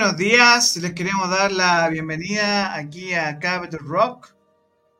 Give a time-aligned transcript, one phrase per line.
[0.00, 4.34] Buenos días, les queremos dar la bienvenida aquí a Capital Rock,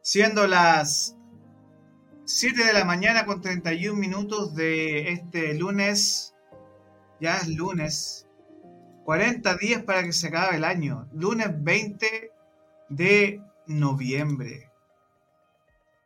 [0.03, 1.17] siendo las
[2.27, 6.35] 7 de la mañana con 31 minutos de este lunes,
[7.19, 8.29] ya es lunes,
[9.07, 12.31] 40 días para que se acabe el año, lunes 20
[12.91, 14.71] de noviembre.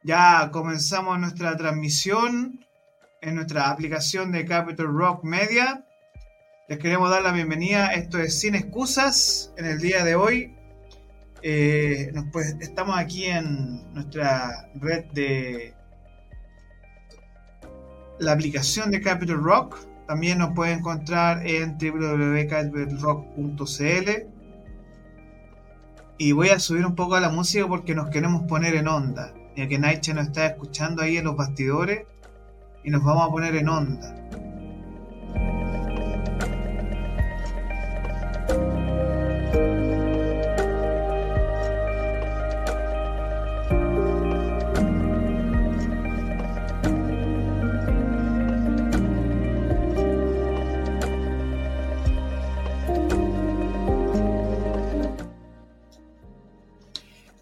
[0.04, 2.64] Ya comenzamos nuestra transmisión
[3.20, 5.84] en nuestra aplicación de Capital Rock Media
[6.66, 7.92] les queremos dar la bienvenida.
[7.92, 10.56] Esto es Sin Excusas en el día de hoy.
[11.42, 15.74] Eh, pues, estamos aquí en nuestra red de
[18.18, 19.76] la aplicación de Capital Rock.
[20.06, 24.10] También nos puede encontrar en www.capitalrock.cl.
[26.16, 29.34] Y voy a subir un poco a la música porque nos queremos poner en onda.
[29.54, 32.06] Ya que Naicha nos está escuchando ahí en los bastidores.
[32.82, 34.14] Y nos vamos a poner en onda.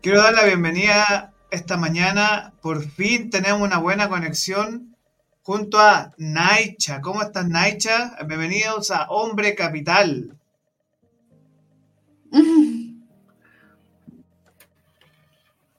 [0.03, 2.55] Quiero dar la bienvenida esta mañana.
[2.61, 4.97] Por fin tenemos una buena conexión
[5.45, 7.01] junto a Naicha.
[7.01, 8.17] ¿Cómo estás, Naicha?
[8.27, 10.37] Bienvenidos a Hombre Capital.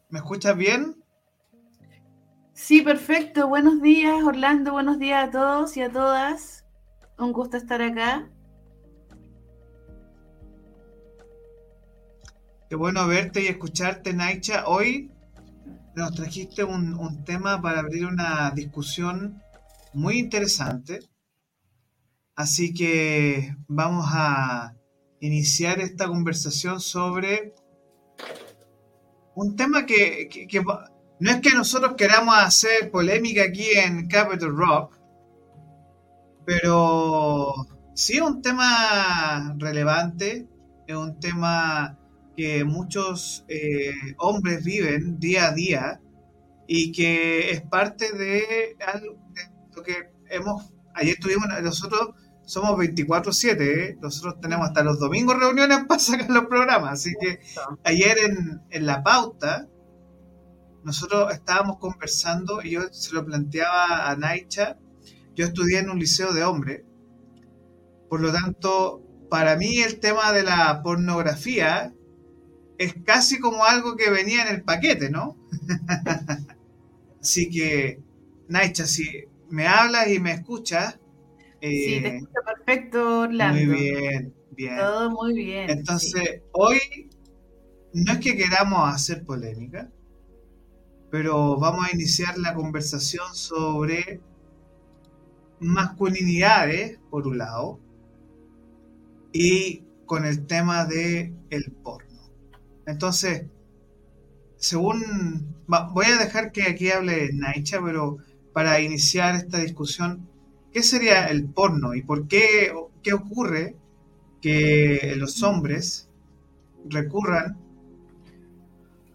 [0.10, 0.96] ¿Me escuchas bien?
[2.54, 3.50] Sí, perfecto.
[3.50, 4.72] Buenos días, Orlando.
[4.72, 6.64] Buenos días a todos y a todas.
[7.18, 8.30] Un gusto estar acá.
[12.74, 14.66] Qué bueno verte y escucharte, Naicha.
[14.66, 15.12] Hoy
[15.96, 19.44] nos trajiste un, tema para abrir una discusión
[19.94, 21.02] muy interesante.
[22.36, 24.74] Así que vamos a
[25.20, 27.54] iniciar esta conversación sobre
[29.36, 30.28] un tema que,
[31.20, 34.98] no es que nosotros queramos hacer polémica aquí en Capital Rock,
[36.44, 37.54] pero
[37.94, 40.48] sí es un tema relevante,
[40.88, 42.00] es un tema
[42.36, 46.02] que muchos eh, hombres viven día a día
[46.68, 49.18] y que es parte de algo
[49.76, 52.12] lo que hemos, ayer tuvimos, nosotros
[52.46, 53.98] somos 24/7, ¿eh?
[54.02, 57.40] nosotros tenemos hasta los domingos reuniones para sacar los programas, así que
[57.84, 59.68] ayer en, en la pauta
[60.84, 64.78] nosotros estábamos conversando y yo se lo planteaba a Naicha,
[65.34, 66.84] yo estudié en un liceo de hombres,
[68.10, 71.94] por lo tanto, para mí el tema de la pornografía
[72.84, 75.38] es casi como algo que venía en el paquete, ¿no?
[77.22, 78.00] Así que,
[78.50, 81.00] Naicha, si me hablas y me escuchas.
[81.62, 83.66] sí, te eh, escucho perfecto, Orlando.
[83.66, 84.78] Muy bien, bien.
[84.78, 85.70] Todo muy bien.
[85.70, 87.10] Entonces, hoy
[87.94, 89.90] no es que queramos hacer polémica,
[91.12, 94.20] pero vamos a iniciar la conversación sobre
[95.60, 97.80] masculinidades, por un lado,
[99.32, 102.03] y con el tema de el porno.
[102.86, 103.46] Entonces,
[104.58, 105.56] según...
[105.68, 108.18] voy a dejar que aquí hable Naicha, pero
[108.54, 110.28] para iniciar esta discusión,
[110.72, 112.72] ¿qué sería el porno y por qué,
[113.02, 113.76] qué ocurre
[114.42, 116.10] que los hombres
[116.86, 117.58] recurran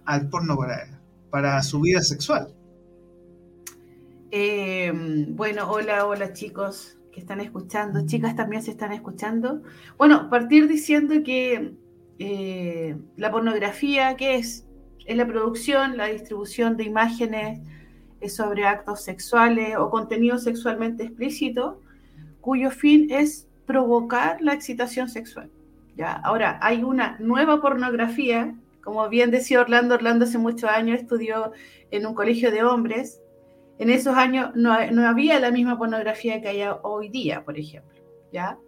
[0.05, 1.01] al porno para,
[1.31, 2.55] para su vida sexual?
[4.31, 4.93] Eh,
[5.29, 9.63] bueno, hola, hola chicos que están escuchando, chicas también se están escuchando.
[9.97, 11.75] Bueno, partir diciendo que
[12.19, 14.67] eh, la pornografía, ¿qué es?
[15.07, 17.61] Es la producción, la distribución de imágenes
[18.27, 21.81] sobre actos sexuales o contenido sexualmente explícito,
[22.41, 25.51] cuyo fin es provocar la excitación sexual.
[25.97, 26.13] ¿ya?
[26.13, 31.53] Ahora, hay una nueva pornografía, como bien decía Orlando, Orlando hace muchos años estudió
[31.91, 33.21] en un colegio de hombres.
[33.79, 37.99] En esos años no, no había la misma pornografía que hay hoy día, por ejemplo.
[38.33, 38.59] ¿ya?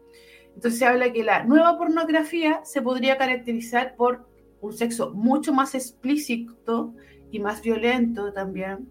[0.61, 4.29] Entonces se habla que la nueva pornografía se podría caracterizar por
[4.61, 6.93] un sexo mucho más explícito
[7.31, 8.87] y más violento también,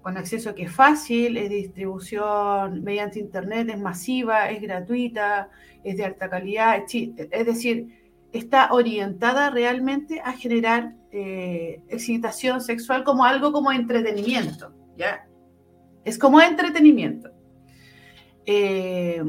[0.00, 5.50] con acceso que es fácil, es distribución mediante internet, es masiva, es gratuita,
[5.84, 7.88] es de alta calidad, es decir,
[8.32, 15.28] está orientada realmente a generar eh, excitación sexual como algo como entretenimiento, ¿ya?
[16.04, 17.35] Es como entretenimiento.
[18.46, 19.22] Eh,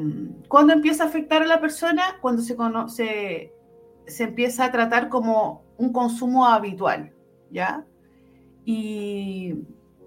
[0.47, 2.17] ¿Cuándo empieza a afectar a la persona?
[2.21, 3.53] Cuando se,
[4.05, 7.13] se empieza a tratar como un consumo habitual,
[7.51, 7.85] ¿ya?
[8.65, 9.55] Y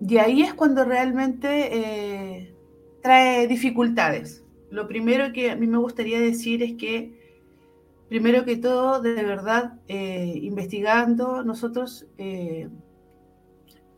[0.01, 2.55] de ahí es cuando realmente eh,
[3.03, 4.45] trae dificultades.
[4.71, 7.19] Lo primero que a mí me gustaría decir es que
[8.09, 12.69] primero que todo, de verdad, eh, investigando, nosotros eh,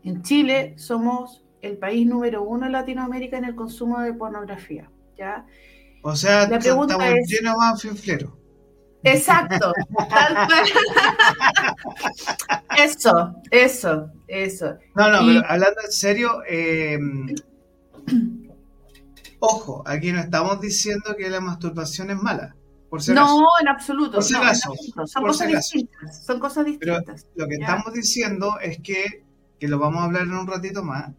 [0.03, 4.89] en Chile somos el país número uno en Latinoamérica en el consumo de pornografía.
[5.17, 5.45] ¿Ya?
[6.03, 8.37] O sea, la pregunta estamos es, llenos más finflero.
[9.03, 9.73] Exacto.
[12.77, 14.77] eso, eso, eso.
[14.95, 16.97] No, no, pero hablando en serio, eh,
[19.39, 22.55] ojo, aquí no estamos diciendo que la masturbación es mala.
[23.13, 24.13] no, en absoluto.
[24.13, 24.73] Por si acaso.
[25.05, 27.27] Son, cosas distintas, son cosas distintas.
[27.35, 29.25] lo que estamos diciendo es que,
[29.59, 31.11] que lo vamos a hablar en un ratito más.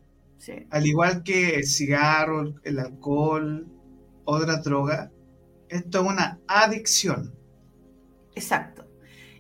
[0.71, 3.67] Al igual que el cigarro, el alcohol,
[4.25, 5.11] otra droga,
[5.69, 7.35] esto es una adicción.
[8.35, 8.85] Exacto.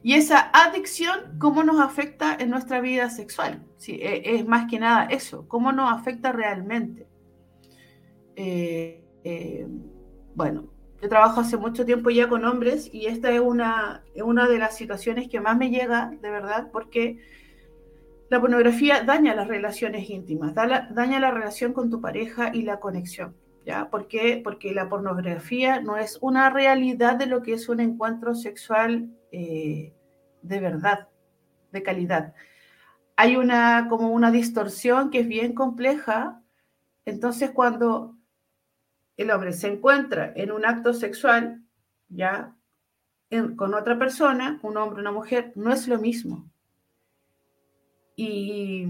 [0.02, 3.64] Y esa adicción, ¿cómo nos afecta en nuestra vida sexual?
[3.78, 7.06] Sí, e, es más que nada eso, ¿cómo nos afecta realmente?
[8.36, 9.66] Eh, eh,
[10.34, 10.66] bueno,
[11.00, 14.76] yo trabajo hace mucho tiempo ya con hombres y esta es una, una de las
[14.76, 17.18] situaciones que más me llega, de verdad, porque
[18.28, 23.34] la pornografía daña las relaciones íntimas, daña la relación con tu pareja y la conexión.
[23.64, 23.88] ¿Ya?
[23.88, 24.40] ¿Por qué?
[24.44, 29.94] Porque la pornografía no es una realidad de lo que es un encuentro sexual eh,
[30.42, 31.08] de verdad,
[31.72, 32.34] de calidad.
[33.16, 36.42] Hay una como una distorsión que es bien compleja.
[37.06, 38.16] Entonces, cuando
[39.16, 41.62] el hombre se encuentra en un acto sexual,
[42.08, 42.54] ya
[43.56, 46.48] con otra persona, un hombre, una mujer, no es lo mismo.
[48.16, 48.86] Y,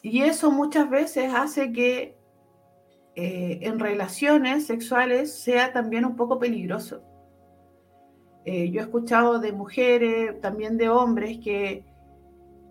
[0.00, 2.16] y eso muchas veces hace que
[3.14, 7.02] eh, en relaciones sexuales sea también un poco peligroso.
[8.44, 11.84] Eh, yo he escuchado de mujeres, también de hombres, que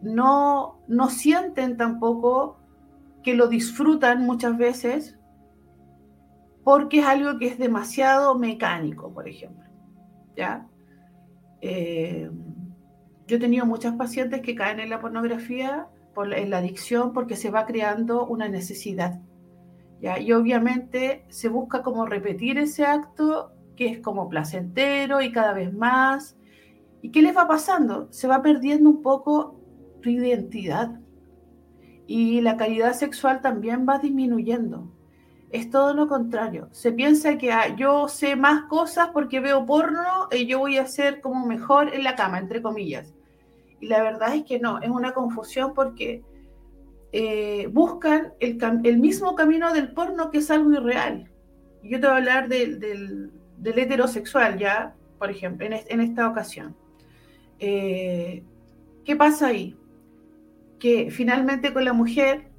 [0.01, 2.59] no, no sienten tampoco
[3.23, 5.17] que lo disfrutan muchas veces
[6.63, 9.65] porque es algo que es demasiado mecánico, por ejemplo.
[10.35, 10.67] ¿ya?
[11.61, 12.29] Eh,
[13.27, 17.35] yo he tenido muchas pacientes que caen en la pornografía, por, en la adicción, porque
[17.35, 19.19] se va creando una necesidad.
[20.01, 25.73] Y obviamente se busca como repetir ese acto que es como placentero y cada vez
[25.73, 26.37] más.
[27.01, 28.07] ¿Y qué les va pasando?
[28.11, 29.59] Se va perdiendo un poco
[30.01, 30.99] tu identidad.
[32.07, 34.91] Y la calidad sexual también va disminuyendo
[35.51, 36.69] es todo lo contrario.
[36.71, 40.87] Se piensa que ah, yo sé más cosas porque veo porno y yo voy a
[40.87, 43.13] ser como mejor en la cama, entre comillas.
[43.79, 46.23] Y la verdad es que no, es una confusión porque
[47.11, 51.29] eh, buscan el, mismo camino del porno que es algo irreal.
[51.83, 53.31] Yo te voy a hablar del,
[53.63, 56.75] heterosexual, ya, por ejemplo, en, esta ocasión.
[57.59, 58.43] Eh,
[59.03, 59.75] ¿Qué pasa ahí?
[60.79, 62.51] Que finalmente con la mujer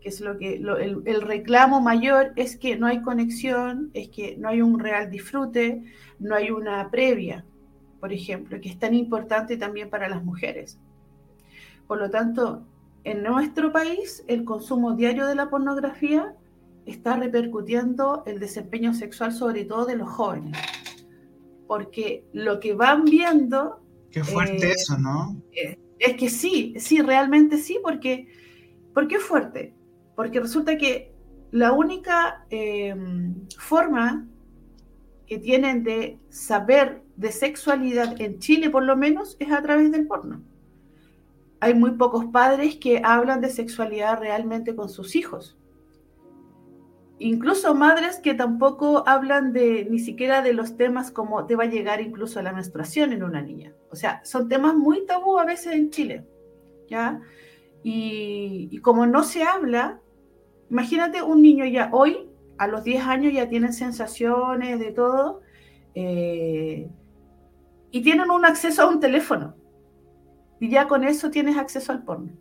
[0.00, 4.48] que es lo que el, reclamo mayor es que no hay conexión, es que no
[4.48, 5.82] hay un real disfrute,
[6.18, 7.44] no hay una previa,
[8.00, 10.78] por ejemplo, que es tan importante también para las mujeres.
[11.86, 12.66] Por lo tanto,
[13.04, 16.34] en nuestro país el consumo diario de la pornografía
[16.86, 20.56] está repercutiendo el desempeño sexual sobre todo de los jóvenes,
[21.66, 23.80] porque lo que van viendo...
[24.10, 25.40] Qué fuerte eh, eso, ¿no?
[25.52, 28.28] Eh, es que sí, sí, realmente sí, porque
[28.92, 29.74] ¿por qué es fuerte?
[30.20, 31.14] porque resulta que
[31.50, 32.94] la única eh,
[33.56, 34.26] forma
[35.26, 40.06] que tienen de saber de sexualidad en Chile, por lo menos, es a través del
[40.06, 40.42] porno.
[41.60, 45.56] Hay muy pocos padres que hablan de sexualidad realmente con sus hijos.
[47.18, 51.66] Incluso madres que tampoco hablan de ni siquiera de los temas como te va a
[51.66, 53.74] llegar incluso la menstruación en una niña.
[53.90, 56.26] O sea, son temas muy tabú a veces en Chile.
[56.88, 57.20] ¿ya?
[57.82, 60.00] Y, y como no se habla,
[60.70, 65.40] Imagínate un niño ya hoy, a los 10 años, ya tienen sensaciones de todo
[65.94, 66.88] eh,
[67.90, 69.56] y tienen un acceso a un teléfono.
[70.60, 72.32] Y ya con eso tienes acceso al porno.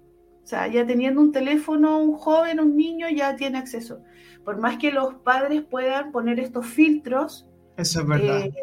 [0.44, 4.02] O sea, ya teniendo un teléfono, un joven, un niño ya tiene acceso.
[4.44, 7.48] Por más que los padres puedan poner estos filtros,
[7.78, 8.42] eso es verdad.
[8.42, 8.54] Eh,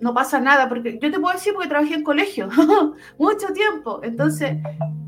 [0.00, 2.48] no pasa nada, porque yo te puedo decir porque trabajé en colegio
[3.18, 4.00] mucho tiempo.
[4.02, 4.58] Entonces,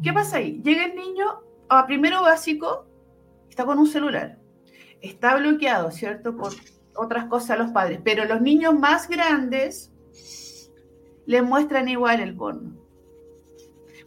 [0.02, 0.61] ¿qué pasa ahí?
[0.64, 2.87] Llega el niño a primero básico
[3.49, 4.38] está con un celular,
[5.00, 6.37] está bloqueado, ¿cierto?
[6.37, 6.52] Por
[6.97, 9.92] otras cosas a los padres, pero los niños más grandes
[11.26, 12.79] le muestran igual el porno.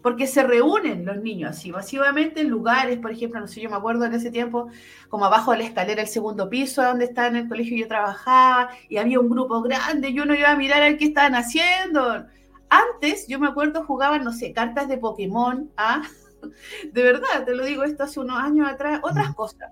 [0.03, 3.77] Porque se reúnen los niños así, masivamente en lugares, por ejemplo, no sé, yo me
[3.77, 4.67] acuerdo en ese tiempo,
[5.07, 8.69] como abajo de la escalera, el segundo piso, donde estaba en el colegio yo trabajaba,
[8.89, 12.25] y había un grupo grande, y uno iba a mirar a ver qué estaban haciendo.
[12.69, 16.01] Antes, yo me acuerdo, jugaban, no sé, cartas de Pokémon, ¿ah?
[16.91, 19.71] de verdad, te lo digo esto hace unos años atrás, otras cosas.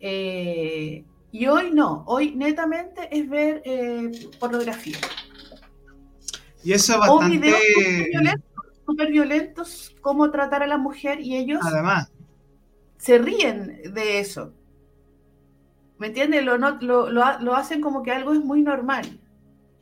[0.00, 4.96] Eh, y hoy no, hoy netamente es ver eh, pornografía.
[6.64, 7.36] Y eso es bastante...
[7.36, 8.40] O videos
[8.86, 11.60] súper violentos, cómo tratar a la mujer y ellos...
[11.62, 12.10] Además.
[12.96, 14.54] Se ríen de eso.
[15.98, 16.44] ¿Me entiendes?
[16.44, 19.20] Lo, lo, lo, hacen como que algo es muy normal.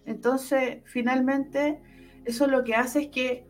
[0.07, 1.81] Entonces, finalmente,
[2.25, 3.47] eso lo que hace es que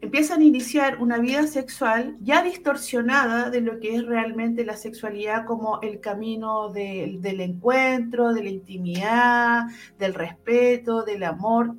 [0.00, 5.46] empiezan a iniciar una vida sexual ya distorsionada de lo que es realmente la sexualidad
[5.46, 9.64] como el camino del encuentro, de la intimidad,
[9.98, 11.74] del respeto, del amor,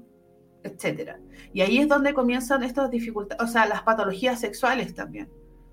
[0.66, 1.12] etc.
[1.54, 5.30] Y ahí es donde comienzan estas dificultades, o sea, las patologías sexuales también.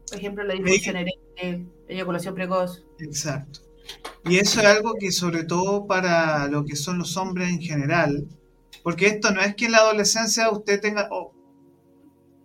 [0.08, 2.84] Por ejemplo, la disfunción eréctil, eyaculación precoz.
[2.99, 3.61] Exacto.
[4.25, 8.28] Y eso es algo que sobre todo para lo que son los hombres en general,
[8.82, 11.08] porque esto no es que en la adolescencia usted tenga,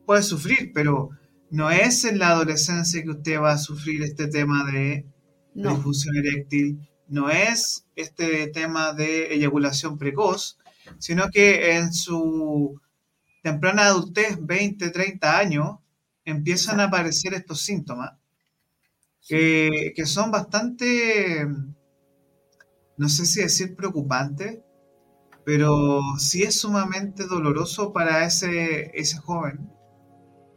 [0.05, 1.09] puede sufrir, pero
[1.49, 5.05] no es en la adolescencia que usted va a sufrir este tema de
[5.53, 10.56] disfunción eréctil, no es este tema de eyaculación precoz,
[10.99, 12.79] sino que en su
[13.43, 15.77] temprana adultez, 20, 30 años,
[16.25, 18.13] empiezan a aparecer estos síntomas
[19.27, 21.47] que, que son bastante,
[22.97, 24.59] no sé si decir preocupantes,
[25.45, 29.71] pero sí es sumamente doloroso para ese, ese joven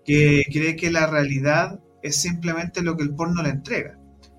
[0.04, 3.98] que cree que la realidad es simplemente lo que el porno le entrega.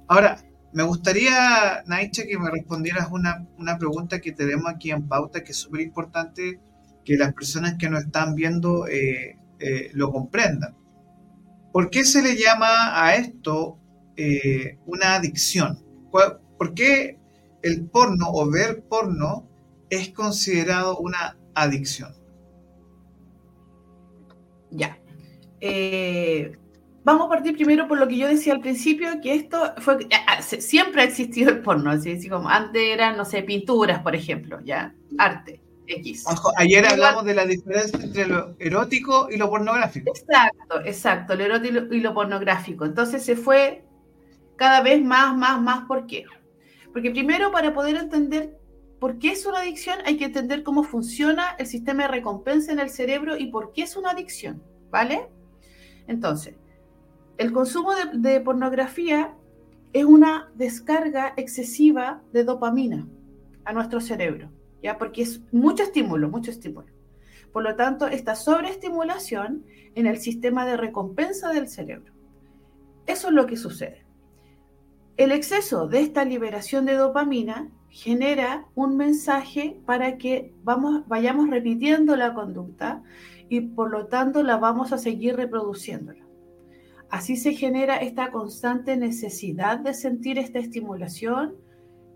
[0.09, 0.43] Ahora,
[0.73, 5.57] me gustaría, Naiche, que me respondieras una, pregunta que tenemos aquí en pauta, que es
[5.57, 6.59] súper importante
[7.03, 10.75] que las personas que nos están viendo eh, eh, lo comprendan.
[11.73, 13.79] ¿Por qué se le llama a esto
[14.15, 15.83] eh, una adicción?
[16.11, 17.17] ¿Por qué
[17.63, 19.49] el porno o ver porno
[19.89, 22.13] es considerado una adicción?
[24.69, 24.97] Ya.
[27.03, 30.07] Vamos a partir primero por lo que yo decía al principio, que esto fue,
[30.41, 34.93] siempre ha existido el porno, así, como antes eran, no sé, pinturas, por ejemplo, ya,
[35.17, 35.61] arte.
[35.87, 36.25] X.
[36.55, 40.09] ayer hablamos de la diferencia entre lo erótico y lo pornográfico.
[40.09, 42.85] Exacto, exacto, lo erótico y lo pornográfico.
[42.85, 43.83] Entonces se fue
[44.55, 45.85] cada vez más, más, más.
[45.87, 46.23] ¿Por qué?
[46.93, 48.57] Porque primero para poder entender
[48.99, 52.79] por qué es una adicción hay que entender cómo funciona el sistema de recompensa en
[52.79, 55.27] el cerebro y por qué es una adicción, ¿vale?
[56.07, 56.55] Entonces,
[57.37, 59.33] el consumo de, pornografía
[59.93, 63.07] es una descarga excesiva de dopamina
[63.65, 64.49] a nuestro cerebro,
[64.81, 64.97] ¿ya?
[64.97, 66.87] Porque es mucho estímulo, mucho estímulo.
[67.51, 72.13] Por lo tanto, esta sobreestimulación en el sistema de recompensa del cerebro.
[73.05, 74.05] Eso es lo que sucede.
[75.17, 82.15] El exceso de esta liberación de dopamina genera un mensaje para que vamos, vayamos repitiendo
[82.15, 83.03] la conducta
[83.49, 86.20] y por lo tanto la vamos a seguir reproduciéndola.
[87.11, 91.55] Así se genera esta constante necesidad de sentir esta estimulación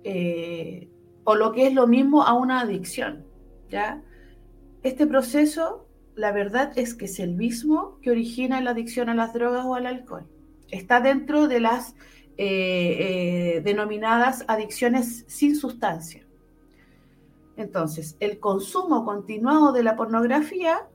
[0.05, 0.89] eh,
[1.25, 3.25] o lo que es lo mismo a una adicción.
[3.69, 4.01] ¿ya?
[4.83, 5.85] Este proceso,
[6.15, 9.75] la verdad es que es el mismo que origina la adicción a las drogas o
[9.75, 10.27] al alcohol.
[10.71, 11.93] Está dentro de las
[12.37, 16.25] eh, eh, denominadas adicciones sin sustancia.
[17.57, 20.87] Entonces, el consumo continuado de la pornografía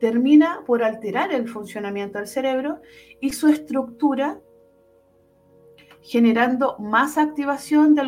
[0.00, 2.80] termina por alterar el funcionamiento del cerebro
[3.20, 4.40] y su estructura,
[6.02, 8.02] generando más activación de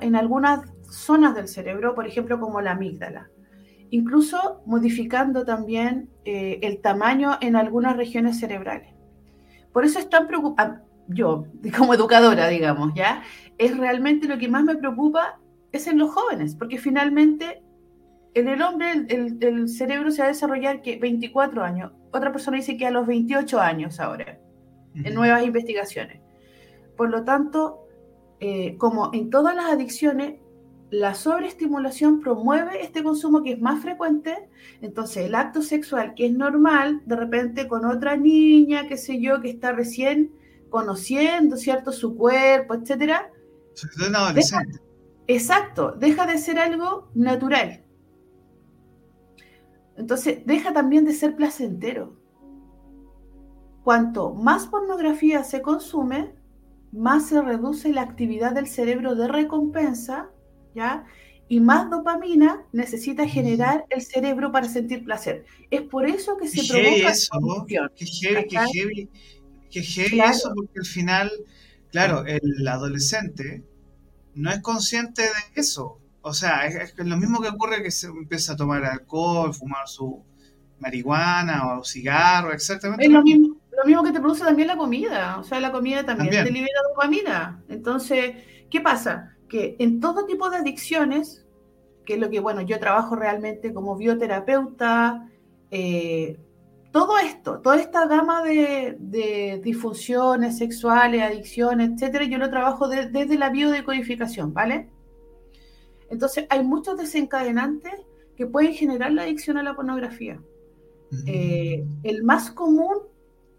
[0.00, 0.60] en algunas
[0.90, 3.30] zonas del cerebro, por ejemplo, como la amígdala.
[3.90, 8.94] Incluso modificando también eh, el tamaño en algunas regiones cerebrales.
[9.72, 11.46] Por eso es tan preocupante, yo,
[11.76, 13.22] como educadora, digamos, ¿ya?
[13.58, 15.38] Es realmente lo que más me preocupa
[15.72, 17.62] es en los jóvenes, porque finalmente
[18.34, 21.92] en el hombre el, cerebro se va a desarrollar que 24 años.
[22.12, 24.38] Otra persona dice que a los 28 años ahora,
[24.94, 26.20] en nuevas investigaciones.
[26.96, 27.86] Por lo tanto,
[28.40, 30.40] eh, como en todas las adicciones,
[30.90, 34.48] la sobreestimulación promueve este consumo que es más frecuente,
[34.80, 39.40] entonces el acto sexual que es normal, de repente con otra niña, qué sé yo,
[39.40, 40.32] que está recién
[40.70, 41.92] conociendo, ¿cierto?
[41.92, 43.30] Su cuerpo, etcétera.
[45.26, 47.84] exacto, deja de ser algo natural.
[49.98, 52.16] Entonces, deja también de ser placentero.
[53.82, 56.34] Cuanto más pornografía se consume,
[56.92, 60.30] más se reduce la actividad del cerebro de recompensa,
[60.74, 61.04] ¿ya?
[61.48, 65.44] Y más dopamina necesita generar el cerebro para sentir placer.
[65.70, 69.08] Es por eso que se provoca eso, Qué heavy,
[69.70, 71.30] qué heavy, eso, porque al final,
[71.90, 73.64] claro, el adolescente
[74.34, 75.98] no es consciente de eso.
[76.28, 80.22] O sea, es, lo mismo que ocurre que se empieza a tomar alcohol, fumar su
[80.78, 83.04] marihuana o cigarro, exactamente.
[83.04, 85.38] Es lo mismo, lo mismo que te produce también la comida.
[85.38, 87.62] O sea, la comida también, te libera dopamina.
[87.68, 88.36] Entonces,
[88.70, 89.36] ¿qué pasa?
[89.48, 91.44] Que en todo tipo de adicciones
[92.08, 95.28] que es lo que, bueno, yo trabajo realmente como bioterapeuta,
[95.70, 96.38] eh,
[96.90, 103.50] todo esto, toda esta gama de, disfunciones sexuales, adicciones, etcétera, yo lo trabajo desde la
[103.50, 104.88] biodecodificación, ¿vale?
[106.10, 107.94] Entonces, hay muchos desencadenantes
[108.36, 110.40] que pueden generar la adicción a la pornografía.
[111.26, 112.98] Eh, el más común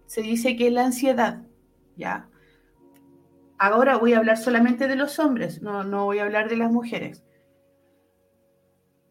[0.06, 1.44] se dice que es la ansiedad,
[1.96, 2.30] ¿ya?
[3.58, 6.72] Ahora voy a hablar solamente de los hombres, no, no voy a hablar de las
[6.72, 7.24] mujeres.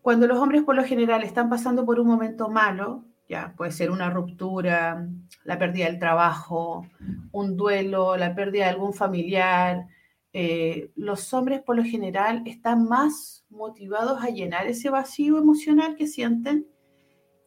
[0.00, 3.90] Cuando los hombres por lo general están pasando por un momento malo, ya puede ser
[3.90, 5.06] una ruptura,
[5.44, 6.86] la pérdida del trabajo,
[7.30, 9.86] un duelo, la pérdida de algún familiar,
[10.32, 16.06] eh, los hombres por lo general están más motivados a llenar ese vacío emocional que
[16.06, 16.66] sienten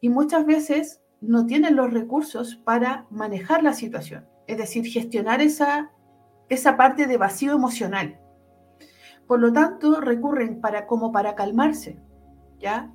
[0.01, 5.91] y muchas veces no tienen los recursos para manejar la situación, es decir, gestionar esa,
[6.49, 8.19] esa parte de vacío emocional.
[9.27, 11.99] Por lo tanto, recurren para, como para calmarse,
[12.59, 12.91] ¿ya?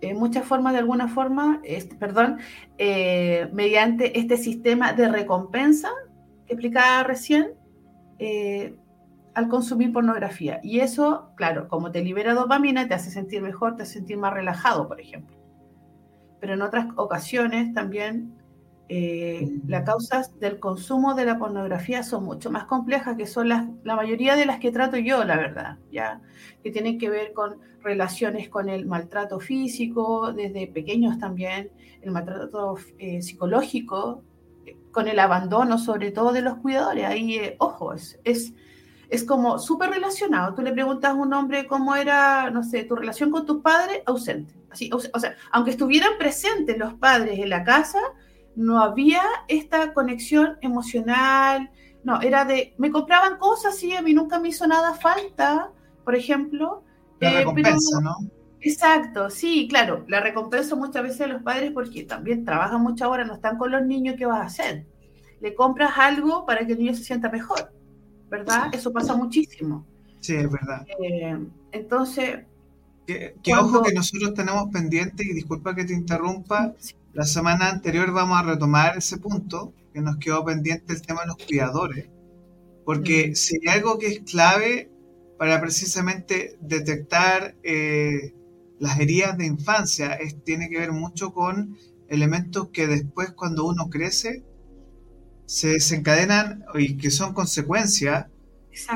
[0.00, 1.62] En muchas formas, de alguna forma,
[1.98, 2.38] perdón,
[2.78, 5.90] eh, mediante este sistema de recompensa
[6.46, 7.54] que explicaba recién,
[8.18, 8.76] eh,
[9.34, 10.60] al consumir pornografía.
[10.62, 14.32] Y eso, claro, como te libera dopamina, te hace sentir mejor, te hace sentir más
[14.32, 15.40] relajado, por ejemplo
[16.40, 18.34] pero en otras ocasiones también
[18.88, 23.68] eh, las causas del consumo de la pornografía son mucho más complejas, que son las,
[23.84, 26.20] la mayoría de las que trato yo, la verdad, ya
[26.64, 31.70] que tienen que ver con relaciones con el maltrato físico, desde pequeños también,
[32.02, 34.24] el maltrato eh, psicológico,
[34.90, 37.04] con el abandono sobre todo de los cuidadores.
[37.04, 38.54] Ahí, eh, ojo, es, es,
[39.10, 40.54] es como súper relacionado.
[40.54, 44.02] Tú le preguntas a un hombre cómo era, no sé, tu relación con tus padres,
[44.06, 44.60] ausente
[44.92, 47.98] o sea, aunque estuvieran presentes los padres en la casa,
[48.56, 51.70] no había esta conexión emocional,
[52.04, 55.70] no, era de, me compraban cosas y a mí nunca me hizo nada falta,
[56.04, 56.84] por ejemplo.
[57.20, 58.16] La eh, recompensa, ¿no?
[58.60, 63.26] Exacto, sí, claro, la recompensa muchas veces a los padres porque también trabajan muchas horas,
[63.26, 64.86] no están con los niños, ¿qué vas a hacer?
[65.40, 67.72] Le compras algo para que el niño se sienta mejor,
[68.30, 68.70] ¿verdad?
[68.72, 69.84] Eso pasa muchísimo.
[70.20, 70.86] Sí, es verdad.
[71.02, 71.38] Eh,
[71.72, 72.40] entonces,
[73.06, 76.74] que, ojo que nosotros tenemos pendiente, y disculpa que te interrumpa,
[77.12, 81.28] la semana anterior vamos a retomar ese punto, que nos quedó pendiente el tema de
[81.28, 82.08] los cuidadores,
[82.84, 84.90] porque si hay algo que es clave
[85.38, 88.34] para precisamente detectar eh,
[88.78, 91.76] las heridas de infancia, es, tiene que ver mucho con
[92.08, 94.44] elementos que después cuando uno crece
[95.50, 98.30] se desencadenan y que son consecuencia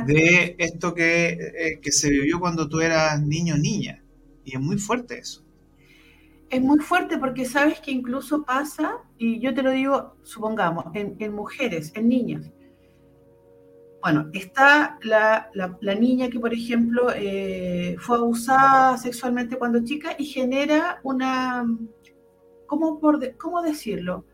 [0.07, 4.05] de esto que, eh, que, se vivió cuando tú eras niño o niña.
[4.45, 5.45] Y es muy fuerte eso.
[6.49, 11.35] Es muy fuerte porque sabes que incluso pasa, y yo te lo digo, supongamos, en,
[11.35, 12.49] mujeres, en niñas.
[14.01, 15.51] Bueno, está la,
[15.99, 21.67] niña que, por ejemplo, eh, fue abusada sexualmente cuando chica y genera una,
[22.69, 24.25] ¿cómo, por cómo decirlo?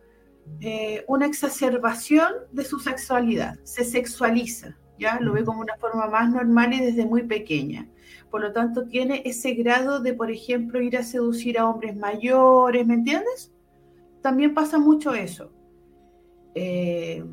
[0.60, 6.30] Eh, una exacerbación de su sexualidad, se sexualiza, ya lo ve como una forma más
[6.30, 7.88] normal y desde muy pequeña.
[8.30, 12.86] Por lo tanto, tiene ese grado de, por ejemplo, ir a seducir a hombres mayores,
[12.86, 13.50] ¿me entiendes?
[14.22, 15.50] También pasa mucho eso.
[16.54, 17.24] Eh,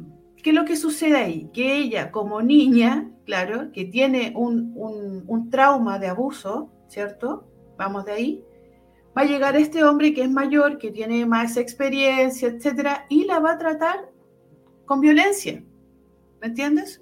[0.42, 1.50] ¿Qué es lo que sucede ahí?
[1.54, 4.74] Que ella, como niña, claro, que tiene un,
[5.28, 7.48] un trauma de abuso, ¿cierto?
[7.78, 8.44] Vamos de ahí.
[9.18, 13.40] Va a llegar este hombre que es mayor, que tiene más experiencia, etcétera, y la
[13.40, 14.12] va a tratar
[14.86, 15.64] con violencia.
[16.40, 17.02] ¿Me entiendes?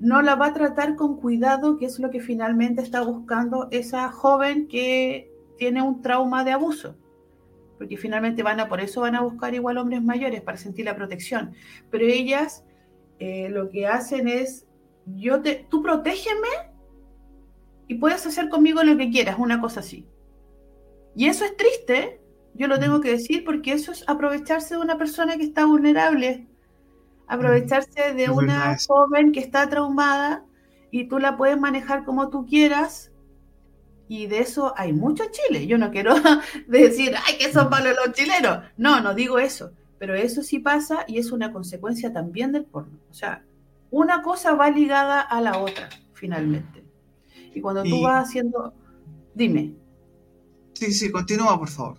[0.00, 4.10] no la va a tratar con cuidado, que es lo que finalmente está buscando esa
[4.10, 6.96] joven que tiene un trauma de abuso.
[7.78, 10.94] Porque finalmente van a, por eso van a buscar igual hombres mayores para sentir la
[10.94, 11.54] protección.
[11.90, 12.64] Pero ellas
[13.18, 14.66] eh, lo que hacen es,
[15.06, 16.48] yo te, tú protégeme
[17.86, 20.06] y puedes hacer conmigo lo que quieras, una cosa así.
[21.16, 22.20] Y eso es triste,
[22.54, 26.46] yo lo tengo que decir, porque eso es aprovecharse de una persona que está vulnerable
[27.26, 30.44] aprovecharse de una joven que está traumada
[30.90, 33.10] y tú la puedes manejar como tú quieras.
[34.06, 35.66] Y de eso hay mucho Chile.
[35.66, 36.14] Yo no quiero
[36.68, 38.58] decir, ay, que son malos los chilenos.
[38.76, 39.72] No, no digo eso.
[39.98, 42.98] Pero eso sí pasa y es una consecuencia también del porno.
[43.10, 43.42] O sea,
[43.90, 46.84] una cosa va ligada a la otra, finalmente.
[47.54, 48.74] Y cuando tú vas haciendo...
[49.34, 49.74] Dime.
[50.74, 51.98] Sí, sí, continúa, por favor.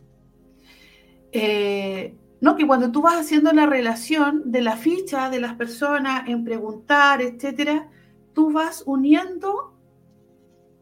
[1.32, 2.56] Eh, ¿no?
[2.56, 7.22] Que cuando tú vas haciendo la relación de la ficha de las personas en preguntar,
[7.22, 7.90] etcétera,
[8.34, 9.74] tú vas uniendo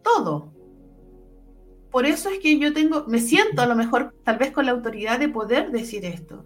[0.03, 0.51] todo.
[1.91, 4.71] Por eso es que yo tengo, me siento a lo mejor tal vez con la
[4.71, 6.45] autoridad de poder decir esto,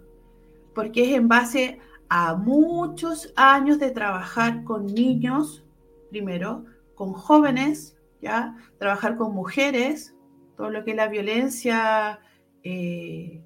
[0.74, 1.80] porque es en base
[2.10, 5.64] a muchos años de trabajar con niños,
[6.10, 10.14] primero, con jóvenes, ya, trabajar con mujeres,
[10.58, 12.18] todo lo que es la violencia
[12.64, 13.40] eh,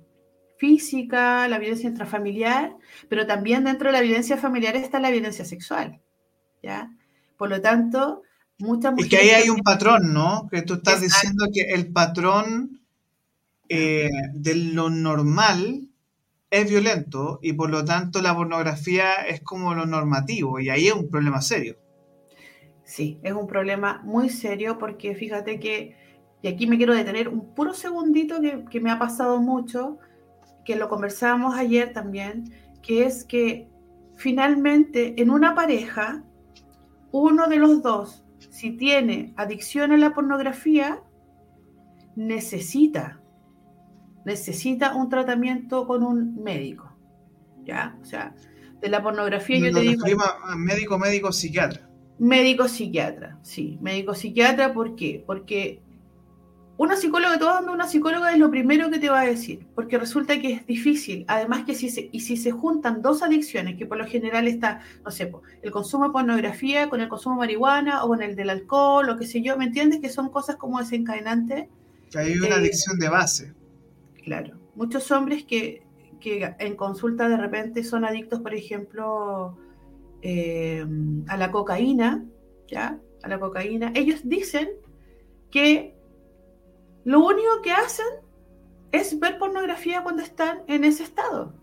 [0.57, 2.75] física, la violencia intrafamiliar,
[3.11, 6.01] pero también dentro de la violencia familiar está la violencia sexual,
[6.63, 6.91] ¿ya?
[7.37, 8.23] Por lo tanto,
[8.59, 9.07] muchas mujeres...
[9.07, 10.49] Y que ahí hay un patrón, ¿no?
[10.51, 12.81] Que tú estás diciendo que el patrón
[13.69, 15.89] eh, de lo normal
[16.51, 20.95] es violento y por lo tanto la pornografía es como lo normativo y ahí es
[20.95, 21.77] un problema serio.
[22.85, 25.97] Sí, es un problema muy serio porque fíjate que,
[26.43, 29.99] y aquí me quiero detener un puro segundito que, que me ha pasado mucho,
[30.65, 32.53] que lo conversábamos ayer también,
[32.83, 33.69] que es que
[34.17, 36.25] finalmente en una pareja,
[37.13, 41.01] uno de los dos, si tiene adicción a la pornografía,
[42.17, 43.21] necesita,
[44.25, 46.93] necesita un tratamiento con un médico.
[47.65, 47.97] ¿Ya?
[48.03, 48.35] O sea,
[48.81, 50.05] de la pornografía yo te digo...
[50.57, 51.89] Médico, médico, psiquiatra.
[52.19, 55.23] Médico psiquiatra, sí, médico psiquiatra, ¿por qué?
[55.27, 55.83] Porque
[56.83, 59.99] una psicóloga, todo donde una psicóloga es lo primero que te va a decir, porque
[59.99, 61.25] resulta que es difícil.
[61.29, 64.81] Además que si se, y si se juntan dos adicciones, que por lo general está,
[65.05, 65.31] no sé,
[65.63, 69.17] el consumo de pornografía con el consumo de marihuana o con el del alcohol o
[69.17, 70.01] qué sé yo, ¿me entiendes?
[70.01, 71.69] Que son cosas como desencadenantes.
[72.11, 73.53] Que hay una eh, adicción de base.
[74.25, 74.59] Claro.
[74.75, 75.85] Muchos hombres que,
[76.19, 79.57] que, en consulta de repente son adictos, por ejemplo,
[80.21, 80.85] eh,
[81.29, 82.25] a la cocaína,
[82.67, 82.99] ¿ya?
[83.23, 83.93] A la cocaína.
[83.95, 84.69] Ellos dicen
[85.53, 85.92] que
[87.05, 88.07] lo único que hacen
[88.93, 91.55] es ver pornografía cuando están en ese estado.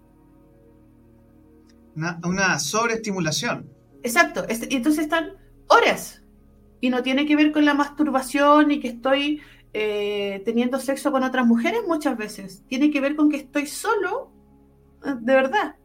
[2.24, 3.70] Una, sobreestimulación.
[4.04, 4.46] Exacto.
[4.70, 5.34] Y entonces están
[5.68, 6.24] horas.
[6.82, 9.42] Y no tiene que ver con la masturbación y que estoy
[9.74, 12.64] eh, teniendo sexo con otras mujeres muchas veces.
[12.68, 14.32] Tiene que ver con que estoy solo,
[15.06, 15.76] eh, de verdad.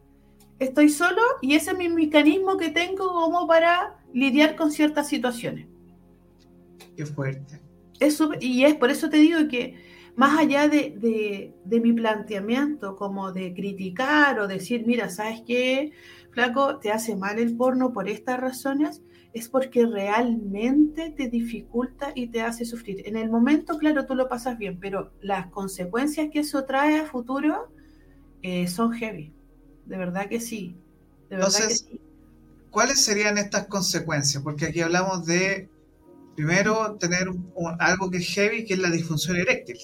[0.60, 5.66] Estoy solo y ese es mi mecanismo que tengo como para lidiar con ciertas situaciones.
[6.96, 7.63] Qué fuerte
[8.40, 9.74] y es por eso te digo que
[10.16, 15.92] más allá de, mi planteamiento, como de criticar o decir, mira, ¿sabes qué,
[16.30, 16.78] flaco?
[16.78, 22.42] Te hace mal el porno por estas razones, es porque realmente te dificulta y te
[22.42, 23.02] hace sufrir.
[23.06, 27.06] En el momento, claro, tú lo pasas bien, pero las consecuencias que eso trae a
[27.06, 27.68] futuro
[28.42, 29.32] eh, son heavy.
[29.86, 30.76] De verdad que sí.
[31.28, 32.00] De verdad que sí.
[32.70, 34.42] ¿cuáles serían estas consecuencias?
[34.42, 35.68] Porque aquí hablamos de
[36.34, 37.28] Primero, tener
[37.78, 39.78] algo que es heavy, que es la disfunción eréctil.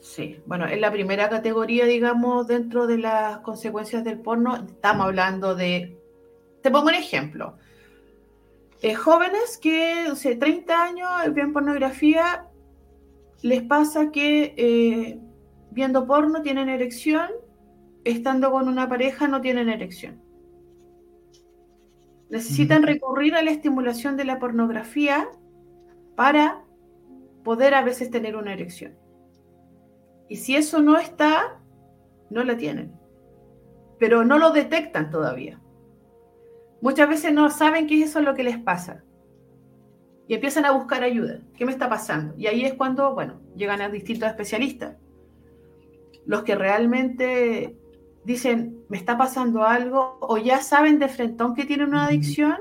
[0.00, 4.56] Sí, bueno, es la primera categoría, digamos, dentro de las consecuencias del porno.
[4.56, 5.98] Estamos hablando de,
[6.62, 7.58] te pongo un ejemplo.
[8.82, 12.46] Eh, jóvenes que, o sea, 30 años ven pornografía,
[13.42, 15.18] les pasa que eh,
[15.70, 17.28] viendo porno tienen erección,
[18.04, 20.22] estando con una pareja no tienen erección.
[22.28, 25.28] Necesitan recurrir a la estimulación de la pornografía
[26.16, 26.64] para
[27.44, 28.96] poder a veces tener una erección.
[30.28, 31.60] Y si eso no está,
[32.30, 32.92] no la tienen.
[33.98, 35.60] Pero no lo detectan todavía.
[36.80, 39.04] Muchas veces no saben qué es eso lo que les pasa.
[40.28, 41.40] Y empiezan a buscar ayuda.
[41.56, 42.34] ¿Qué me está pasando?
[42.36, 44.96] Y ahí es cuando, bueno, llegan a distintos especialistas.
[46.26, 47.76] Los que realmente
[48.26, 52.56] dicen, me está pasando algo, o ya saben de frentón que tienen una adicción,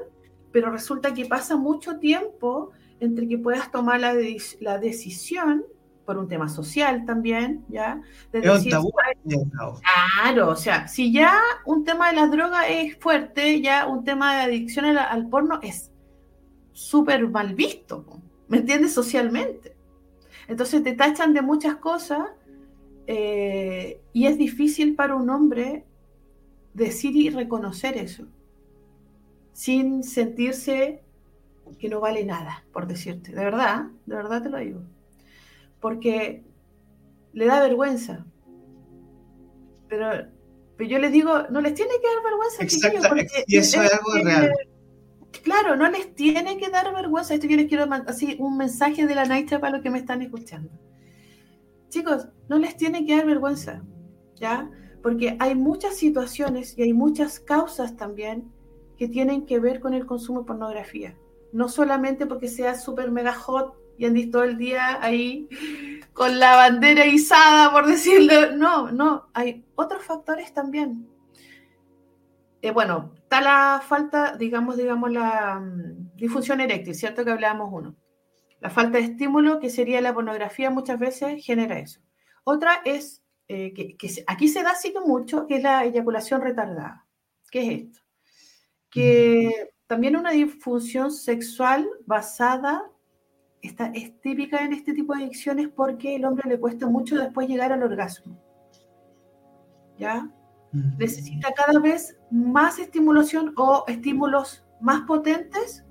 [0.52, 4.14] pero resulta que pasa mucho tiempo entre que puedas tomar la,
[4.60, 5.66] la decisión,
[6.06, 8.00] por un tema social también, ¿ya?
[8.32, 8.74] De decir,
[10.22, 14.36] claro, o sea, si ya un tema de las drogas es fuerte, ya un tema
[14.36, 15.92] de adicción al, al porno es
[16.74, 18.06] súper mal visto,
[18.48, 18.94] ¿me entiendes?
[18.94, 19.76] Socialmente.
[20.48, 22.20] Entonces te tachan de muchas cosas
[23.08, 25.86] eh, y es difícil para un hombre
[26.74, 28.26] decir y reconocer eso,
[29.54, 31.02] sin sentirse
[31.80, 33.32] que no vale nada, por decirte.
[33.32, 34.82] De verdad, de verdad te lo digo.
[35.80, 36.44] Porque
[37.34, 38.26] le da vergüenza.
[39.88, 40.28] Pero,
[40.78, 42.64] pero yo les digo, no les tiene que dar vergüenza.
[42.64, 43.16] Exacto,
[43.48, 44.54] y eso es, algo real.
[45.44, 47.34] Claro, no les tiene que dar vergüenza.
[47.34, 50.22] Esto yo les quiero así un mensaje de la Naitra para los que me están
[50.22, 50.70] escuchando.
[51.96, 53.82] Chicos, no les tiene que dar vergüenza,
[54.36, 54.70] ¿ya?
[55.02, 58.52] Porque hay muchas situaciones y hay muchas causas también
[58.98, 61.16] que tienen que ver con el consumo de pornografía.
[61.54, 65.48] No solamente porque sea súper mega hot y andís todo el día ahí
[66.12, 68.52] con la bandera izada, por decirlo.
[68.58, 71.08] No, no, hay otros factores también.
[72.62, 77.24] Eh, bueno, está la falta, digamos, digamos, la mm, difusión eréctil, ¿cierto?
[77.24, 77.96] Que hablábamos uno.
[78.60, 82.02] La falta de estímulo, que sería la pornografía, muchas veces genera eso.
[82.44, 87.06] Otra es, eh, que, aquí se da así que mucho, que es la eyaculación retardada.
[87.52, 88.00] ¿Qué es esto?
[88.90, 92.84] Que también una disfunción sexual basada
[93.66, 97.48] esta es típica en este tipo de adicciones porque el hombre le cuesta mucho después
[97.48, 98.40] llegar al orgasmo.
[99.98, 100.30] ¿Ya?
[100.98, 105.85] Necesita cada vez más estimulación o estímulos más potentes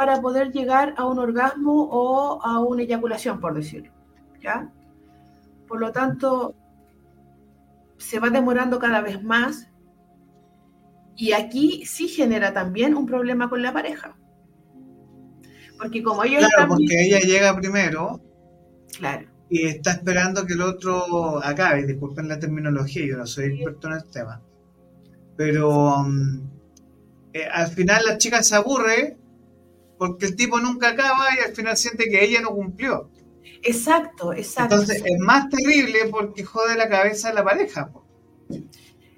[0.00, 3.92] para poder llegar a un orgasmo o a una eyaculación, por decirlo.
[4.42, 4.72] ¿Ya?
[5.68, 6.54] Por lo tanto,
[7.98, 9.68] se va demorando cada vez más
[11.16, 14.16] y aquí sí genera también un problema con la pareja.
[15.78, 18.22] Porque como ellos Claro, porque ella llega primero.
[18.96, 19.28] Claro.
[19.50, 21.84] Y está esperando que el otro acabe.
[21.84, 24.40] Disculpen la terminología, yo no soy experto en el tema.
[25.36, 26.48] Pero um,
[27.34, 29.18] eh, al final la chica se aburre
[30.00, 33.10] porque el tipo nunca acaba y al final siente que ella no cumplió.
[33.62, 34.76] Exacto, exacto.
[34.76, 37.92] Entonces es más terrible porque jode la cabeza a la pareja.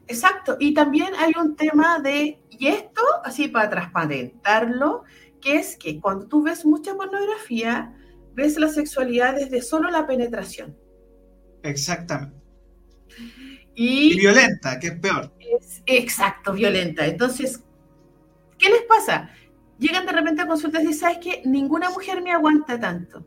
[0.08, 0.56] Exacto.
[0.58, 5.04] Y también hay un tema de, y esto, así para transparentarlo,
[5.40, 7.94] que es que cuando tú ves mucha pornografía,
[8.34, 10.76] ves la sexualidad desde solo la penetración.
[11.62, 12.42] Exactamente.
[13.76, 15.32] Y, violenta, que es peor.
[15.86, 17.06] exacto, violenta.
[17.06, 17.62] Entonces,
[18.58, 19.30] ¿qué les pasa?
[19.82, 21.42] Llegan de repente a consultas y dicen, ¿sabes qué?
[21.44, 23.26] Ninguna mujer me aguanta tanto.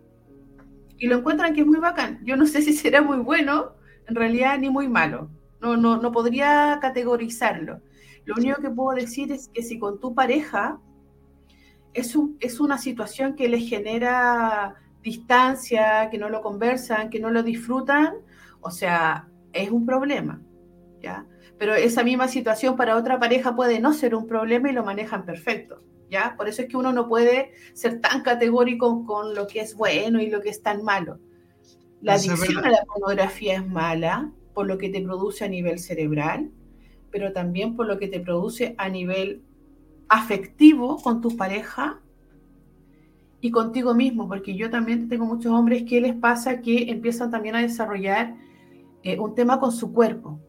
[0.97, 2.21] Y lo encuentran que es muy bacán.
[2.23, 3.73] Yo no sé si será muy bueno,
[4.07, 5.29] en realidad, ni muy malo.
[5.59, 7.81] No, no, no podría categorizarlo.
[8.23, 10.79] Lo único que puedo decir es que si con tu pareja
[11.93, 17.43] es, es una situación que les genera distancia, que no lo conversan, que no lo
[17.43, 18.13] disfrutan,
[18.61, 20.41] o sea, es un problema,
[21.01, 21.25] ¿ya?
[21.59, 25.25] Pero esa misma situación para otra pareja puede no ser un problema y lo manejan
[25.25, 26.35] perfecto, ¿ya?
[26.37, 30.21] Por eso es que uno no puede ser tan categórico con lo que es bueno
[30.21, 31.19] y lo que es tan malo.
[32.01, 36.51] La adicción a la pornografía es mala por lo que te produce a nivel cerebral,
[37.11, 39.41] pero también por lo que te produce a nivel
[40.07, 42.01] afectivo con tu pareja
[43.41, 47.55] y contigo mismo, porque yo también tengo muchos hombres que les pasa que empiezan también
[47.55, 48.35] a desarrollar
[49.03, 50.39] eh, un tema con su cuerpo.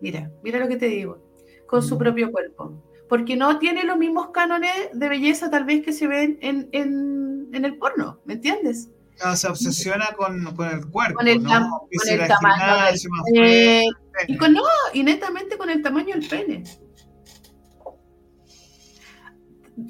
[0.00, 1.18] Mira, mira lo que te digo,
[1.66, 2.80] con su propio cuerpo,
[3.14, 7.64] porque no tiene los mismos cánones de belleza tal vez que se ven en, en
[7.64, 8.88] el porno, ¿me entiendes?
[9.36, 11.86] se obsesiona con, con, el cuerpo, con el, ¿no?
[11.96, 12.74] con el tamaño
[13.32, 13.84] del,
[14.26, 16.64] y con, no, y netamente con el tamaño del pene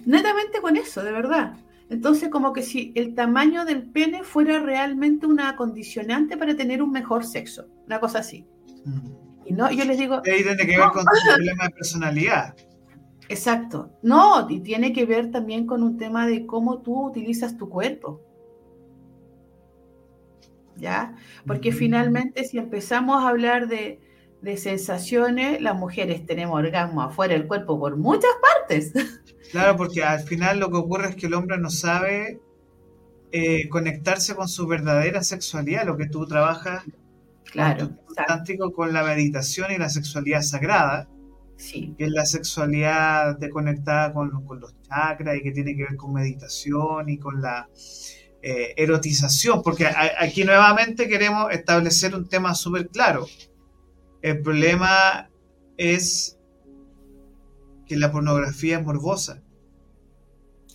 [0.04, 1.56] netamente con eso, de verdad.
[1.88, 6.90] Entonces, como que si el tamaño del pene fuera realmente una condicionante para tener un
[6.90, 8.46] mejor sexo, una cosa así.
[8.84, 9.24] Mm.
[9.46, 10.20] Y no, yo les digo.
[10.26, 12.54] Ahí tiene que ver con tu problema de personalidad.
[13.28, 13.90] Exacto.
[14.02, 18.20] No, y tiene que ver también con un tema de cómo tú utilizas tu cuerpo.
[20.76, 21.16] ¿Ya?
[21.46, 24.00] Porque finalmente, si empezamos a hablar de,
[24.42, 28.92] de sensaciones, las mujeres tenemos orgasmo afuera del cuerpo por muchas partes.
[29.50, 32.40] Claro, porque al final lo que ocurre es que el hombre no sabe
[33.30, 36.82] eh, conectarse con su verdadera sexualidad, lo que tú trabajas
[37.52, 37.90] claro,
[38.74, 41.08] con la meditación y la sexualidad sagrada,
[41.56, 41.94] sí.
[41.96, 46.12] que es la sexualidad de conectada con, los chakras y que tiene que ver con
[46.12, 47.68] meditación y con la
[48.42, 49.86] eh, erotización, porque
[50.18, 53.26] aquí nuevamente queremos establecer un tema súper claro.
[54.22, 55.30] El problema
[55.76, 56.38] es
[57.86, 59.42] que la pornografía es morbosa.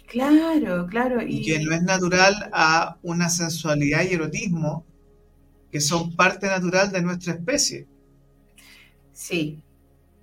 [0.07, 1.21] Claro, claro.
[1.21, 1.43] Y...
[1.43, 4.85] que no es natural a una sensualidad y erotismo
[5.71, 7.87] que son parte natural de nuestra especie.
[9.13, 9.61] Sí.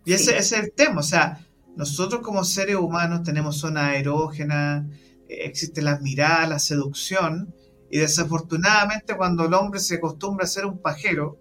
[0.06, 4.88] Y ese, es el tema, o sea, nosotros como seres humanos tenemos zona erógena,
[5.28, 7.54] eh, existe la mirada, la seducción,
[7.90, 11.38] y desafortunadamente cuando el hombre se acostumbra a ser un pajero,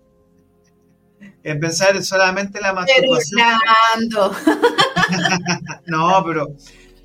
[1.44, 3.40] en pensar solamente en la masturbación.
[5.86, 6.48] no, pero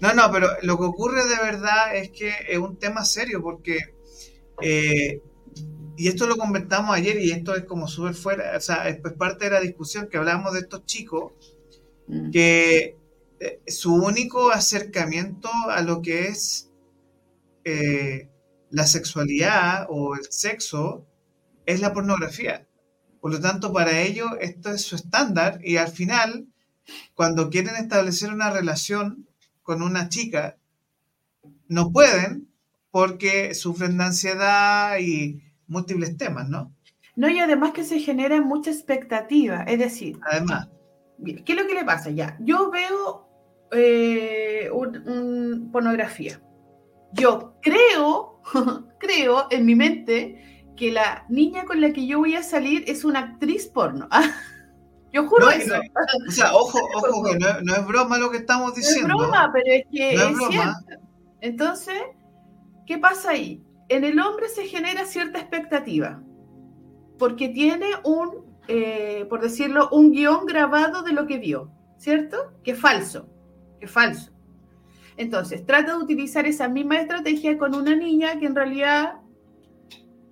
[0.01, 3.95] no, no, pero lo que ocurre de verdad es que es un tema serio porque,
[4.63, 5.21] eh,
[5.97, 9.45] y esto lo comentamos ayer y esto es como súper fuera, o sea, es parte
[9.45, 11.33] de la discusión que hablamos de estos chicos,
[12.11, 12.31] mm.
[12.31, 12.97] que
[13.41, 16.71] eh, su único acercamiento a lo que es
[17.65, 18.29] eh,
[18.71, 21.07] la sexualidad o el sexo
[21.67, 22.67] es la pornografía.
[23.21, 26.49] Por lo tanto, para ellos esto es su estándar y al final,
[27.15, 29.27] cuando quieren establecer una relación
[29.63, 30.57] con una chica,
[31.69, 32.49] no pueden
[32.91, 36.75] porque sufren de ansiedad y múltiples temas, ¿no?
[37.17, 40.69] No, y además que se genera mucha expectativa, es decir, además,
[41.25, 42.11] ¿qué es lo que le pasa?
[42.11, 43.29] Ya, yo veo
[43.73, 46.41] eh, un, pornografía.
[47.13, 48.43] Yo creo,
[48.99, 53.05] creo en mi mente que la niña con la que yo voy a salir es
[53.05, 54.09] una actriz porno.
[55.13, 55.75] Yo juro eso.
[56.29, 59.09] o sea, ojo, ojo, que no, es broma lo que estamos diciendo.
[59.09, 61.05] No es broma, pero es que es, cierto.
[61.41, 62.01] Entonces,
[62.87, 63.61] ¿qué pasa ahí?
[63.89, 66.23] En el hombre se genera cierta expectativa,
[67.19, 72.53] porque tiene un, eh, por decirlo, un guion grabado de lo que vio, ¿cierto?
[72.63, 73.29] Que es falso,
[73.81, 74.31] que es falso.
[75.17, 79.15] Entonces, trata de utilizar esa misma estrategia con una niña que en realidad,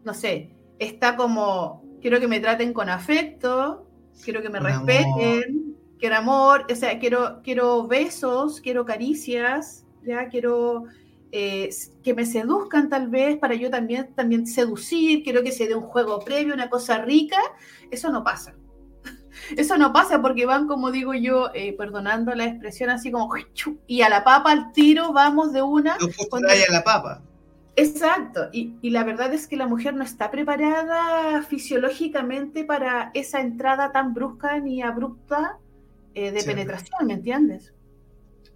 [0.05, 3.89] no sé, está como, quiero que me traten con afecto,
[4.23, 10.85] quiero que me respeten, quiero amor, o sea, quiero, quiero besos, quiero caricias, ya quiero
[11.33, 11.71] eh,
[12.03, 15.83] que me seduzcan tal vez para yo también, también seducir, quiero que se dé un
[15.83, 17.39] juego previo, una cosa rica,
[17.91, 18.55] eso no pasa.
[19.57, 23.31] Eso no pasa porque van, como digo yo, eh, perdonando la expresión, así como
[23.87, 25.97] y a la papa al tiro vamos de una.
[25.99, 26.49] No cuando...
[26.49, 27.23] a la papa.
[27.77, 33.41] Exacto, y, y, la verdad es que la mujer no está preparada fisiológicamente para esa
[33.41, 35.59] entrada tan brusca ni abrupta
[36.15, 37.73] eh, de penetración, ¿me entiendes?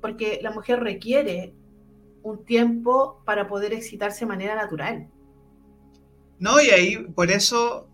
[0.01, 1.55] Porque la mujer requiere
[2.23, 5.09] un tiempo para poder excitarse de manera natural.
[6.39, 7.89] No, y ahí, por eso,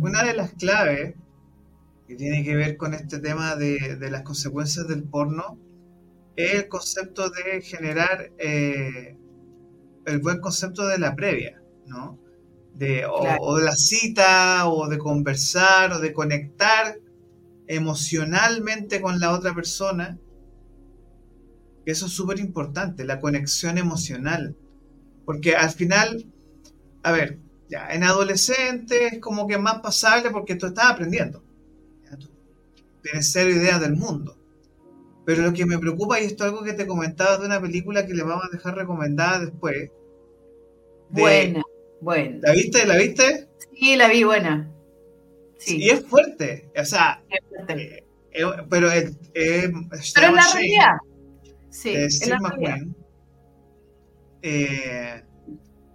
[0.00, 1.14] una de las claves
[2.06, 5.58] que tiene que ver con este tema de, las consecuencias del porno
[6.36, 9.16] es el concepto de generar eh,
[10.06, 12.18] el buen concepto de la previa, ¿no?
[12.74, 16.98] De, o, de la cita, o de conversar, o de conectar
[17.66, 20.18] emocionalmente con la otra persona.
[21.84, 24.56] Eso es súper importante, la conexión emocional.
[25.24, 26.26] Porque al final,
[27.02, 31.42] a ver, ya en adolescente es como que más pasable porque tú estás aprendiendo.
[33.02, 34.36] tienes cero idea del mundo.
[35.24, 38.06] Pero lo que me preocupa, y esto es algo que te comentaba de una película
[38.06, 39.90] que le vamos a dejar recomendada después.
[41.10, 41.62] buena,
[42.00, 42.38] buena.
[42.42, 42.86] ¿La viste?
[42.86, 43.48] ¿La viste?
[43.78, 44.68] Sí, la vi, buena.
[45.66, 50.96] Y es fuerte, o sea, eh, eh, pero es, pero la realidad.
[51.72, 52.94] Sí, es la McQueen,
[54.42, 55.22] eh,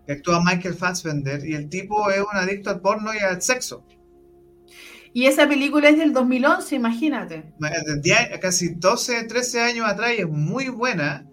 [0.10, 3.86] actúa Michael Fassbender y el tipo es un adicto al porno y al sexo.
[5.14, 7.54] Y esa película es del 2011, imagínate.
[8.42, 11.30] Casi 12, 13 años atrás y es muy buena.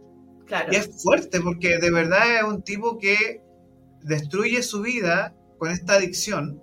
[0.46, 0.72] Claro.
[0.72, 3.42] Y es fuerte porque de verdad es un tipo que
[4.02, 6.62] destruye su vida con esta adicción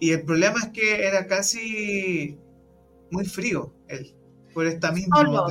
[0.00, 2.38] y el problema es que era casi
[3.10, 4.14] muy frío él,
[4.54, 5.46] por esta misma solo,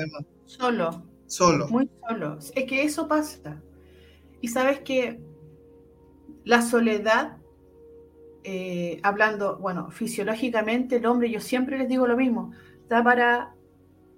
[0.45, 1.08] Solo.
[1.29, 1.67] Solo.
[1.67, 2.39] Muy solo.
[2.39, 3.61] Es que eso pasa.
[4.41, 5.21] Y sabes que
[6.43, 7.37] la soledad,
[8.43, 13.53] eh, hablando, bueno, fisiológicamente, el hombre, yo siempre les digo lo mismo, está para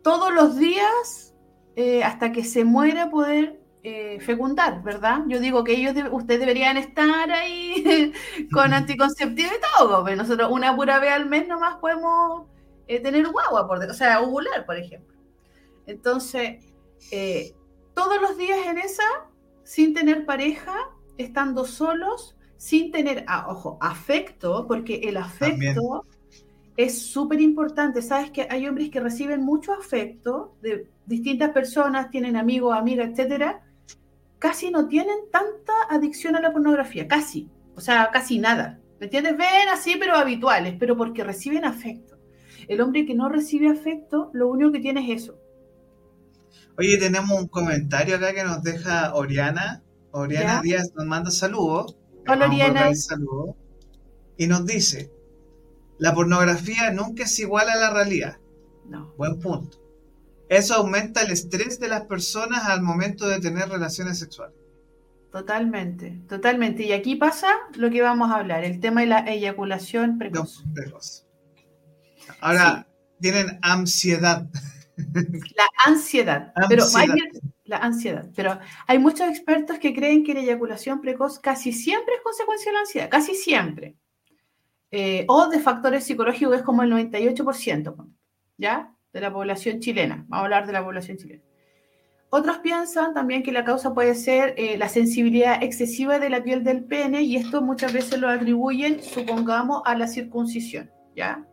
[0.02, 1.36] todos los días,
[1.76, 5.24] eh, hasta que se muera, poder eh, fecundar, ¿verdad?
[5.28, 8.14] Yo digo que ellos, ustedes deberían estar ahí
[8.54, 12.48] con anticonceptivo y todo, pero pues nosotros una pura vez al mes nomás podemos
[12.88, 15.18] eh, tener guagua, por, o sea, ovular, por ejemplo.
[15.88, 16.71] Entonces,
[17.12, 17.54] eh,
[17.94, 19.04] todos los días en esa,
[19.64, 26.06] sin tener pareja, estando solos, sin tener, ah, ojo, afecto, porque el afecto
[26.78, 28.02] es súper importante.
[28.02, 33.64] Sabes que hay hombres que reciben mucho afecto de distintas personas, tienen amigos, amigas, etcétera,
[34.40, 38.80] casi no tienen tanta adicción a la pornografía, casi, o sea, casi nada.
[39.00, 39.36] ¿Me entiendes?
[39.38, 42.18] Ven así, pero habituales, pero porque reciben afecto.
[42.68, 45.41] El hombre que no recibe afecto, lo único que tiene es eso.
[46.78, 49.84] Oye, tenemos un comentario acá que nos deja Oriana.
[50.12, 51.98] Oriana Díaz nos manda saludos.
[52.28, 52.90] Hola, Oriana.
[54.38, 55.12] Y nos dice,
[56.00, 58.38] la pornografía nunca es igual a la realidad.
[58.88, 59.14] No.
[59.18, 59.78] Buen punto.
[60.50, 64.56] Eso aumenta el estrés de las personas al momento de tener relaciones sexuales.
[65.32, 66.84] Totalmente, totalmente.
[66.84, 70.66] Y aquí pasa lo que vamos a hablar, el tema de la eyaculación precoz.
[72.42, 72.88] Ahora,
[73.22, 74.50] tienen ansiedad.
[75.56, 76.54] La ansiedad.
[76.70, 77.10] Pero hay,
[77.66, 78.30] la ansiedad.
[78.36, 82.74] Pero hay muchos expertos que creen que la eyaculación precoz casi siempre es consecuencia de
[82.74, 83.96] la ansiedad, casi siempre.
[84.92, 88.08] Eh, o de factores psicológicos es como el 98%.
[88.58, 88.94] ¿Ya?
[89.14, 90.26] de la población chilena.
[90.28, 91.44] Vamos a hablar de la población chilena.
[92.30, 96.64] Otros piensan también que la causa puede ser eh, la sensibilidad excesiva de la piel
[96.64, 101.46] del pene y esto muchas veces lo atribuyen, supongamos, a la circuncisión, ¿ya?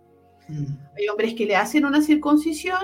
[0.47, 0.77] Mm.
[0.97, 2.81] Hay hombres que le hacen una circuncisión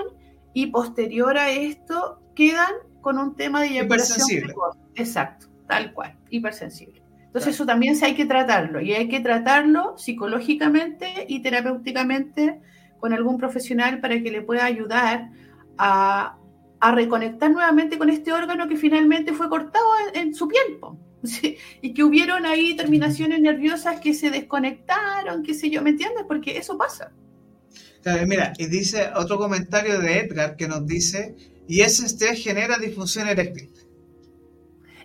[0.55, 4.53] y posterior a esto quedan con un tema de eyaculación
[4.95, 7.03] Exacto, tal cual, hipersensible.
[7.25, 12.61] Entonces eso también se hay que tratarlo y hay que tratarlo psicológicamente y terapéuticamente
[12.99, 15.29] con algún profesional para que le pueda ayudar
[15.77, 16.37] a,
[16.93, 20.79] reconectar nuevamente con este órgano que finalmente fue cortado en, su piel.
[21.81, 26.23] Y que hubieron ahí terminaciones nerviosas que se desconectaron, qué sé yo, ¿me entiendes?
[26.27, 27.11] Porque eso pasa.
[28.27, 31.35] Mira, y dice otro comentario de Edgar que nos dice,
[31.67, 33.71] y ese estrés genera disfunción eréctil.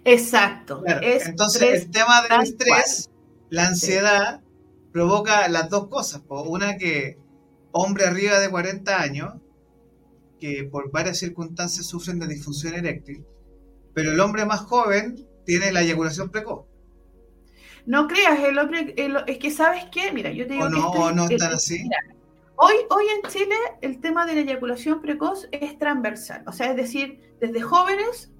[0.04, 0.82] Exacto.
[0.86, 3.10] entonces, el tema del estrés,
[3.48, 4.40] la ansiedad,
[4.92, 6.22] provoca las dos cosas.
[6.28, 7.18] Una que
[7.72, 9.34] hombre arriba de 40 años,
[10.38, 13.24] que por varias circunstancias sufren de disfunción eréctil,
[13.94, 16.66] pero el hombre más joven tiene la eyaculación precoz.
[17.86, 18.94] No creas, el hombre,
[19.26, 21.88] es que sabes qué, mira, yo te digo o no, que o no están así.
[22.60, 26.76] Hoy, hoy en Chile el tema de la eyaculación precoz es transversal, o sea, es
[26.76, 28.30] decir, desde jóvenes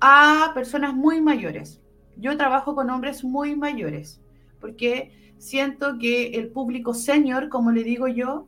[0.00, 1.80] a personas muy mayores.
[2.16, 4.20] Yo trabajo con hombres muy mayores,
[4.60, 8.46] porque siento que el público senior, como le digo yo,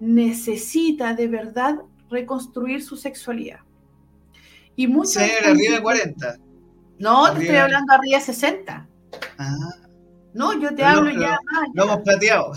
[0.00, 3.60] necesita de verdad reconstruir su sexualidad.
[4.76, 5.16] Y muchos...
[5.16, 6.36] arriba de 40.
[6.98, 8.88] No, te estoy hablando arriba de 60.
[9.38, 9.87] Ah.
[10.34, 11.38] No, yo te hablo ya.
[11.74, 12.52] Lomo plateado.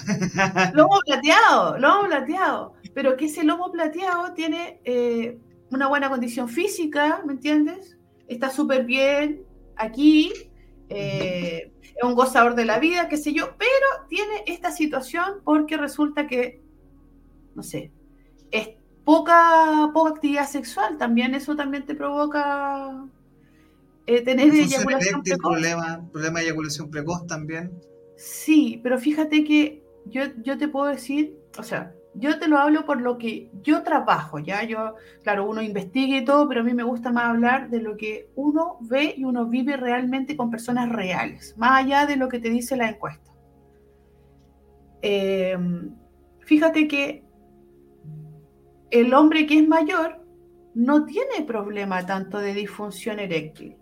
[0.74, 2.74] Lomo plateado, lomo plateado.
[2.94, 5.40] Pero que ese lomo plateado tiene eh,
[5.72, 7.98] una buena condición física, ¿me entiendes?
[8.28, 9.44] Está súper bien
[9.78, 10.32] aquí,
[10.90, 15.78] eh, es un gozador de la vida, qué sé yo, pero tiene esta situación porque
[15.78, 16.62] resulta que,
[17.56, 17.92] no sé,
[18.52, 18.72] es
[19.06, 23.06] poca, poca actividad sexual, también eso también te provoca
[24.06, 25.52] eh, tener eyaculación precoz.
[25.52, 27.72] Problema, problema de eyaculación precoz también.
[28.16, 32.86] Sí, pero fíjate que yo, yo te puedo decir, o sea, yo te lo hablo
[32.86, 34.64] por lo que yo trabajo, ¿ya?
[34.64, 37.96] Yo, claro, uno investiga y todo, pero a mí me gusta más hablar de lo
[37.96, 42.40] que uno ve y uno vive realmente con personas reales, más allá de lo que
[42.40, 43.32] te dice la encuesta.
[45.02, 45.96] Em,
[46.42, 47.24] fíjate que
[48.92, 50.26] el hombre que es mayor
[50.76, 53.78] no tiene problema tanto de disfunción eréctil.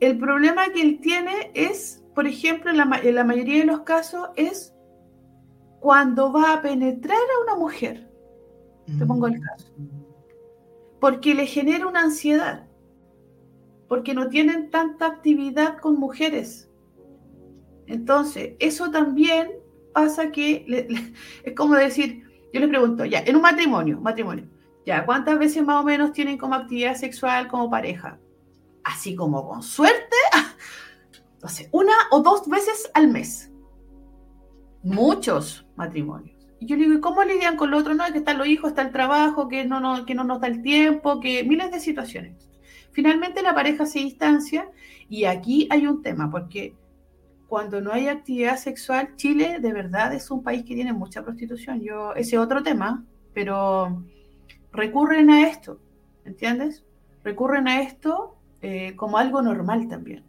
[0.00, 3.80] El problema que él tiene es, por ejemplo, en la, en la mayoría de los
[3.80, 4.74] casos, es
[5.80, 8.10] cuando va a penetrar a una mujer.
[8.98, 9.72] Te pongo el caso.
[11.00, 12.66] Porque le genera una ansiedad.
[13.88, 16.70] Porque no tienen tanta actividad con mujeres.
[17.86, 19.50] Entonces, eso también
[19.92, 20.66] pasa que
[21.44, 22.22] es como decir,
[22.52, 24.48] yo le pregunto, ya, en un matrimonio, matrimonio,
[24.84, 28.18] ya, ¿cuántas veces más o menos tienen como actividad sexual como pareja?
[28.86, 30.16] Así como con suerte,
[31.42, 33.50] no una o dos veces al mes.
[34.84, 36.48] Muchos matrimonios.
[36.60, 37.94] Y yo le digo, ¿y cómo lidian con lo otro?
[37.94, 40.40] No, es que están los hijos, está el trabajo, que no, no, que no nos
[40.40, 42.48] da el tiempo, que miles de situaciones.
[42.92, 44.70] Finalmente la pareja se distancia
[45.08, 46.76] y aquí hay un tema, porque
[47.48, 51.80] cuando no hay actividad sexual, Chile de verdad es un país que tiene mucha prostitución.
[51.80, 54.04] Yo, ese otro tema, pero
[54.70, 55.80] recurren a esto,
[56.24, 56.84] ¿entiendes?
[57.24, 60.24] Recurren a esto eh, como algo normal también.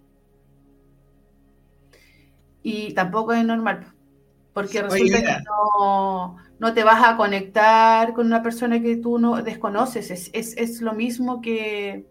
[2.63, 3.93] Y tampoco es normal,
[4.53, 5.43] porque resulta que
[6.59, 10.29] no, te vas a conectar con una persona que tú no desconoces.
[10.33, 12.05] Es, lo mismo que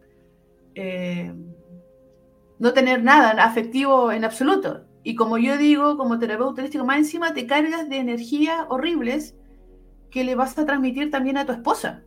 [0.75, 1.35] eh,
[2.59, 4.85] no tener nada afectivo en absoluto.
[5.03, 9.37] Y como yo digo, como terapeuta holístico, más encima te cargas de energías horribles
[10.11, 12.03] que le vas a transmitir también a tu esposa.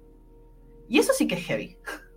[0.90, 1.78] Y eso sí que es heavy.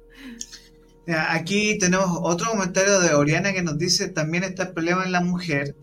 [1.06, 5.20] Aquí tenemos otro comentario de Oriana que nos dice también está el problema en la
[5.20, 5.76] mujer,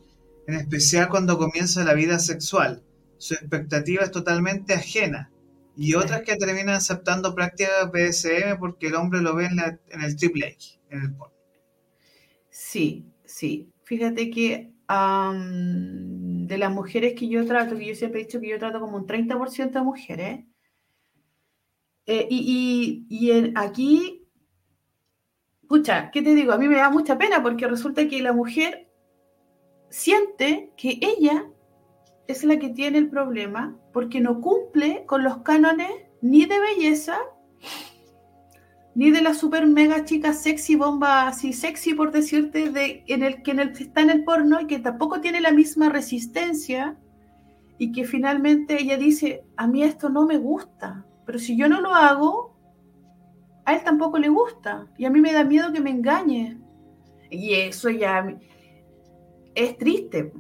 [0.47, 2.84] en especial cuando comienza la vida sexual.
[3.17, 5.32] Su expectativa es totalmente ajena.
[5.76, 9.59] Y otras que terminan aceptando prácticas BSM porque el hombre lo ve en,
[9.89, 11.34] en el triple X, en el porno.
[12.49, 13.70] Sí, sí.
[13.84, 18.57] Fíjate que de las mujeres que yo trato, que yo siempre he dicho que yo
[18.57, 20.45] trato como un 30% de mujeres,
[22.07, 24.18] eh, y, y, aquí,
[25.70, 26.51] escucha, ¿qué te digo?
[26.51, 28.89] A mí me da mucha pena porque resulta que la mujer
[29.89, 31.45] siente que ella
[32.28, 35.91] es la que tiene el problema porque no cumple con los cánones
[36.24, 37.20] ni de belleza
[38.95, 43.43] ni de la super mega chica sexy bomba así sexy por decirte de en el
[43.43, 46.97] que está en el porno y que tampoco tiene la misma resistencia
[47.78, 51.80] y que finalmente ella dice a mí esto no me gusta pero si yo no
[51.80, 52.48] lo hago
[53.70, 54.88] a él tampoco le gusta.
[54.97, 56.57] Y a mí me da miedo que me engañe.
[57.30, 58.38] Y eso ya
[59.55, 60.34] es triste.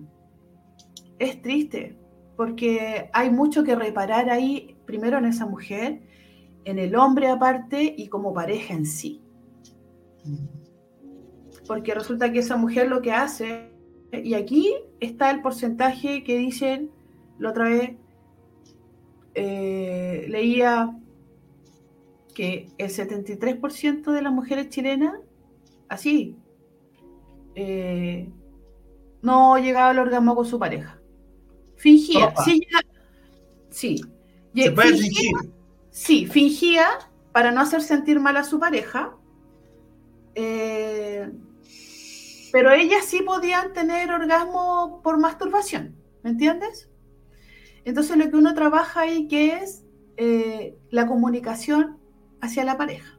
[1.19, 1.97] Es triste
[2.35, 6.01] porque hay mucho que reparar ahí primero en esa mujer
[6.63, 9.21] en el hombre aparte y como pareja en sí.
[11.67, 13.71] Porque resulta que esa mujer lo que hace,
[14.11, 16.91] y aquí está el porcentaje que dicen,
[17.37, 17.91] la otra vez
[19.33, 20.97] eh, leía
[22.39, 25.13] que el 73% de las mujeres chilenas,
[25.89, 26.37] así,
[27.53, 28.31] eh,
[29.21, 31.01] no llegaba al orgasmo con su pareja.
[31.75, 32.61] Fingía, sí,
[33.69, 34.01] sí.
[34.55, 35.31] Se puede fingir
[35.91, 36.87] Sí, fingía
[37.33, 39.17] para no hacer sentir mal a su pareja,
[40.35, 41.29] Eh,
[42.53, 46.89] pero ellas sí podían tener orgasmo por masturbación, ¿me entiendes?
[47.83, 49.83] Entonces lo que uno trabaja ahí que es
[50.15, 51.99] eh, la comunicación
[52.41, 53.17] hacia la pareja,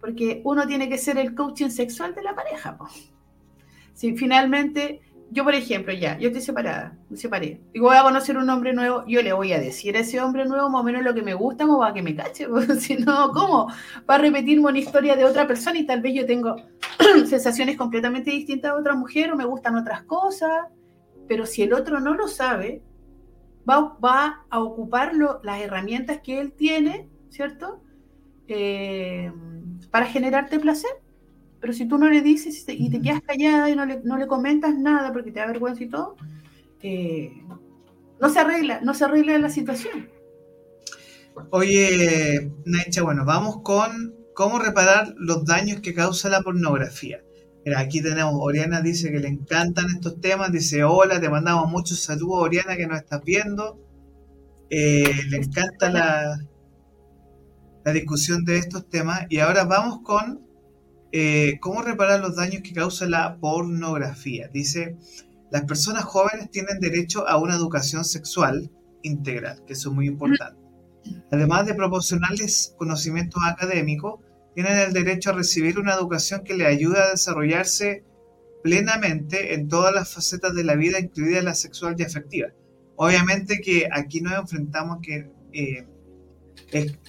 [0.00, 2.78] porque uno tiene que ser el coaching sexual de la pareja.
[3.94, 5.00] Si finalmente
[5.32, 8.74] yo, por ejemplo, ya, yo estoy separada, me separé, y voy a conocer un hombre
[8.74, 11.22] nuevo, yo le voy a decir a ese hombre nuevo más o menos lo que
[11.22, 12.46] me gusta, o va que me cache,
[12.78, 13.68] si no, ¿cómo?
[14.08, 16.56] Va a repetirme una historia de otra persona y tal vez yo tengo
[17.26, 20.66] sensaciones completamente distintas a otra mujer o me gustan otras cosas,
[21.26, 22.82] pero si el otro no lo sabe,
[23.68, 27.81] va, va a ocupar las herramientas que él tiene, ¿cierto?
[28.54, 29.32] Eh,
[29.90, 30.90] para generarte placer.
[31.60, 34.26] Pero si tú no le dices y te, quedas callada y no le, no le,
[34.26, 36.16] comentas nada porque te da vergüenza y todo,
[36.82, 37.32] eh,
[38.20, 40.08] no se arregla, no se arregla la situación.
[41.50, 47.22] Oye, Naicha, bueno, vamos con cómo reparar los daños que causa la pornografía.
[47.64, 52.00] Mira, aquí tenemos, Oriana dice que le encantan estos temas, dice hola, te mandamos muchos
[52.00, 53.78] saludos, Oriana, que nos estás viendo.
[54.68, 56.40] Eh, le encanta la,
[57.84, 59.26] la discusión de estos temas.
[59.28, 60.52] Y ahora vamos con
[61.14, 64.48] eh, ¿Cómo reparar los daños que causa la pornografía?
[64.48, 64.96] Dice,
[65.50, 68.70] las personas jóvenes tienen derecho a una educación sexual
[69.02, 70.58] integral, que eso es muy importante.
[71.30, 74.20] Además de proporcionarles conocimientos académicos,
[74.54, 78.04] tienen el derecho a recibir una educación que les ayude a desarrollarse
[78.62, 82.48] plenamente en todas las facetas de la vida, incluida la sexual y afectiva.
[82.96, 85.86] Obviamente que aquí nos enfrentamos que eh,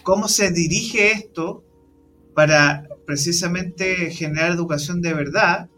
[0.04, 1.64] cómo se dirige esto
[2.34, 5.70] para precisamente generar educación de verdad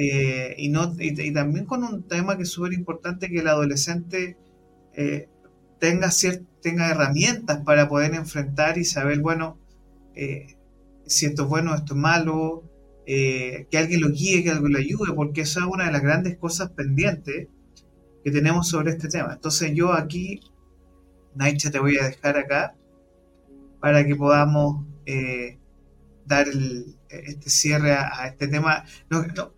[0.00, 4.36] eh, y, no, y, también con un tema que es súper importante que el adolescente
[4.94, 5.28] eh,
[5.80, 6.10] tenga,
[6.62, 9.58] tenga herramientas para poder enfrentar y saber, bueno,
[10.14, 10.56] eh,
[11.04, 12.62] si esto es bueno, esto es malo,
[13.06, 16.36] que alguien lo guíe, que alguien lo ayude, porque eso es una de las grandes
[16.36, 17.48] cosas pendientes
[18.22, 19.32] que tenemos sobre este tema.
[19.32, 20.40] Entonces yo aquí,
[21.38, 22.74] Naicha, te voy a dejar acá
[23.80, 24.84] para que podamos
[26.26, 26.46] dar
[27.08, 28.84] este cierre a, este tema.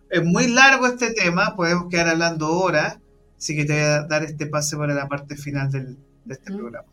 [0.09, 2.99] es muy largo este tema, podemos quedar hablando horas,
[3.37, 5.97] así que te voy a dar este pase para la parte final de
[6.33, 6.87] este programa.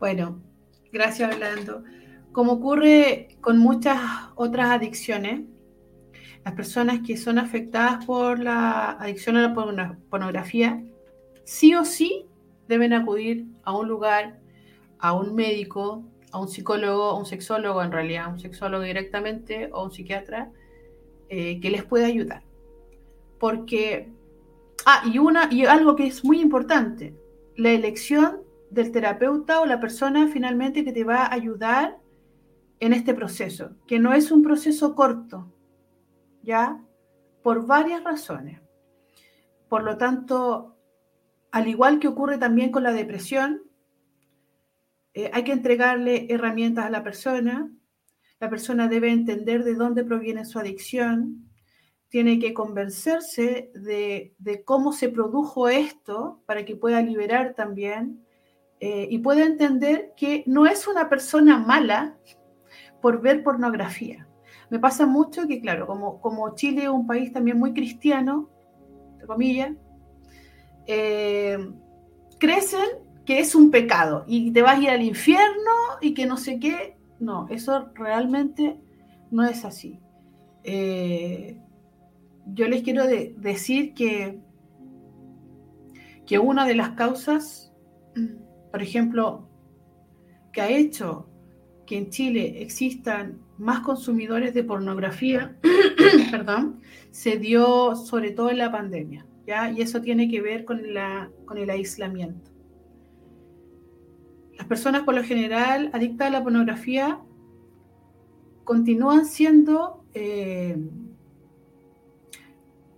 [0.00, 0.40] Bueno,
[0.90, 1.84] gracias Orlando.
[2.32, 4.00] Como ocurre con muchas
[4.34, 5.42] otras adicciones,
[6.44, 10.82] las personas que son afectadas por la adicción a la pornografía,
[11.44, 12.26] sí o sí
[12.68, 14.38] deben acudir a un lugar,
[14.98, 19.84] a un médico, a un psicólogo, a un sexólogo en realidad, un sexólogo directamente o
[19.84, 20.52] un psiquiatra
[21.28, 22.42] eh, que les pueda ayudar.
[23.38, 24.12] Porque,
[24.84, 27.14] ah, y, una, y algo que es muy importante,
[27.56, 31.98] la elección del terapeuta o la persona finalmente que te va a ayudar
[32.80, 35.52] en este proceso, que no es un proceso corto,
[36.42, 36.82] ¿ya?
[37.42, 38.60] Por varias razones.
[39.68, 40.75] Por lo tanto,
[41.52, 43.62] al igual que ocurre también con la depresión,
[45.14, 47.72] eh, hay que entregarle herramientas a la persona.
[48.38, 51.48] La persona debe entender de dónde proviene su adicción.
[52.08, 58.24] Tiene que convencerse de, cómo se produjo esto para que pueda liberar también
[58.80, 62.18] eh, y pueda entender que no es una persona mala
[63.00, 64.28] por ver pornografía.
[64.68, 68.50] Me pasa mucho que, claro, como, como Chile es un país también muy cristiano,
[69.12, 69.72] entre comillas,
[70.86, 71.58] eh,
[72.38, 76.36] crecen que es un pecado y te vas a ir al infierno y que no
[76.36, 76.96] sé qué.
[77.18, 78.78] No, eso realmente
[79.30, 79.98] no es así.
[80.62, 81.58] Eh,
[82.46, 84.40] yo les quiero decir que,
[86.24, 87.72] que una de las causas,
[88.70, 89.48] por ejemplo,
[90.52, 91.28] que ha hecho
[91.86, 95.56] que en Chile existan más consumidores de pornografía,
[96.30, 96.80] perdón,
[97.10, 99.70] se dio sobre todo en la pandemia, ¿ya?
[99.70, 102.50] Y eso tiene que ver con, la, con el aislamiento.
[104.56, 107.20] Las personas por lo general adictas a la pornografía
[108.64, 110.76] continúan siendo eh,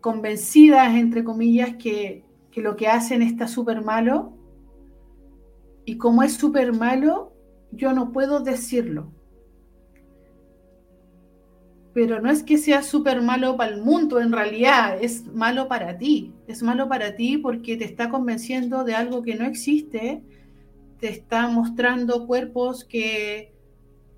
[0.01, 4.32] convencidas, entre comillas, que, que lo que hacen está súper malo.
[5.84, 7.32] Y como es súper malo,
[7.72, 9.12] yo no puedo decirlo.
[11.99, 15.99] Pero no es que sea súper malo para el mundo, en realidad es malo para
[15.99, 16.32] ti.
[16.46, 20.22] Es malo para ti porque te está convenciendo de algo que no existe
[20.99, 23.53] te está mostrando cuerpos que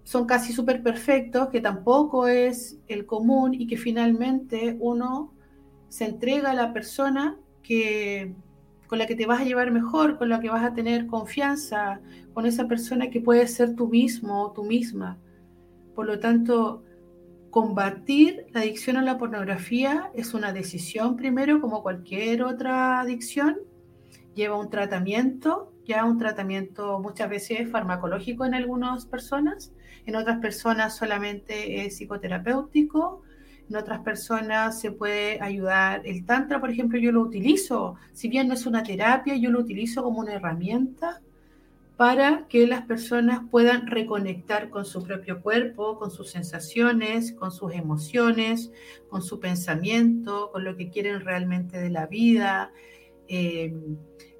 [0.02, 5.32] son casi súper perfectos, que tampoco es el común y que finalmente uno
[5.88, 8.32] se entrega a la persona que,
[8.86, 12.00] con la que te vas a llevar mejor, con la que vas a tener confianza,
[12.32, 15.18] con esa persona que puede ser tú mismo o tú misma.
[15.94, 16.82] Por lo tanto,
[17.51, 23.59] combatir la adicción a la pornografía es una decisión primero, como cualquier otra adicción.
[24.34, 29.72] Lleva un tratamiento, ya un tratamiento muchas veces farmacológico en algunas personas,
[30.07, 33.22] en otras personas solamente es psicoterapéutico,
[33.68, 36.03] en otras personas se puede ayudar.
[36.05, 39.61] El tantra, por ejemplo, yo lo utilizo, si bien no es una terapia, yo lo
[39.61, 41.20] utilizo como una herramienta
[42.01, 47.74] para que las personas puedan reconectar con su propio cuerpo, con sus sensaciones, con sus
[47.74, 48.72] emociones,
[49.11, 52.72] con su pensamiento, con lo que quieren realmente de la vida,
[53.28, 53.74] eh,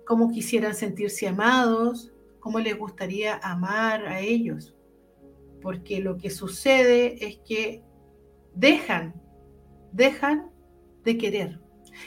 [0.07, 4.75] cómo quisieran sentirse amados, cómo les gustaría amar a ellos.
[5.61, 7.83] Porque lo que sucede es que
[8.55, 9.21] dejan,
[9.93, 10.51] dejan
[11.05, 11.61] de querer.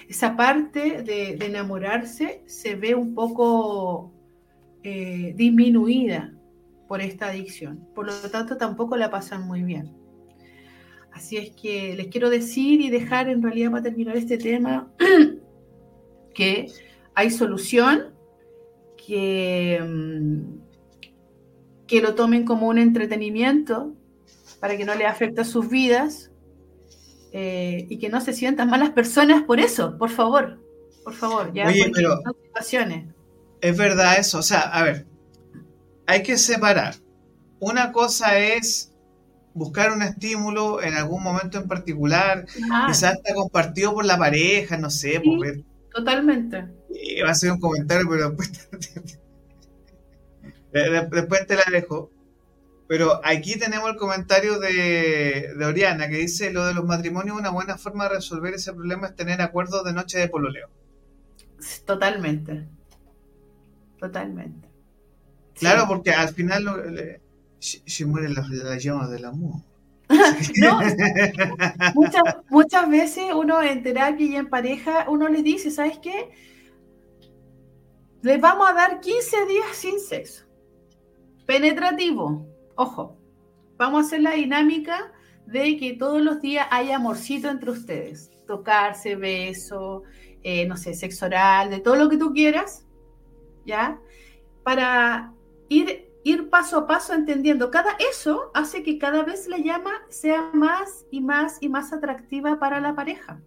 [0.09, 4.12] Esa parte de, de enamorarse se ve un poco
[4.83, 6.33] eh, disminuida
[6.87, 7.87] por esta adicción.
[7.95, 9.95] Por lo tanto, tampoco la pasan muy bien.
[11.11, 14.91] Así es que les quiero decir y dejar en realidad para terminar este tema
[16.33, 16.67] que
[17.15, 18.13] hay solución,
[19.07, 20.41] que, mm,
[21.87, 23.93] que lo tomen como un entretenimiento
[24.59, 26.31] para que no le afecte a sus vidas
[27.31, 30.59] eh, y que no se sientan malas personas por eso, por favor,
[31.03, 33.05] por favor, ya Oye, pero, situaciones
[33.63, 34.39] es verdad eso.
[34.39, 35.05] O sea, a ver,
[36.05, 36.95] hay que separar.
[37.59, 38.91] Una cosa es
[39.53, 42.87] buscar un estímulo en algún momento en particular, ah.
[42.87, 45.21] quizás está compartido por la pareja, no sé.
[45.23, 46.67] Sí, totalmente.
[47.25, 48.51] va a ser un comentario, pero después
[50.73, 52.11] te, después te la dejo.
[52.89, 57.49] Pero aquí tenemos el comentario de, de, Oriana que dice, lo de los matrimonios, una
[57.49, 60.67] buena forma de resolver ese problema es tener acuerdos de noche de pololeo.
[61.85, 62.67] Totalmente
[64.03, 64.67] totalmente.
[65.53, 67.21] Claro, porque al final
[67.59, 69.61] se mueren las, llamas del amor.
[70.57, 70.81] no,
[71.95, 76.31] muchas, muchas veces uno en terapia y en pareja, uno les dice, ¿sabes qué?
[78.21, 80.43] Les vamos a dar 15 días sin sexo.
[81.45, 82.45] Penetrativo,
[82.75, 83.17] ojo.
[83.77, 85.13] Vamos a hacer la dinámica
[85.45, 88.29] de que todos los días haya amorcito entre ustedes.
[88.47, 90.03] Tocarse, beso,
[90.43, 92.83] eh, no sé, sexo oral, de todo lo que tú quieras
[93.65, 93.99] ¿ya?
[94.63, 95.33] Para
[95.69, 97.69] ir, ir paso a paso entendiendo.
[97.69, 102.59] Cada, eso hace que cada vez la llama sea más y más y más atractiva
[102.59, 103.41] para la pareja.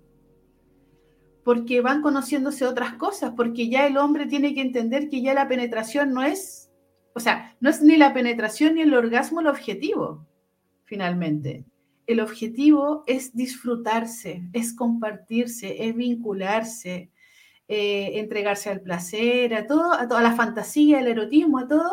[1.45, 5.49] Porque van conociéndose otras cosas, porque ya el hombre tiene que entender que ya la
[5.49, 6.71] penetración no es,
[7.15, 10.27] o sea, no es ni la penetración ni el orgasmo el objetivo,
[10.85, 11.65] finalmente.
[12.07, 17.11] El objetivo es disfrutarse, es compartirse, es vincularse,
[17.69, 21.91] eh, entregarse al placer, a todo, a toda la fantasía, el erotismo, a todo,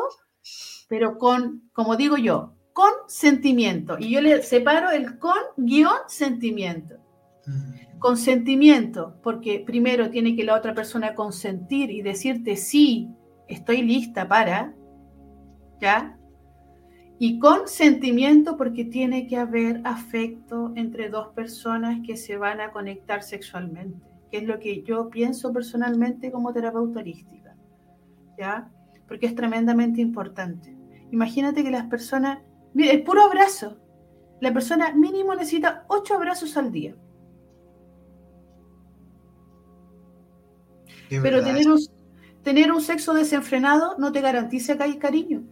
[0.88, 3.98] pero con, como digo yo, con sentimiento.
[3.98, 6.98] Y yo le separo el con guion sentimiento.
[7.48, 7.98] Mm.
[7.98, 13.10] Consentimiento, porque primero tiene que la otra persona consentir y decirte sí,
[13.48, 14.76] estoy lista para,
[15.82, 16.20] ¿ya?
[17.18, 22.72] Y con sentimiento porque tiene que haber afecto entre dos personas que se van a
[22.72, 27.56] conectar sexualmente que es lo que yo pienso personalmente como terapeuta holística,
[28.36, 28.68] ¿ya?
[29.08, 30.76] Porque es tremendamente importante.
[31.12, 32.40] Imagínate que las personas,
[32.74, 33.78] mire, el puro abrazo,
[34.42, 36.96] la persona mínimo necesita ocho abrazos al día.
[41.10, 41.78] Pero tener un,
[42.42, 45.44] tener un sexo desenfrenado no te garantiza que hay cariño.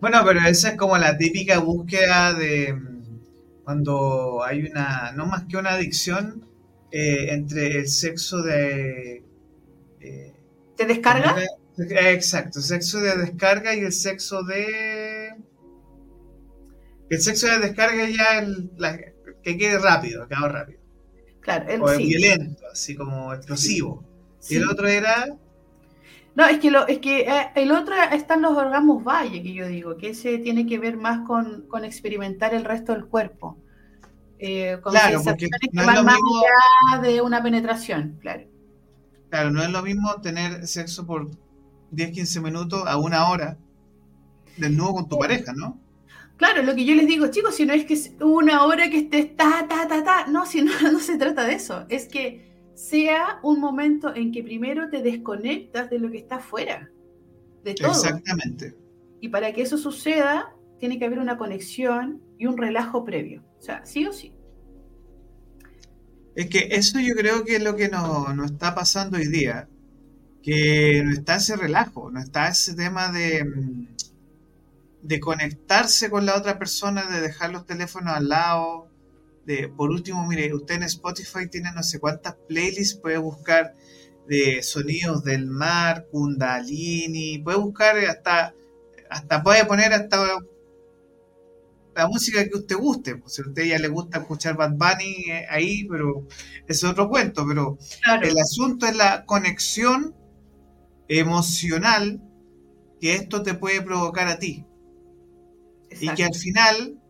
[0.00, 5.44] Bueno, pero esa es como la típica búsqueda de mm, cuando hay una, no más
[5.44, 6.49] que una adicción,
[6.90, 9.22] eh, entre el sexo de...
[10.00, 10.34] Eh,
[10.76, 11.36] ¿Te descarga?
[11.78, 15.34] exacto, sexo de descarga y el sexo de...
[17.08, 18.70] El sexo de descarga ya el,
[19.42, 20.80] que quede rápido, que haga rápido.
[21.40, 24.04] Claro, el, o violento, así como explosivo.
[24.48, 25.26] Y el otro era...
[26.34, 29.66] No, es que, lo, es que eh, el otro están los orgasmos valle, que yo
[29.66, 33.58] digo, que ese tiene que ver más con, con experimentar el resto del cuerpo
[34.40, 38.44] eh, claro, porque no es lo más allá de una penetración, claro.
[39.28, 41.30] Claro, no es lo mismo tener sexo por
[41.90, 43.58] 10, 15 minutos a una hora
[44.68, 45.80] nuevo con tu pareja, ¿no?
[46.36, 48.98] Claro, lo que yo les digo, chicos, si no es que es una hora que
[48.98, 52.50] estés ta, ta, ta, ta, no, si no, no se trata de eso, es que
[52.74, 56.90] sea un momento en que primero te desconectas de lo que está afuera,
[57.62, 57.90] de todo.
[57.90, 58.74] Exactamente.
[59.20, 63.44] Y para que eso suceda, tiene que haber una conexión y un relajo previo.
[63.58, 64.32] O sea, sí o sí.
[66.34, 69.68] Es que eso yo creo que es lo que nos, está pasando hoy día.
[70.42, 73.44] Que no está ese relajo, no está ese tema de,
[75.02, 78.88] de conectarse con la otra persona, de dejar los teléfonos al lado.
[79.44, 83.74] De, por último, mire, usted en Spotify tiene no sé cuántas playlists, puede buscar
[84.28, 88.54] de sonidos del mar, kundalini, puede buscar hasta,
[89.10, 90.38] hasta puede poner hasta
[91.94, 93.16] la música que usted guste.
[93.16, 96.26] Pues, si a usted ya le gusta escuchar Bad Bunny eh, ahí, pero
[96.66, 97.46] es otro cuento.
[97.46, 97.78] Pero
[98.22, 100.14] el asunto es la conexión
[101.08, 102.22] emocional
[103.00, 104.66] que esto te puede provocar a ti.
[106.00, 107.00] Y que al final,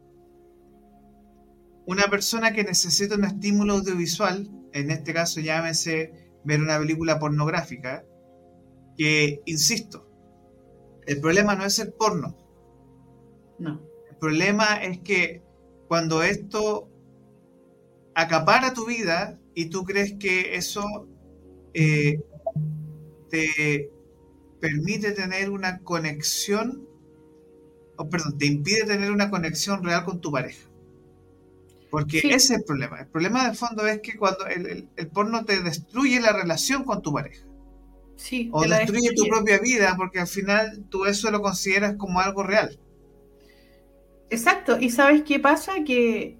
[1.86, 8.04] una persona que necesita un estímulo audiovisual, en este caso llámese ver una película pornográfica,
[8.96, 10.08] que, insisto,
[11.06, 12.36] el problema no es el porno.
[13.58, 13.89] No.
[14.20, 15.42] Problema es que
[15.88, 16.88] cuando esto
[18.14, 20.84] acapara tu vida y tú crees que eso
[21.74, 22.20] eh,
[23.30, 23.90] te
[24.60, 26.86] permite tener una conexión,
[27.96, 30.68] o perdón, te impide tener una conexión real con tu pareja.
[31.90, 33.00] Porque ese es el problema.
[33.00, 37.12] El problema de fondo es que cuando el, porno te destruye la relación con tu
[37.12, 37.44] pareja.
[38.16, 42.42] Sí, o destruye, tu propia vida porque al final tú eso lo consideras como algo
[42.42, 42.78] real.
[44.30, 44.78] Exacto.
[44.80, 45.84] ¿Y sabes qué pasa?
[45.84, 46.38] Que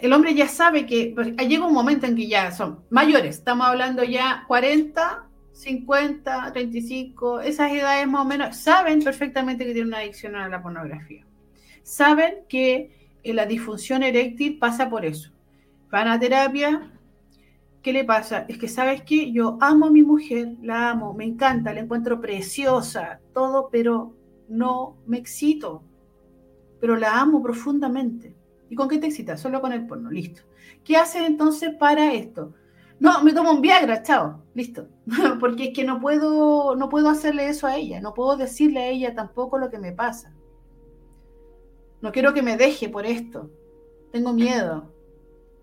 [0.00, 3.38] el hombre ya sabe que pues, llega un momento en que ya son mayores.
[3.38, 9.88] Estamos hablando ya 40, 50, 35, esas edades más o menos, saben perfectamente que tienen
[9.88, 11.26] una adicción a la pornografía.
[11.82, 15.32] Saben que la disfunción eréctil pasa por eso.
[15.90, 16.92] Van a terapia,
[17.82, 18.44] ¿qué le pasa?
[18.48, 19.32] Es que, ¿sabes qué?
[19.32, 24.14] Yo amo a mi mujer, la amo, me encanta, la encuentro preciosa, todo, pero
[24.48, 25.82] no me excito.
[26.80, 28.34] Pero la amo profundamente.
[28.70, 29.40] ¿Y con qué te excitas?
[29.40, 30.42] Solo con el porno, listo.
[30.84, 32.54] ¿Qué haces entonces para esto?
[33.00, 34.88] No, me tomo un Viagra, chao, listo.
[35.40, 38.88] Porque es que no puedo, no puedo hacerle eso a ella, no puedo decirle a
[38.88, 40.32] ella tampoco lo que me pasa.
[42.00, 43.50] No quiero que me deje por esto.
[44.12, 44.92] Tengo miedo.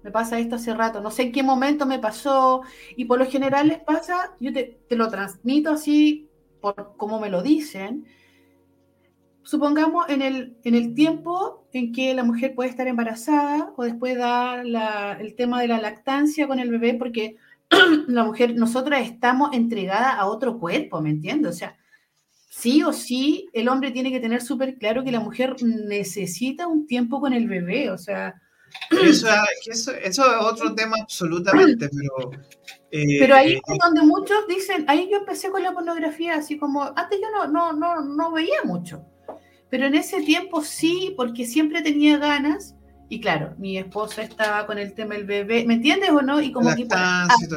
[0.03, 1.01] Me pasa esto hace rato.
[1.01, 2.61] No sé en qué momento me pasó.
[2.95, 6.29] Y por lo general les pasa, yo te, lo transmito así,
[6.61, 8.05] por como me lo dicen.
[9.45, 14.17] Supongamos en el, en el tiempo en que la mujer puede estar embarazada o después
[14.17, 14.61] da
[15.19, 17.37] el tema de la lactancia con el bebé, porque
[18.07, 21.51] la mujer, nosotras estamos entregadas a otro cuerpo, ¿me entiendes?
[21.51, 21.77] O sea,
[22.49, 26.87] sí o sí el hombre tiene que tener súper claro que la mujer necesita un
[26.87, 28.33] tiempo con el bebé, o sea...
[28.89, 29.27] Eso,
[29.67, 32.31] eso, es otro tema absolutamente, pero...
[32.91, 36.57] Eh, pero ahí eh, es donde muchos dicen, ahí yo empecé con la pornografía, así
[36.57, 39.05] como, antes yo no, no, no, no veía mucho,
[39.75, 42.77] pero en ese tiempo sí, porque siempre tenía ganas,
[43.09, 46.39] y claro, mi esposa estaba con el tema del bebé, ¿me entiendes o no?
[46.39, 47.49] Y como lactancia,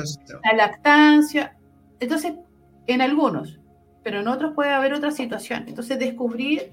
[0.42, 1.56] la lactancia,
[2.00, 2.32] entonces,
[2.88, 3.60] en algunos,
[4.02, 5.66] pero en otros puede haber otra situación.
[5.68, 6.72] Entonces, descubrir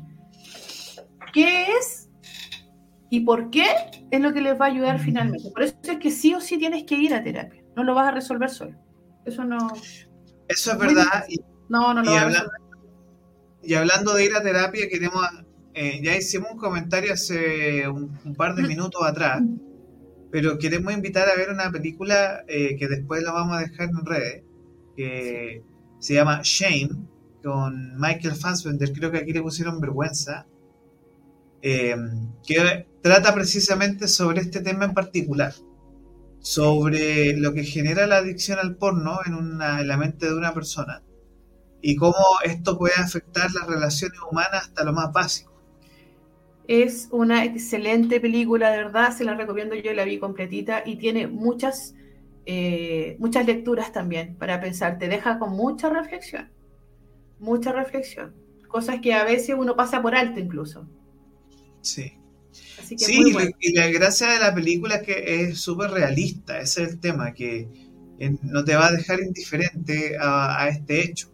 [1.32, 2.10] qué es
[3.12, 3.68] y por qué
[4.10, 5.52] es lo que les va a ayudar finalmente.
[5.52, 7.62] Por eso es que sí o sí tienes que ir a terapia.
[7.76, 8.76] No lo vas a resolver solo.
[9.26, 9.60] Eso no.
[10.48, 11.24] Eso es verdad.
[11.30, 11.40] Y,
[11.70, 12.16] no, no lo y,
[13.66, 15.24] y hablando de ir a terapia, queremos.
[15.74, 19.42] Eh, ya hicimos un comentario hace un, par de minutos atrás,
[20.32, 24.06] pero queremos invitar a ver una película eh, que después la vamos a dejar en
[24.06, 24.44] redes,
[24.96, 25.64] que
[26.00, 26.92] se llama Shame,
[27.44, 30.48] con Michael Fassbender, creo que aquí le pusieron vergüenza,
[31.62, 31.96] eh,
[32.48, 35.54] que trata precisamente sobre este tema en particular,
[36.40, 40.54] sobre lo que genera la adicción al porno en, una, en la mente de una
[40.54, 41.04] persona
[41.86, 45.52] y cómo esto puede afectar las relaciones humanas hasta lo más básico.
[46.68, 51.28] Es una excelente película, de verdad, se la recomiendo, yo la vi completita y tiene
[51.28, 51.94] muchas,
[52.46, 56.56] eh, muchas lecturas también para pensar, te deja con mucha reflexión
[57.40, 58.34] mucha reflexión.
[58.68, 60.88] Cosas que a veces uno pasa por alto incluso.
[61.82, 62.14] Sí.
[62.52, 67.00] sí, y la gracia de la película es que es súper realista, ese es el
[67.00, 67.70] tema, que
[68.20, 71.32] eh, no te va a dejar indiferente a, este hecho.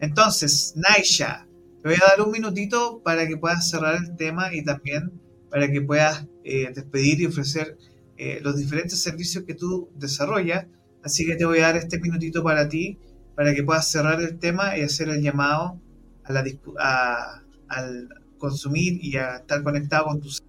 [0.00, 1.46] Entonces, Naisha,
[1.82, 5.12] te voy a dar un minutito para que puedas cerrar el tema y también
[5.50, 7.78] para que puedas eh, despedir y ofrecer
[8.16, 10.66] eh, los diferentes servicios que tú desarrollas.
[11.02, 12.98] Así que te voy a dar este minutito para ti
[13.36, 15.78] para que puedas cerrar el tema y hacer el llamado
[16.24, 20.42] al consumir y a estar conectado con tus...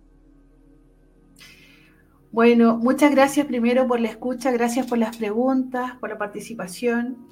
[2.31, 7.27] Bueno, muchas gracias primero por la escucha, gracias por las preguntas, por la participación.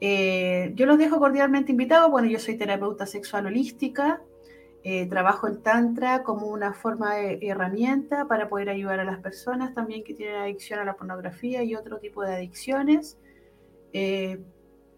[0.00, 2.10] Eh, yo los dejo cordialmente invitados.
[2.10, 4.22] Bueno, yo soy terapeuta sexual holística,
[4.84, 9.74] eh, trabajo en Tantra como una forma de herramienta para poder ayudar a las personas
[9.74, 13.18] también que tienen adicción a la pornografía y otro tipo de adicciones.
[13.92, 14.40] Eh,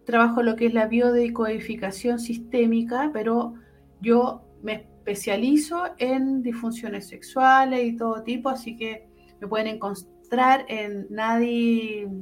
[0.05, 3.55] trabajo lo que es la biodecodificación sistémica, pero
[4.01, 9.09] yo me especializo en disfunciones sexuales y todo tipo, así que
[9.41, 12.17] me pueden encontrar en nadi.sadana